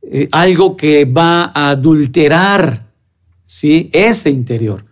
eh, 0.01 0.27
algo 0.31 0.75
que 0.75 1.05
va 1.05 1.51
a 1.53 1.69
adulterar 1.69 2.87
¿sí? 3.45 3.89
ese 3.93 4.31
interior. 4.31 4.85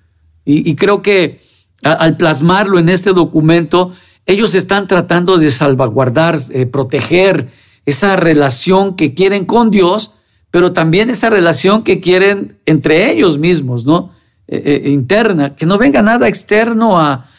Y, 0.46 0.76
creo 0.76 1.02
que 1.02 1.42
al 1.84 2.16
plasmarlo 2.16 2.80
en 2.80 2.88
este 2.88 3.12
documento, 3.12 3.92
ellos 4.26 4.56
están 4.56 4.88
tratando 4.88 5.38
de 5.38 5.52
salvaguardar, 5.52 6.40
eh, 6.54 6.66
proteger 6.66 7.50
esa 7.86 8.16
relación 8.16 8.96
que 8.96 9.14
quieren 9.14 9.44
con 9.44 9.72
Dios, 9.72 10.12
pero 10.58 10.72
también 10.72 11.12
esa 11.12 11.30
relación 11.30 11.84
que 11.84 12.02
quieren 12.02 12.58
entre 12.66 13.12
ellos 13.12 13.38
mismos, 13.38 13.86
¿no? 13.86 14.12
Eh, 14.48 14.82
eh, 14.86 14.90
interna, 14.90 15.56
que 15.56 15.68
no 15.68 15.78
venga 15.78 16.02
nada 16.02 16.28
externo 16.28 17.00
a, 17.00 17.30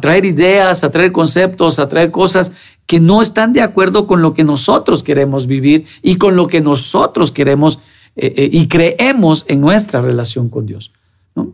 traer 0.00 0.24
ideas, 0.24 0.84
a 0.84 0.90
traer 0.92 1.10
conceptos, 1.10 1.80
a 1.80 1.88
traer 1.88 2.12
cosas 2.12 2.52
que 2.86 3.00
no 3.00 3.22
están 3.22 3.52
de 3.52 3.60
acuerdo 3.60 4.06
con 4.06 4.22
lo 4.22 4.34
que 4.34 4.44
nosotros 4.44 5.02
queremos 5.02 5.48
vivir 5.48 5.86
y 6.00 6.14
con 6.14 6.36
lo 6.36 6.46
que 6.46 6.60
nosotros 6.60 7.32
queremos 7.32 7.80
eh, 8.14 8.48
y 8.52 8.68
creemos 8.68 9.44
en 9.48 9.60
nuestra 9.60 10.00
relación 10.00 10.48
con 10.48 10.64
Dios. 10.64 10.92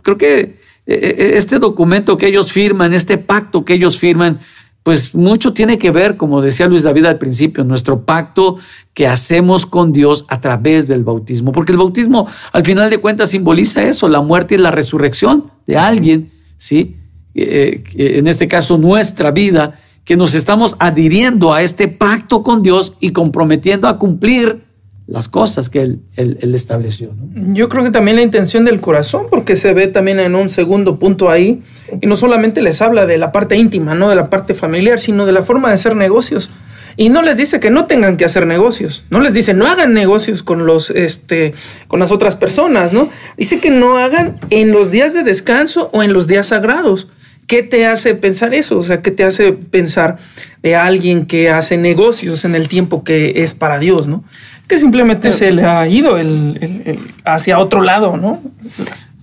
Creo 0.02 0.18
que 0.18 0.60
este 0.84 1.58
documento 1.58 2.18
que 2.18 2.26
ellos 2.26 2.52
firman, 2.52 2.92
este 2.92 3.16
pacto 3.16 3.64
que 3.64 3.72
ellos 3.72 3.98
firman, 3.98 4.40
pues 4.84 5.14
mucho 5.14 5.54
tiene 5.54 5.78
que 5.78 5.90
ver, 5.90 6.18
como 6.18 6.42
decía 6.42 6.68
Luis 6.68 6.82
David 6.82 7.06
al 7.06 7.18
principio, 7.18 7.64
nuestro 7.64 8.04
pacto 8.04 8.58
que 8.92 9.06
hacemos 9.06 9.64
con 9.64 9.92
Dios 9.92 10.26
a 10.28 10.42
través 10.42 10.86
del 10.86 11.04
bautismo, 11.04 11.52
porque 11.52 11.72
el 11.72 11.78
bautismo 11.78 12.28
al 12.52 12.64
final 12.64 12.90
de 12.90 12.98
cuentas 12.98 13.30
simboliza 13.30 13.82
eso, 13.82 14.08
la 14.08 14.20
muerte 14.20 14.56
y 14.56 14.58
la 14.58 14.70
resurrección 14.70 15.50
de 15.66 15.78
alguien, 15.78 16.32
¿sí? 16.58 16.96
Eh, 17.34 17.82
eh, 17.96 18.18
en 18.18 18.28
este 18.28 18.46
caso 18.46 18.76
nuestra 18.76 19.30
vida, 19.30 19.80
que 20.04 20.16
nos 20.16 20.34
estamos 20.34 20.76
adhiriendo 20.78 21.54
a 21.54 21.62
este 21.62 21.88
pacto 21.88 22.42
con 22.42 22.62
Dios 22.62 22.92
y 23.00 23.12
comprometiendo 23.12 23.88
a 23.88 23.98
cumplir 23.98 24.66
las 25.06 25.28
cosas 25.28 25.68
que 25.68 25.82
él, 25.82 26.00
él, 26.16 26.54
estableció. 26.54 27.14
Yo 27.34 27.68
creo 27.68 27.84
que 27.84 27.90
también 27.90 28.16
la 28.16 28.22
intención 28.22 28.64
del 28.64 28.80
corazón, 28.80 29.26
porque 29.30 29.54
se 29.54 29.74
ve 29.74 29.86
también 29.86 30.18
en 30.18 30.34
un 30.34 30.48
segundo 30.48 30.98
punto 30.98 31.30
ahí, 31.30 31.62
y 32.00 32.06
no 32.06 32.16
solamente 32.16 32.62
les 32.62 32.80
habla 32.80 33.04
de 33.04 33.18
la 33.18 33.30
parte 33.30 33.56
íntima, 33.56 33.94
no 33.94 34.08
de 34.08 34.16
la 34.16 34.30
parte 34.30 34.54
familiar, 34.54 34.98
sino 34.98 35.26
de 35.26 35.32
la 35.32 35.42
forma 35.42 35.68
de 35.68 35.74
hacer 35.74 35.94
negocios. 35.94 36.50
Y 36.96 37.08
no 37.08 37.22
les 37.22 37.36
dice 37.36 37.60
que 37.60 37.70
no 37.70 37.86
tengan 37.86 38.16
que 38.16 38.24
hacer 38.24 38.46
negocios, 38.46 39.04
no 39.10 39.20
les 39.20 39.32
dice 39.32 39.52
no 39.52 39.66
hagan 39.66 39.94
negocios 39.94 40.44
con 40.44 40.64
los 40.64 40.90
este 40.90 41.52
con 41.88 41.98
las 41.98 42.12
otras 42.12 42.36
personas, 42.36 42.92
¿no? 42.92 43.08
Dice 43.36 43.58
que 43.58 43.70
no 43.70 43.98
hagan 43.98 44.38
en 44.50 44.70
los 44.70 44.92
días 44.92 45.12
de 45.12 45.24
descanso 45.24 45.90
o 45.92 46.02
en 46.02 46.12
los 46.12 46.28
días 46.28 46.48
sagrados. 46.48 47.08
¿Qué 47.46 47.62
te 47.62 47.84
hace 47.84 48.14
pensar 48.14 48.54
eso? 48.54 48.78
O 48.78 48.82
sea, 48.82 49.02
¿qué 49.02 49.10
te 49.10 49.24
hace 49.24 49.52
pensar 49.52 50.16
de 50.62 50.76
alguien 50.76 51.26
que 51.26 51.50
hace 51.50 51.76
negocios 51.76 52.46
en 52.46 52.54
el 52.54 52.68
tiempo 52.68 53.04
que 53.04 53.42
es 53.42 53.52
para 53.52 53.78
Dios, 53.78 54.06
¿no? 54.06 54.24
Que 54.68 54.78
simplemente 54.78 55.32
se 55.32 55.52
le 55.52 55.64
ha 55.64 55.86
ido 55.86 56.16
el, 56.16 56.98
hacia 57.24 57.58
otro 57.58 57.82
lado, 57.82 58.16
¿no? 58.16 58.40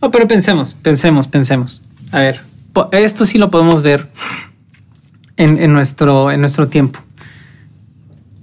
No, 0.01 0.11
pero 0.11 0.27
pensemos, 0.27 0.75
pensemos, 0.75 1.27
pensemos. 1.27 1.81
A 2.11 2.19
ver, 2.19 2.41
esto 2.91 3.25
sí 3.25 3.37
lo 3.37 3.49
podemos 3.49 3.81
ver 3.81 4.09
en, 5.37 5.73
nuestro, 5.73 6.31
en 6.31 6.41
nuestro 6.41 6.67
tiempo. 6.67 6.99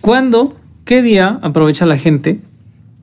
¿Cuándo, 0.01 0.57
qué 0.85 1.03
día 1.03 1.39
aprovecha 1.43 1.87
la 1.87 1.99
gente? 1.99 2.41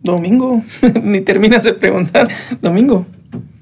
Domingo. 0.03 0.63
Ni 1.03 1.21
terminas 1.21 1.63
de 1.63 1.73
preguntar. 1.73 2.27
Domingo. 2.61 3.05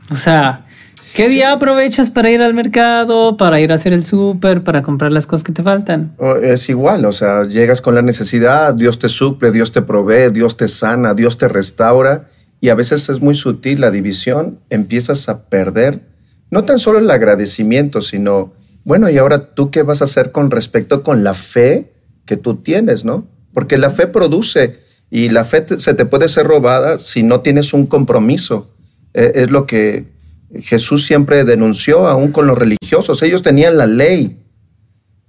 O 0.10 0.15
sea, 0.15 0.65
¿Qué 1.13 1.30
día 1.30 1.54
aprovechas 1.54 2.10
para 2.10 2.32
ir 2.32 2.41
al 2.41 2.56
mercado, 2.56 3.38
para 3.38 3.62
ir 3.62 3.71
a 3.71 3.76
hacer 3.76 3.93
el 3.93 4.04
súper, 4.04 4.63
para 4.63 4.82
comprar 4.82 5.12
las 5.12 5.28
cosas 5.28 5.43
que 5.43 5.52
te 5.52 5.62
faltan? 5.62 6.15
Es 6.41 6.69
igual, 6.69 7.06
o 7.06 7.12
sea, 7.12 7.43
llegas 7.43 7.82
con 7.82 7.93
la 7.93 8.02
necesidad, 8.02 8.73
Dios 8.73 8.97
te 8.97 9.10
suple, 9.10 9.52
Dios 9.52 9.71
te 9.71 9.84
provee, 9.84 10.32
Dios 10.32 10.58
te 10.58 10.67
sana, 10.67 11.13
Dios 11.13 11.38
te 11.38 11.47
restaura 11.47 12.30
y 12.60 12.69
a 12.69 12.76
veces 12.76 13.10
es 13.10 13.21
muy 13.21 13.36
sutil 13.36 13.82
la 13.82 13.91
división, 13.91 14.60
empiezas 14.71 15.30
a 15.30 15.49
perder 15.49 16.02
no 16.49 16.65
tan 16.65 16.80
solo 16.80 16.99
el 16.99 17.12
agradecimiento, 17.12 18.02
sino, 18.02 18.54
bueno, 18.84 19.10
¿y 19.10 19.17
ahora 19.17 19.54
tú 19.54 19.69
qué 19.69 19.84
vas 19.84 20.02
a 20.02 20.06
hacer 20.06 20.32
con 20.32 20.49
respecto 20.49 21.04
con 21.04 21.23
la 21.23 21.34
fe 21.36 21.91
que 22.26 22.38
tú 22.38 22.56
tienes, 22.56 23.06
no? 23.06 23.28
Porque 23.54 23.78
la 23.78 23.91
fe 23.91 24.08
produce 24.08 24.80
y 25.12 25.30
la 25.30 25.45
fe 25.45 25.65
se 25.78 25.93
te 25.93 26.06
puede 26.06 26.28
ser 26.28 26.47
robada 26.47 26.97
si 26.97 27.21
no 27.21 27.41
tienes 27.41 27.73
un 27.73 27.86
compromiso. 27.86 28.71
E, 29.13 29.32
es 29.36 29.52
lo 29.52 29.67
que 29.67 30.12
Jesús 30.62 31.06
siempre 31.06 31.44
denunció, 31.44 32.08
aún 32.08 32.32
con 32.32 32.48
los 32.48 32.58
religiosos. 32.58 33.22
Ellos 33.24 33.42
tenían 33.42 33.78
la 33.78 33.88
ley, 33.88 34.39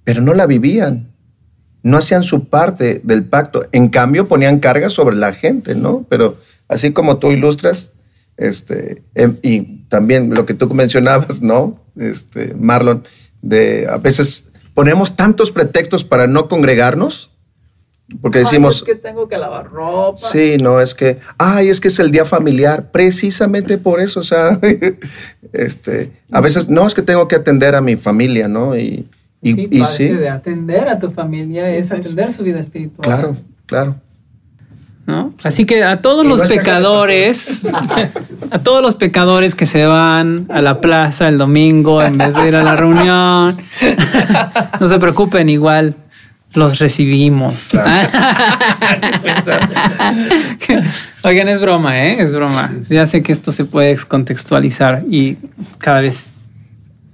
pero 0.04 0.20
no 0.20 0.34
la 0.34 0.46
vivían. 0.46 1.12
No 1.82 1.98
hacían 1.98 2.22
su 2.22 2.48
parte 2.48 3.00
del 3.04 3.24
pacto. 3.24 3.66
En 3.72 3.88
cambio, 3.88 4.28
ponían 4.28 4.58
cargas 4.58 4.92
sobre 4.92 5.16
la 5.16 5.32
gente, 5.32 5.74
¿no? 5.74 6.06
Pero 6.08 6.36
así 6.68 6.92
como 6.92 7.18
tú 7.18 7.30
ilustras, 7.30 7.92
este, 8.36 9.02
em, 9.14 9.36
y 9.42 9.84
también 9.88 10.34
lo 10.34 10.46
que 10.46 10.54
tú 10.54 10.68
mencionabas, 10.72 11.42
¿no? 11.42 11.80
Este, 11.96 12.54
Marlon, 12.54 13.04
de 13.42 13.86
a 13.88 13.98
veces 13.98 14.52
ponemos 14.72 15.16
tantos 15.16 15.52
pretextos 15.52 16.04
para 16.04 16.26
no 16.26 16.48
congregarnos 16.48 17.33
porque 18.20 18.40
decimos... 18.40 18.76
es 18.76 18.82
que 18.82 18.94
tengo 18.94 19.28
que 19.28 19.38
lavar 19.38 19.70
ropa. 19.70 20.18
Sí, 20.18 20.56
no, 20.60 20.80
es 20.80 20.94
que, 20.94 21.18
ay, 21.38 21.68
es 21.68 21.80
que 21.80 21.88
es 21.88 21.98
el 21.98 22.10
día 22.10 22.24
familiar, 22.24 22.90
precisamente 22.90 23.78
por 23.78 24.00
eso, 24.00 24.20
o 24.20 24.24
sea, 24.24 24.58
este, 25.52 26.12
a 26.30 26.40
veces, 26.40 26.68
no, 26.68 26.86
es 26.86 26.94
que 26.94 27.02
tengo 27.02 27.26
que 27.28 27.36
atender 27.36 27.74
a 27.74 27.80
mi 27.80 27.96
familia, 27.96 28.46
¿no? 28.46 28.76
Y, 28.76 29.08
y 29.40 29.52
sí, 29.52 29.78
parte 29.80 30.16
de 30.16 30.28
atender 30.28 30.88
a 30.88 30.98
tu 30.98 31.10
familia 31.10 31.68
es 31.70 31.92
atender 31.92 32.32
su 32.32 32.42
vida 32.42 32.60
espiritual. 32.60 33.04
Claro, 33.06 33.36
claro. 33.66 33.96
¿No? 35.06 35.34
Así 35.42 35.66
que 35.66 35.84
a 35.84 36.00
todos 36.00 36.24
los 36.24 36.48
pecadores, 36.48 37.60
a 38.50 38.58
todos 38.60 38.80
los 38.80 38.96
pecadores 38.96 39.54
que 39.54 39.66
se 39.66 39.84
van 39.84 40.46
a 40.48 40.62
la 40.62 40.80
plaza 40.80 41.28
el 41.28 41.36
domingo 41.36 42.02
en 42.02 42.16
vez 42.16 42.34
de 42.34 42.48
ir 42.48 42.56
a 42.56 42.62
la 42.62 42.74
reunión, 42.74 43.58
no 44.80 44.86
se 44.86 44.98
preocupen, 44.98 45.50
igual 45.50 45.94
los 46.54 46.78
recibimos. 46.78 47.70
Oigan, 51.22 51.48
es 51.48 51.60
broma, 51.60 52.06
¿eh? 52.06 52.22
Es 52.22 52.32
broma. 52.32 52.72
Ya 52.88 53.06
sé 53.06 53.22
que 53.22 53.32
esto 53.32 53.52
se 53.52 53.64
puede 53.64 53.96
contextualizar 53.96 55.04
y 55.10 55.38
cada 55.78 56.00
vez 56.00 56.34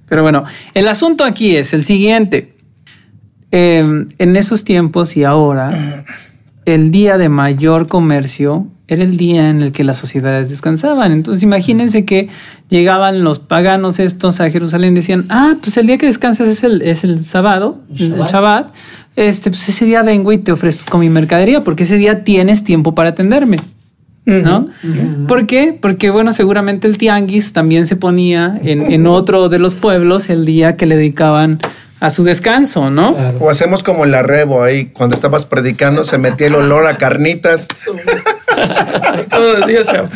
Pero 0.08 0.22
bueno, 0.22 0.44
el 0.74 0.88
asunto 0.88 1.24
aquí 1.24 1.56
es 1.56 1.72
el 1.72 1.84
siguiente. 1.84 2.54
Eh, 3.52 4.06
en 4.18 4.36
esos 4.36 4.62
tiempos 4.64 5.16
y 5.16 5.24
ahora, 5.24 6.04
el 6.64 6.90
día 6.90 7.18
de 7.18 7.28
mayor 7.28 7.88
comercio 7.88 8.68
era 8.90 9.04
el 9.04 9.16
día 9.16 9.48
en 9.48 9.62
el 9.62 9.70
que 9.70 9.84
las 9.84 9.98
sociedades 9.98 10.50
descansaban. 10.50 11.12
Entonces 11.12 11.44
imagínense 11.44 12.04
que 12.04 12.28
llegaban 12.68 13.22
los 13.22 13.38
paganos 13.38 14.00
estos 14.00 14.40
a 14.40 14.50
Jerusalén 14.50 14.94
y 14.94 14.96
decían, 14.96 15.26
ah, 15.28 15.54
pues 15.60 15.76
el 15.76 15.86
día 15.86 15.96
que 15.96 16.06
descansas 16.06 16.48
es 16.48 16.64
el, 16.64 16.82
es 16.82 17.04
el 17.04 17.24
sábado, 17.24 17.78
el 17.96 18.16
Shabbat. 18.18 18.72
Este, 19.16 19.50
pues 19.50 19.68
ese 19.68 19.84
día 19.84 20.02
vengo 20.02 20.32
y 20.32 20.38
te 20.38 20.52
ofrezco 20.52 20.98
mi 20.98 21.10
mercadería 21.10 21.62
porque 21.62 21.82
ese 21.82 21.96
día 21.96 22.24
tienes 22.24 22.64
tiempo 22.64 22.94
para 22.94 23.10
atenderme. 23.10 23.58
¿No? 24.26 24.68
¿Por 25.26 25.46
qué? 25.46 25.76
Porque, 25.80 26.10
bueno, 26.10 26.32
seguramente 26.32 26.86
el 26.86 26.98
tianguis 26.98 27.52
también 27.52 27.88
se 27.88 27.96
ponía 27.96 28.60
en, 28.62 28.92
en 28.92 29.08
otro 29.08 29.48
de 29.48 29.58
los 29.58 29.74
pueblos 29.74 30.30
el 30.30 30.44
día 30.44 30.76
que 30.76 30.86
le 30.86 30.94
dedicaban 30.94 31.58
a 32.00 32.08
su 32.08 32.24
descanso, 32.24 32.90
¿no? 32.90 33.10
O 33.40 33.50
hacemos 33.50 33.82
como 33.82 34.04
el 34.04 34.14
arrebo 34.14 34.62
ahí, 34.62 34.86
cuando 34.86 35.14
estabas 35.14 35.44
predicando 35.44 36.04
se 36.04 36.16
metía 36.16 36.46
el 36.46 36.54
olor 36.54 36.86
a 36.86 36.96
carnitas. 36.96 37.68
Todos 39.30 39.58
los 39.58 39.66
días 39.66 39.86
Shabbat. 39.86 40.10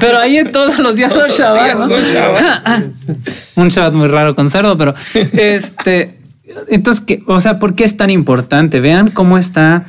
Pero 0.00 0.18
ahí 0.18 0.44
todos 0.44 0.78
los 0.78 0.96
días 0.96 1.12
son 1.12 1.28
Shabbat, 1.28 1.74
¿no? 1.76 1.88
Son 1.88 2.02
Shabbat. 2.02 2.84
Un 3.56 3.68
Shabbat 3.68 3.94
muy 3.94 4.08
raro 4.08 4.34
con 4.34 4.50
cerdo, 4.50 4.76
pero 4.76 4.94
este, 5.14 6.18
entonces, 6.68 7.04
¿qué? 7.04 7.22
o 7.26 7.40
sea, 7.40 7.58
¿por 7.58 7.74
qué 7.74 7.84
es 7.84 7.96
tan 7.96 8.10
importante? 8.10 8.80
Vean 8.80 9.10
cómo 9.10 9.38
está, 9.38 9.84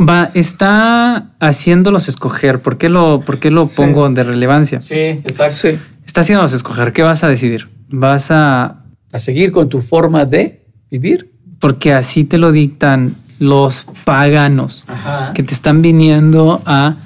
va, 0.00 0.30
está 0.34 1.30
haciéndolos 1.40 2.08
escoger. 2.08 2.60
¿Por 2.60 2.78
qué 2.78 2.88
lo, 2.88 3.20
por 3.20 3.38
qué 3.38 3.50
lo 3.50 3.66
pongo 3.66 4.08
de 4.10 4.22
relevancia? 4.22 4.80
Sí, 4.80 4.94
exacto. 4.96 5.56
Sí. 5.56 5.78
Está 6.06 6.22
haciéndolos 6.22 6.52
escoger. 6.52 6.92
¿Qué 6.92 7.02
vas 7.02 7.22
a 7.24 7.28
decidir? 7.28 7.68
Vas 7.90 8.30
a, 8.30 8.82
A 9.12 9.18
seguir 9.18 9.52
con 9.52 9.68
tu 9.68 9.80
forma 9.80 10.24
de 10.24 10.64
vivir. 10.90 11.30
porque 11.60 11.92
así 11.92 12.24
te 12.24 12.38
lo 12.38 12.50
dictan 12.52 13.14
los 13.38 13.84
paganos 14.04 14.84
Ajá. 14.86 15.32
que 15.32 15.42
te 15.42 15.54
están 15.54 15.80
viniendo 15.82 16.60
a, 16.66 16.96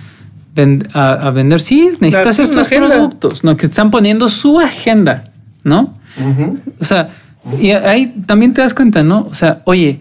a, 0.94 1.12
a 1.12 1.30
vender. 1.30 1.60
Sí, 1.60 1.90
necesitas 2.00 2.38
estos 2.38 2.68
productos, 2.68 3.44
¿no? 3.44 3.56
Que 3.56 3.66
están 3.66 3.90
poniendo 3.90 4.28
su 4.28 4.58
agenda, 4.60 5.24
¿no? 5.64 5.94
O 6.80 6.84
sea, 6.84 7.10
y 7.60 7.70
ahí 7.70 8.14
también 8.26 8.54
te 8.54 8.60
das 8.60 8.74
cuenta, 8.74 9.02
¿no? 9.02 9.26
O 9.30 9.34
sea, 9.34 9.62
oye, 9.64 10.00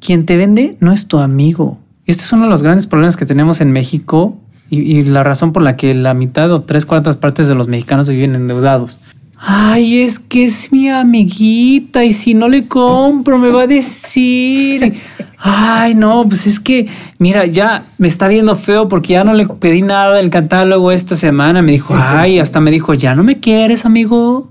quien 0.00 0.26
te 0.26 0.36
vende 0.36 0.76
no 0.80 0.92
es 0.92 1.08
tu 1.08 1.18
amigo. 1.18 1.78
Este 2.06 2.22
es 2.22 2.32
uno 2.32 2.44
de 2.44 2.50
los 2.50 2.62
grandes 2.62 2.86
problemas 2.86 3.16
que 3.16 3.26
tenemos 3.26 3.60
en 3.60 3.72
México 3.72 4.36
y, 4.70 4.80
y 4.80 5.04
la 5.04 5.22
razón 5.22 5.52
por 5.52 5.62
la 5.62 5.76
que 5.76 5.94
la 5.94 6.14
mitad 6.14 6.50
o 6.52 6.62
tres 6.62 6.86
cuartas 6.86 7.16
partes 7.16 7.48
de 7.48 7.54
los 7.54 7.68
mexicanos 7.68 8.08
viven 8.08 8.34
endeudados. 8.34 8.98
Ay, 9.38 10.00
es 10.00 10.18
que 10.18 10.44
es 10.44 10.72
mi 10.72 10.88
amiguita 10.88 12.04
y 12.04 12.12
si 12.12 12.32
no 12.32 12.48
le 12.48 12.66
compro 12.66 13.38
me 13.38 13.50
va 13.50 13.62
a 13.62 13.66
decir. 13.66 14.94
Ay, 15.38 15.94
no, 15.94 16.24
pues 16.26 16.46
es 16.46 16.58
que, 16.58 16.88
mira, 17.18 17.46
ya 17.46 17.84
me 17.98 18.08
está 18.08 18.26
viendo 18.28 18.56
feo 18.56 18.88
porque 18.88 19.12
ya 19.12 19.24
no 19.24 19.34
le 19.34 19.46
pedí 19.46 19.82
nada 19.82 20.16
del 20.16 20.30
catálogo 20.30 20.90
esta 20.90 21.14
semana. 21.14 21.60
Me 21.60 21.72
dijo, 21.72 21.94
ay, 21.96 22.38
hasta 22.38 22.60
me 22.60 22.70
dijo, 22.70 22.94
ya 22.94 23.14
no 23.14 23.22
me 23.22 23.38
quieres, 23.38 23.84
amigo. 23.84 24.48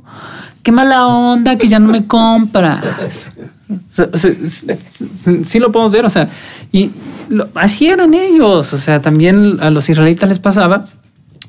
Qué 0.66 0.72
mala 0.72 1.06
onda 1.06 1.58
que 1.58 1.68
ya 1.68 1.78
no 1.78 1.90
me 1.92 2.08
compras. 2.08 2.82
Sea, 3.92 4.10
sí, 4.16 4.34
sí, 4.48 4.68
sí, 5.24 5.44
sí 5.44 5.60
lo 5.60 5.72
podemos 5.72 5.92
ver, 5.92 6.06
o 6.06 6.10
sea, 6.10 6.28
y 6.72 6.90
lo- 7.30 7.50
así 7.54 7.88
eran 7.88 8.16
ellos, 8.16 8.74
o 8.74 8.78
sea, 8.80 9.00
también 9.00 9.58
a 9.62 9.70
los 9.70 9.88
israelitas 9.90 10.28
les 10.28 10.40
pasaba. 10.40 10.88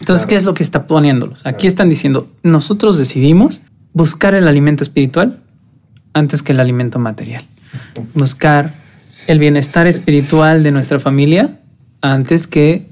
Entonces, 0.01 0.27
¿qué 0.27 0.37
es 0.37 0.45
lo 0.45 0.53
que 0.53 0.63
está 0.63 0.87
poniéndolos? 0.87 1.47
Aquí 1.47 1.67
están 1.67 1.89
diciendo, 1.89 2.27
nosotros 2.43 2.99
decidimos 2.99 3.63
buscar 3.95 4.35
el 4.35 4.47
alimento 4.47 4.85
espiritual 4.85 5.39
antes 6.13 6.43
que 6.43 6.53
el 6.53 6.61
alimento 6.61 6.99
material. 6.99 7.43
Buscar 8.13 8.75
el 9.27 9.39
bienestar 9.39 9.87
espiritual 9.87 10.63
de 10.63 10.73
nuestra 10.73 11.01
familia 11.01 11.59
antes 12.03 12.47
que 12.47 12.91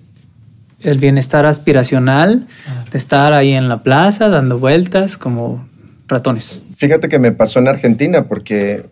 el 0.80 0.96
bienestar 0.98 1.44
aspiracional 1.44 2.46
de 2.90 2.96
estar 2.96 3.34
ahí 3.34 3.52
en 3.52 3.68
la 3.68 3.82
plaza 3.82 4.30
dando 4.30 4.58
vueltas 4.58 5.18
como 5.18 5.66
ratones. 6.08 6.60
Fíjate 6.76 7.08
que 7.08 7.18
me 7.18 7.32
pasó 7.32 7.58
en 7.58 7.68
Argentina 7.68 8.28
porque 8.28 8.84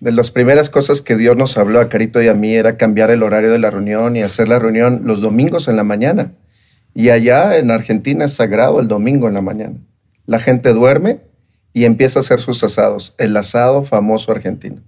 de 0.00 0.12
las 0.12 0.30
primeras 0.30 0.68
cosas 0.68 1.00
que 1.00 1.16
Dios 1.16 1.36
nos 1.36 1.56
habló 1.56 1.80
a 1.80 1.88
Carito 1.88 2.20
y 2.22 2.28
a 2.28 2.34
mí 2.34 2.54
era 2.54 2.76
cambiar 2.76 3.10
el 3.10 3.22
horario 3.22 3.50
de 3.50 3.58
la 3.58 3.70
reunión 3.70 4.16
y 4.16 4.22
hacer 4.22 4.48
la 4.48 4.58
reunión 4.58 5.02
los 5.04 5.20
domingos 5.20 5.68
en 5.68 5.76
la 5.76 5.84
mañana. 5.84 6.32
Y 6.94 7.10
allá 7.10 7.58
en 7.58 7.70
Argentina 7.70 8.24
es 8.24 8.34
sagrado 8.34 8.80
el 8.80 8.88
domingo 8.88 9.28
en 9.28 9.34
la 9.34 9.42
mañana. 9.42 9.76
La 10.26 10.38
gente 10.38 10.72
duerme 10.72 11.20
y 11.72 11.84
empieza 11.84 12.18
a 12.18 12.22
hacer 12.22 12.40
sus 12.40 12.62
asados, 12.64 13.14
el 13.18 13.36
asado 13.36 13.84
famoso 13.84 14.32
argentino. 14.32 14.82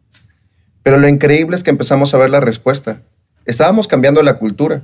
Pero 0.82 0.96
lo 0.96 1.08
increíble 1.08 1.54
es 1.54 1.62
que 1.62 1.70
empezamos 1.70 2.14
a 2.14 2.18
ver 2.18 2.30
la 2.30 2.40
respuesta. 2.40 3.02
Estábamos 3.44 3.88
cambiando 3.88 4.22
la 4.22 4.38
cultura 4.38 4.82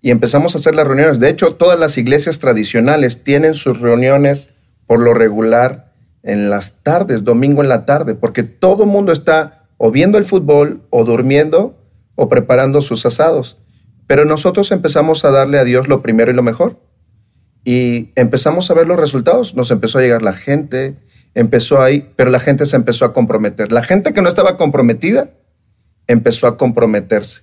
y 0.00 0.10
empezamos 0.10 0.54
a 0.54 0.58
hacer 0.58 0.74
las 0.74 0.86
reuniones. 0.86 1.20
De 1.20 1.28
hecho, 1.28 1.54
todas 1.54 1.78
las 1.78 1.98
iglesias 1.98 2.38
tradicionales 2.38 3.24
tienen 3.24 3.54
sus 3.54 3.80
reuniones 3.80 4.50
por 4.86 5.00
lo 5.00 5.12
regular 5.12 5.87
en 6.22 6.50
las 6.50 6.82
tardes, 6.82 7.24
domingo 7.24 7.62
en 7.62 7.68
la 7.68 7.86
tarde, 7.86 8.14
porque 8.14 8.42
todo 8.42 8.84
el 8.84 8.90
mundo 8.90 9.12
está 9.12 9.66
o 9.76 9.90
viendo 9.90 10.18
el 10.18 10.24
fútbol 10.24 10.82
o 10.90 11.04
durmiendo 11.04 11.78
o 12.14 12.28
preparando 12.28 12.82
sus 12.82 13.06
asados. 13.06 13.58
Pero 14.06 14.24
nosotros 14.24 14.72
empezamos 14.72 15.24
a 15.24 15.30
darle 15.30 15.58
a 15.58 15.64
Dios 15.64 15.86
lo 15.86 16.02
primero 16.02 16.30
y 16.30 16.34
lo 16.34 16.42
mejor. 16.42 16.80
Y 17.64 18.10
empezamos 18.16 18.70
a 18.70 18.74
ver 18.74 18.86
los 18.86 18.98
resultados. 18.98 19.54
Nos 19.54 19.70
empezó 19.70 19.98
a 19.98 20.02
llegar 20.02 20.22
la 20.22 20.32
gente, 20.32 20.96
empezó 21.34 21.82
ahí, 21.82 22.10
pero 22.16 22.30
la 22.30 22.40
gente 22.40 22.66
se 22.66 22.76
empezó 22.76 23.04
a 23.04 23.12
comprometer. 23.12 23.70
La 23.70 23.82
gente 23.82 24.12
que 24.12 24.22
no 24.22 24.28
estaba 24.28 24.56
comprometida 24.56 25.30
empezó 26.06 26.46
a 26.46 26.56
comprometerse. 26.56 27.42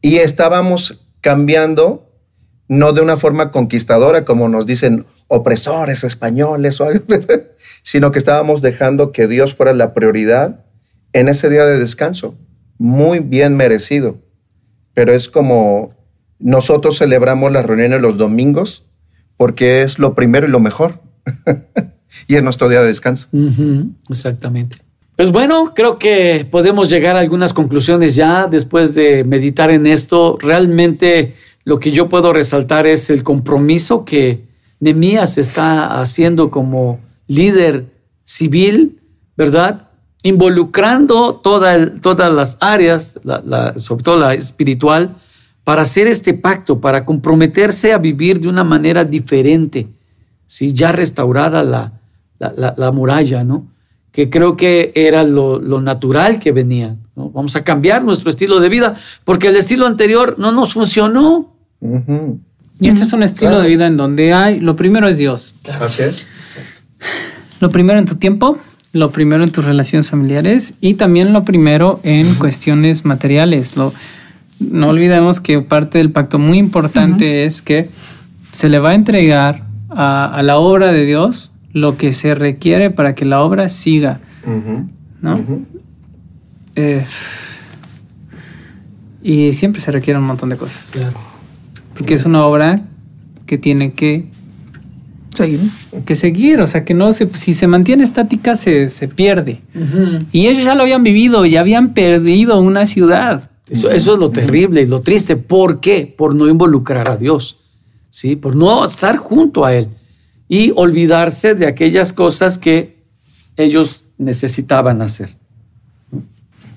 Y 0.00 0.16
estábamos 0.16 1.06
cambiando, 1.20 2.09
no 2.70 2.92
de 2.92 3.00
una 3.00 3.16
forma 3.16 3.50
conquistadora, 3.50 4.24
como 4.24 4.48
nos 4.48 4.64
dicen 4.64 5.04
opresores 5.26 6.04
españoles 6.04 6.80
o 6.80 6.84
algo, 6.84 7.04
sino 7.82 8.12
que 8.12 8.20
estábamos 8.20 8.62
dejando 8.62 9.10
que 9.10 9.26
Dios 9.26 9.56
fuera 9.56 9.72
la 9.72 9.92
prioridad 9.92 10.64
en 11.12 11.28
ese 11.28 11.50
día 11.50 11.66
de 11.66 11.80
descanso. 11.80 12.36
Muy 12.78 13.18
bien 13.18 13.56
merecido. 13.56 14.18
Pero 14.94 15.12
es 15.12 15.28
como 15.28 15.96
nosotros 16.38 16.96
celebramos 16.96 17.50
las 17.50 17.66
reuniones 17.66 18.00
los 18.00 18.16
domingos 18.16 18.86
porque 19.36 19.82
es 19.82 19.98
lo 19.98 20.14
primero 20.14 20.46
y 20.46 20.50
lo 20.50 20.60
mejor. 20.60 21.00
y 22.28 22.36
es 22.36 22.42
nuestro 22.44 22.68
día 22.68 22.82
de 22.82 22.86
descanso. 22.86 23.26
Exactamente. 24.08 24.78
Pues 25.16 25.32
bueno, 25.32 25.72
creo 25.74 25.98
que 25.98 26.46
podemos 26.48 26.88
llegar 26.88 27.16
a 27.16 27.20
algunas 27.20 27.52
conclusiones 27.52 28.14
ya 28.14 28.46
después 28.46 28.94
de 28.94 29.24
meditar 29.24 29.72
en 29.72 29.88
esto. 29.88 30.38
Realmente 30.40 31.34
lo 31.64 31.78
que 31.78 31.90
yo 31.92 32.08
puedo 32.08 32.32
resaltar 32.32 32.86
es 32.86 33.10
el 33.10 33.22
compromiso 33.22 34.04
que 34.04 34.48
Nemías 34.80 35.36
está 35.38 36.00
haciendo 36.00 36.50
como 36.50 37.00
líder 37.26 37.86
civil, 38.24 38.98
¿verdad? 39.36 39.88
Involucrando 40.22 41.34
toda 41.36 41.94
todas 42.00 42.32
las 42.32 42.56
áreas, 42.60 43.20
sobre 43.76 44.02
todo 44.02 44.18
la 44.18 44.34
espiritual, 44.34 45.16
para 45.64 45.82
hacer 45.82 46.06
este 46.06 46.32
pacto, 46.34 46.80
para 46.80 47.04
comprometerse 47.04 47.92
a 47.92 47.98
vivir 47.98 48.40
de 48.40 48.48
una 48.48 48.64
manera 48.64 49.04
diferente, 49.04 49.86
¿sí? 50.46 50.72
ya 50.72 50.92
restaurada 50.92 51.62
la, 51.62 51.92
la, 52.38 52.52
la- 52.56 52.74
la 52.76 52.90
muralla, 52.90 53.44
¿no? 53.44 53.66
que 54.12 54.28
creo 54.30 54.56
que 54.56 54.92
era 54.96 55.22
lo, 55.22 55.60
lo 55.60 55.80
natural 55.80 56.40
que 56.40 56.50
venía. 56.52 56.96
Vamos 57.14 57.54
a 57.54 57.62
cambiar 57.62 58.02
nuestro 58.02 58.30
estilo 58.30 58.58
de 58.58 58.68
vida, 58.68 58.96
porque 59.24 59.48
el 59.48 59.56
estilo 59.56 59.86
anterior 59.86 60.34
no 60.38 60.50
nos 60.50 60.72
funcionó. 60.72 61.49
Y 62.80 62.88
este 62.88 63.02
es 63.02 63.12
un 63.12 63.22
estilo 63.22 63.50
Claro. 63.50 63.62
de 63.62 63.68
vida 63.68 63.86
en 63.86 63.96
donde 63.96 64.32
hay, 64.32 64.60
lo 64.60 64.76
primero 64.76 65.08
es 65.08 65.18
Dios. 65.18 65.54
Así 65.80 66.02
es. 66.02 66.26
Lo 67.60 67.70
primero 67.70 67.98
en 67.98 68.06
tu 68.06 68.16
tiempo, 68.16 68.58
lo 68.92 69.10
primero 69.10 69.44
en 69.44 69.50
tus 69.52 69.64
relaciones 69.64 70.08
familiares 70.10 70.74
y 70.80 70.94
también 70.94 71.32
lo 71.32 71.44
primero 71.44 72.00
en 72.02 72.34
cuestiones 72.36 73.04
materiales. 73.04 73.76
Lo, 73.76 73.92
no 74.60 74.88
olvidemos 74.88 75.40
que 75.40 75.60
parte 75.60 75.98
del 75.98 76.10
pacto 76.10 76.38
muy 76.38 76.58
importante 76.58 77.44
es 77.44 77.60
que 77.62 77.88
se 78.52 78.68
le 78.68 78.78
va 78.78 78.90
a 78.90 78.94
entregar 78.94 79.64
a, 79.90 80.34
a 80.34 80.42
la 80.42 80.56
obra 80.58 80.90
de 80.92 81.04
Dios 81.04 81.50
lo 81.72 81.96
que 81.96 82.12
se 82.12 82.34
requiere 82.34 82.90
para 82.90 83.14
que 83.14 83.24
la 83.24 83.42
obra 83.42 83.68
siga. 83.68 84.20
¿no? 85.20 85.38
Eh, 86.76 87.04
y 89.22 89.52
siempre 89.52 89.80
se 89.82 89.90
requiere 89.92 90.18
un 90.18 90.24
montón 90.26 90.48
de 90.48 90.56
cosas. 90.56 90.92
Porque 92.00 92.14
es 92.14 92.24
una 92.24 92.46
obra 92.46 92.80
que 93.44 93.58
tiene 93.58 93.92
que 93.92 94.24
Seguir. 95.34 95.60
que 96.06 96.14
seguir, 96.16 96.62
o 96.62 96.66
sea, 96.66 96.82
que 96.82 96.94
no 96.94 97.12
se, 97.12 97.28
si 97.34 97.52
se 97.52 97.66
mantiene 97.66 98.04
estática 98.04 98.54
se, 98.56 98.88
se 98.88 99.06
pierde. 99.06 99.60
Y 100.32 100.46
ellos 100.46 100.64
ya 100.64 100.74
lo 100.74 100.80
habían 100.80 101.02
vivido, 101.02 101.44
ya 101.44 101.60
habían 101.60 101.92
perdido 101.92 102.58
una 102.58 102.86
ciudad. 102.86 103.50
Eso, 103.68 103.90
eso 103.90 104.14
es 104.14 104.18
lo 104.18 104.30
terrible 104.30 104.80
y 104.80 104.86
lo 104.86 105.02
triste. 105.02 105.36
¿Por 105.36 105.80
qué? 105.80 106.12
Por 106.16 106.34
no 106.34 106.48
involucrar 106.48 107.10
a 107.10 107.18
Dios, 107.18 107.58
¿sí? 108.08 108.34
Por 108.34 108.56
no 108.56 108.82
estar 108.86 109.18
junto 109.18 109.66
a 109.66 109.74
Él 109.74 109.88
y 110.48 110.72
olvidarse 110.74 111.54
de 111.54 111.66
aquellas 111.66 112.14
cosas 112.14 112.56
que 112.56 113.04
ellos 113.58 114.06
necesitaban 114.16 115.02
hacer. 115.02 115.36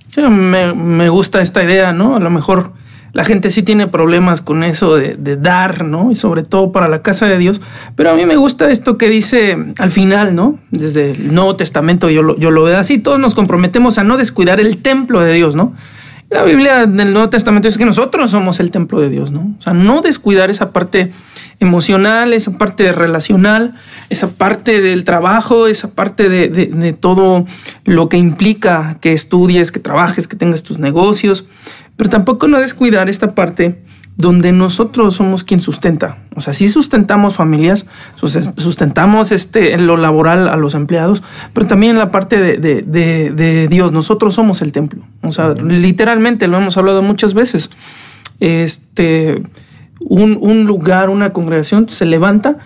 Sí, 0.10 0.22
me, 0.22 0.74
me 0.74 1.08
gusta 1.08 1.40
esta 1.40 1.64
idea, 1.64 1.94
¿no? 1.94 2.18
A 2.18 2.20
lo 2.20 2.30
mejor 2.30 2.74
la 3.14 3.24
gente 3.24 3.52
sí 3.52 3.62
tiene 3.62 3.88
problemas 3.88 4.42
con 4.42 4.64
eso 4.64 4.96
de, 4.96 5.38
dar, 5.38 5.86
¿no? 5.86 6.12
Y 6.12 6.16
sobre 6.16 6.42
todo 6.42 6.72
para 6.72 6.88
la 6.88 7.04
casa 7.04 7.28
de 7.28 7.38
Dios. 7.38 7.62
Pero 7.96 8.10
a 8.10 8.16
mí 8.16 8.26
me 8.26 8.36
gusta 8.36 8.72
esto 8.72 8.98
que 8.98 9.08
dice 9.08 9.56
al 9.78 9.92
final, 9.92 10.36
¿no? 10.36 10.58
Desde 10.72 11.12
el 11.12 11.34
Nuevo 11.34 11.56
Testamento 11.56 12.10
yo 12.10 12.24
lo, 12.24 12.38
yo 12.38 12.50
lo 12.50 12.64
veo 12.64 12.80
así. 12.80 12.98
Todos 12.98 13.20
nos 13.20 13.36
comprometemos 13.36 14.00
a 14.00 14.04
no 14.04 14.18
descuidar 14.18 14.60
el 14.60 14.82
templo 14.82 15.22
de 15.22 15.34
Dios, 15.34 15.56
¿no? 15.56 15.74
La 16.34 16.42
Biblia 16.42 16.88
del 16.88 17.14
Nuevo 17.14 17.30
Testamento 17.30 17.68
dice 17.68 17.78
que 17.78 17.86
nosotros 17.86 18.32
somos 18.32 18.60
el 18.60 18.72
templo 18.72 19.00
de 19.00 19.12
Dios, 19.12 19.30
¿no? 19.30 19.54
O 19.60 19.62
sea, 19.62 19.74
no 19.74 20.02
descuidar 20.02 20.50
esa 20.50 20.74
parte 20.74 21.12
emocional, 21.60 22.34
esa 22.34 22.58
parte 22.58 22.92
relacional, 22.92 23.76
esa 24.10 24.30
parte 24.32 24.82
del 24.82 25.04
trabajo, 25.04 25.68
esa 25.68 25.92
parte 25.92 26.30
de, 26.30 26.50
de, 26.50 26.66
de, 26.66 26.94
todo 26.94 27.46
lo 27.86 28.10
que 28.10 28.18
implica 28.18 28.98
que 29.00 29.14
estudies, 29.14 29.72
que 29.72 29.80
trabajes, 29.80 30.28
que 30.28 30.36
tengas 30.36 30.64
tus 30.64 30.80
negocios, 30.80 31.46
pero 31.96 32.10
tampoco 32.10 32.48
no 32.48 32.60
descuidar 32.60 33.10
esta 33.10 33.36
parte 33.36 33.84
donde 34.16 34.52
nosotros 34.52 35.16
somos 35.16 35.44
quien 35.44 35.60
sustenta. 35.60 36.20
O 36.36 36.42
sea, 36.42 36.54
sí 36.54 36.70
sustentamos 36.70 37.36
familias, 37.36 37.86
sustentamos 38.16 39.32
este, 39.32 39.74
en 39.74 39.88
lo 39.88 39.98
laboral 39.98 40.48
a 40.48 40.56
los 40.56 40.76
empleados, 40.76 41.24
pero 41.54 41.66
también 41.66 41.94
en 41.94 41.98
la 41.98 42.12
parte 42.12 42.40
de, 42.40 42.58
de, 42.58 42.84
de, 42.84 43.32
de 43.32 43.68
Dios. 43.68 43.92
Nosotros 43.92 44.36
somos 44.36 44.62
el 44.62 44.72
templo. 44.72 45.04
O 45.22 45.32
sea, 45.32 45.54
literalmente 45.54 46.48
lo 46.48 46.58
hemos 46.58 46.78
hablado 46.78 47.02
muchas 47.02 47.34
veces. 47.34 47.72
Este, 48.40 49.42
un, 50.00 50.38
un 50.40 50.66
lugar, 50.66 51.10
una 51.10 51.34
congregación 51.34 51.90
se 51.90 52.06
levanta 52.06 52.58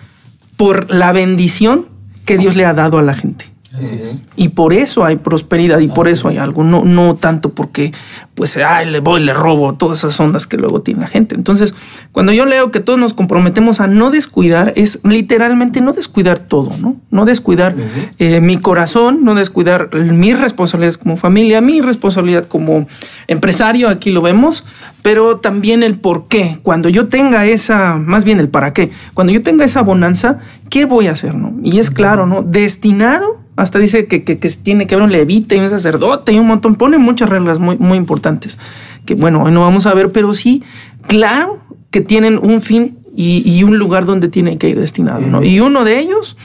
por 0.56 0.90
la 0.90 1.12
bendición 1.12 1.86
que 2.26 2.36
Dios 2.36 2.56
le 2.56 2.66
ha 2.66 2.74
dado 2.74 2.98
a 2.98 3.02
la 3.02 3.14
gente. 3.14 3.46
Así 3.78 3.98
es. 4.00 4.24
Y 4.36 4.48
por 4.48 4.72
eso 4.72 5.04
hay 5.04 5.16
prosperidad 5.16 5.78
y 5.80 5.86
Así 5.86 5.94
por 5.94 6.08
eso 6.08 6.28
hay 6.28 6.38
algo, 6.38 6.64
no, 6.64 6.84
no 6.84 7.16
tanto 7.16 7.52
porque, 7.52 7.92
pues, 8.34 8.56
ay, 8.56 8.90
le 8.90 9.00
voy, 9.00 9.20
le 9.20 9.34
robo, 9.34 9.74
todas 9.74 9.98
esas 9.98 10.18
ondas 10.20 10.46
que 10.46 10.56
luego 10.56 10.82
tiene 10.82 11.00
la 11.00 11.06
gente. 11.06 11.34
Entonces, 11.34 11.74
cuando 12.12 12.32
yo 12.32 12.46
leo 12.46 12.70
que 12.70 12.80
todos 12.80 12.98
nos 12.98 13.14
comprometemos 13.14 13.80
a 13.80 13.86
no 13.86 14.10
descuidar, 14.10 14.72
es 14.76 15.00
literalmente 15.04 15.80
no 15.80 15.92
descuidar 15.92 16.38
todo, 16.38 16.70
¿no? 16.80 16.96
No 17.10 17.24
descuidar 17.24 17.74
uh 17.74 17.78
-huh. 17.78 18.12
eh, 18.18 18.40
mi 18.40 18.58
corazón, 18.58 19.24
no 19.24 19.34
descuidar 19.34 19.94
mis 19.94 20.38
responsabilidades 20.38 20.98
como 20.98 21.16
familia, 21.16 21.60
mi 21.60 21.80
responsabilidad 21.80 22.46
como 22.46 22.86
empresario, 23.26 23.88
aquí 23.88 24.10
lo 24.10 24.22
vemos, 24.22 24.64
pero 25.02 25.38
también 25.38 25.82
el 25.82 25.98
por 25.98 26.28
qué. 26.28 26.58
Cuando 26.62 26.88
yo 26.88 27.08
tenga 27.08 27.46
esa, 27.46 27.96
más 27.96 28.24
bien 28.24 28.40
el 28.40 28.48
para 28.48 28.72
qué, 28.72 28.90
cuando 29.14 29.32
yo 29.32 29.42
tenga 29.42 29.64
esa 29.64 29.82
bonanza, 29.82 30.38
¿qué 30.70 30.84
voy 30.84 31.06
a 31.06 31.12
hacer, 31.12 31.34
no? 31.34 31.54
Y 31.62 31.78
es 31.78 31.90
claro, 31.90 32.26
¿no? 32.26 32.42
Destinado 32.42 33.37
hasta 33.58 33.80
dice 33.80 34.06
que, 34.06 34.22
que, 34.22 34.38
que, 34.38 34.48
tiene 34.50 34.86
que 34.86 34.94
haber 34.94 35.04
un 35.04 35.12
levita 35.12 35.56
y 35.56 35.58
un 35.58 35.68
sacerdote 35.68 36.32
y 36.32 36.38
un 36.38 36.46
montón. 36.46 36.76
Pone 36.76 36.96
muchas 36.96 37.28
reglas 37.28 37.58
muy, 37.58 37.76
muy 37.76 37.98
importantes 37.98 38.56
que, 39.04 39.14
bueno, 39.14 39.42
hoy 39.42 39.50
no 39.50 39.62
vamos 39.62 39.84
a 39.86 39.94
ver, 39.94 40.12
pero 40.12 40.32
sí, 40.32 40.62
claro 41.08 41.58
que 41.90 42.00
tienen 42.00 42.38
un 42.38 42.60
fin 42.60 42.98
y, 43.16 43.42
y 43.44 43.64
un 43.64 43.76
lugar 43.76 44.04
donde 44.04 44.28
tiene 44.28 44.58
que 44.58 44.68
ir 44.68 44.78
destinado, 44.78 45.22
¿no? 45.22 45.42
Y 45.42 45.58
uno 45.58 45.82
de 45.82 45.98
ellos, 45.98 46.36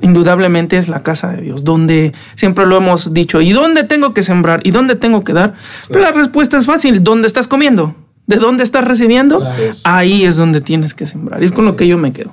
indudablemente, 0.00 0.78
es 0.78 0.88
la 0.88 1.02
casa 1.02 1.28
de 1.30 1.42
Dios, 1.42 1.62
donde 1.62 2.14
siempre 2.36 2.64
lo 2.64 2.78
hemos 2.78 3.12
dicho, 3.12 3.42
¿y 3.42 3.52
dónde 3.52 3.84
tengo 3.84 4.14
que 4.14 4.22
sembrar? 4.22 4.60
¿Y 4.64 4.70
dónde 4.70 4.94
tengo 4.94 5.24
que 5.24 5.34
dar? 5.34 5.52
Claro. 5.52 5.86
Pero 5.88 6.00
la 6.00 6.12
respuesta 6.12 6.56
es 6.56 6.64
fácil, 6.64 7.04
¿dónde 7.04 7.26
estás 7.26 7.48
comiendo? 7.48 7.94
¿De 8.26 8.36
dónde 8.36 8.64
estás 8.64 8.84
recibiendo? 8.84 9.40
Claro. 9.40 9.72
Ahí 9.84 10.24
es 10.24 10.36
donde 10.36 10.62
tienes 10.62 10.94
que 10.94 11.06
sembrar. 11.06 11.42
Y 11.42 11.44
es 11.44 11.52
con 11.52 11.66
lo 11.66 11.76
que 11.76 11.86
yo 11.86 11.98
me 11.98 12.14
quedo. 12.14 12.32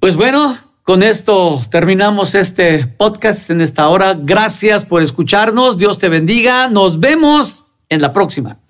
Pues 0.00 0.16
bueno, 0.16 0.56
con 0.86 1.02
esto 1.02 1.60
terminamos 1.68 2.36
este 2.36 2.86
podcast 2.86 3.50
en 3.50 3.60
esta 3.60 3.88
hora. 3.88 4.14
Gracias 4.14 4.84
por 4.84 5.02
escucharnos. 5.02 5.76
Dios 5.76 5.98
te 5.98 6.08
bendiga. 6.08 6.68
Nos 6.68 7.00
vemos 7.00 7.72
en 7.88 8.00
la 8.00 8.12
próxima. 8.12 8.60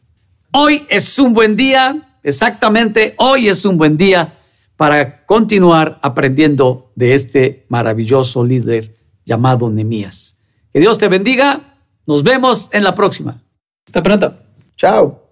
Hoy 0.50 0.86
es 0.88 1.18
un 1.18 1.34
buen 1.34 1.56
día, 1.56 2.18
exactamente 2.22 3.14
hoy 3.18 3.50
es 3.50 3.66
un 3.66 3.76
buen 3.76 3.98
día 3.98 4.38
para 4.76 5.26
continuar 5.26 5.98
aprendiendo 6.02 6.90
de 6.94 7.12
este 7.12 7.66
maravilloso 7.68 8.42
líder 8.42 8.96
llamado 9.26 9.68
Nemías. 9.68 10.42
Que 10.72 10.80
Dios 10.80 10.96
te 10.96 11.08
bendiga. 11.08 11.82
Nos 12.06 12.22
vemos 12.22 12.70
en 12.72 12.82
la 12.82 12.94
próxima. 12.94 13.42
Hasta 13.86 14.02
pronto. 14.02 14.38
Chao. 14.74 15.25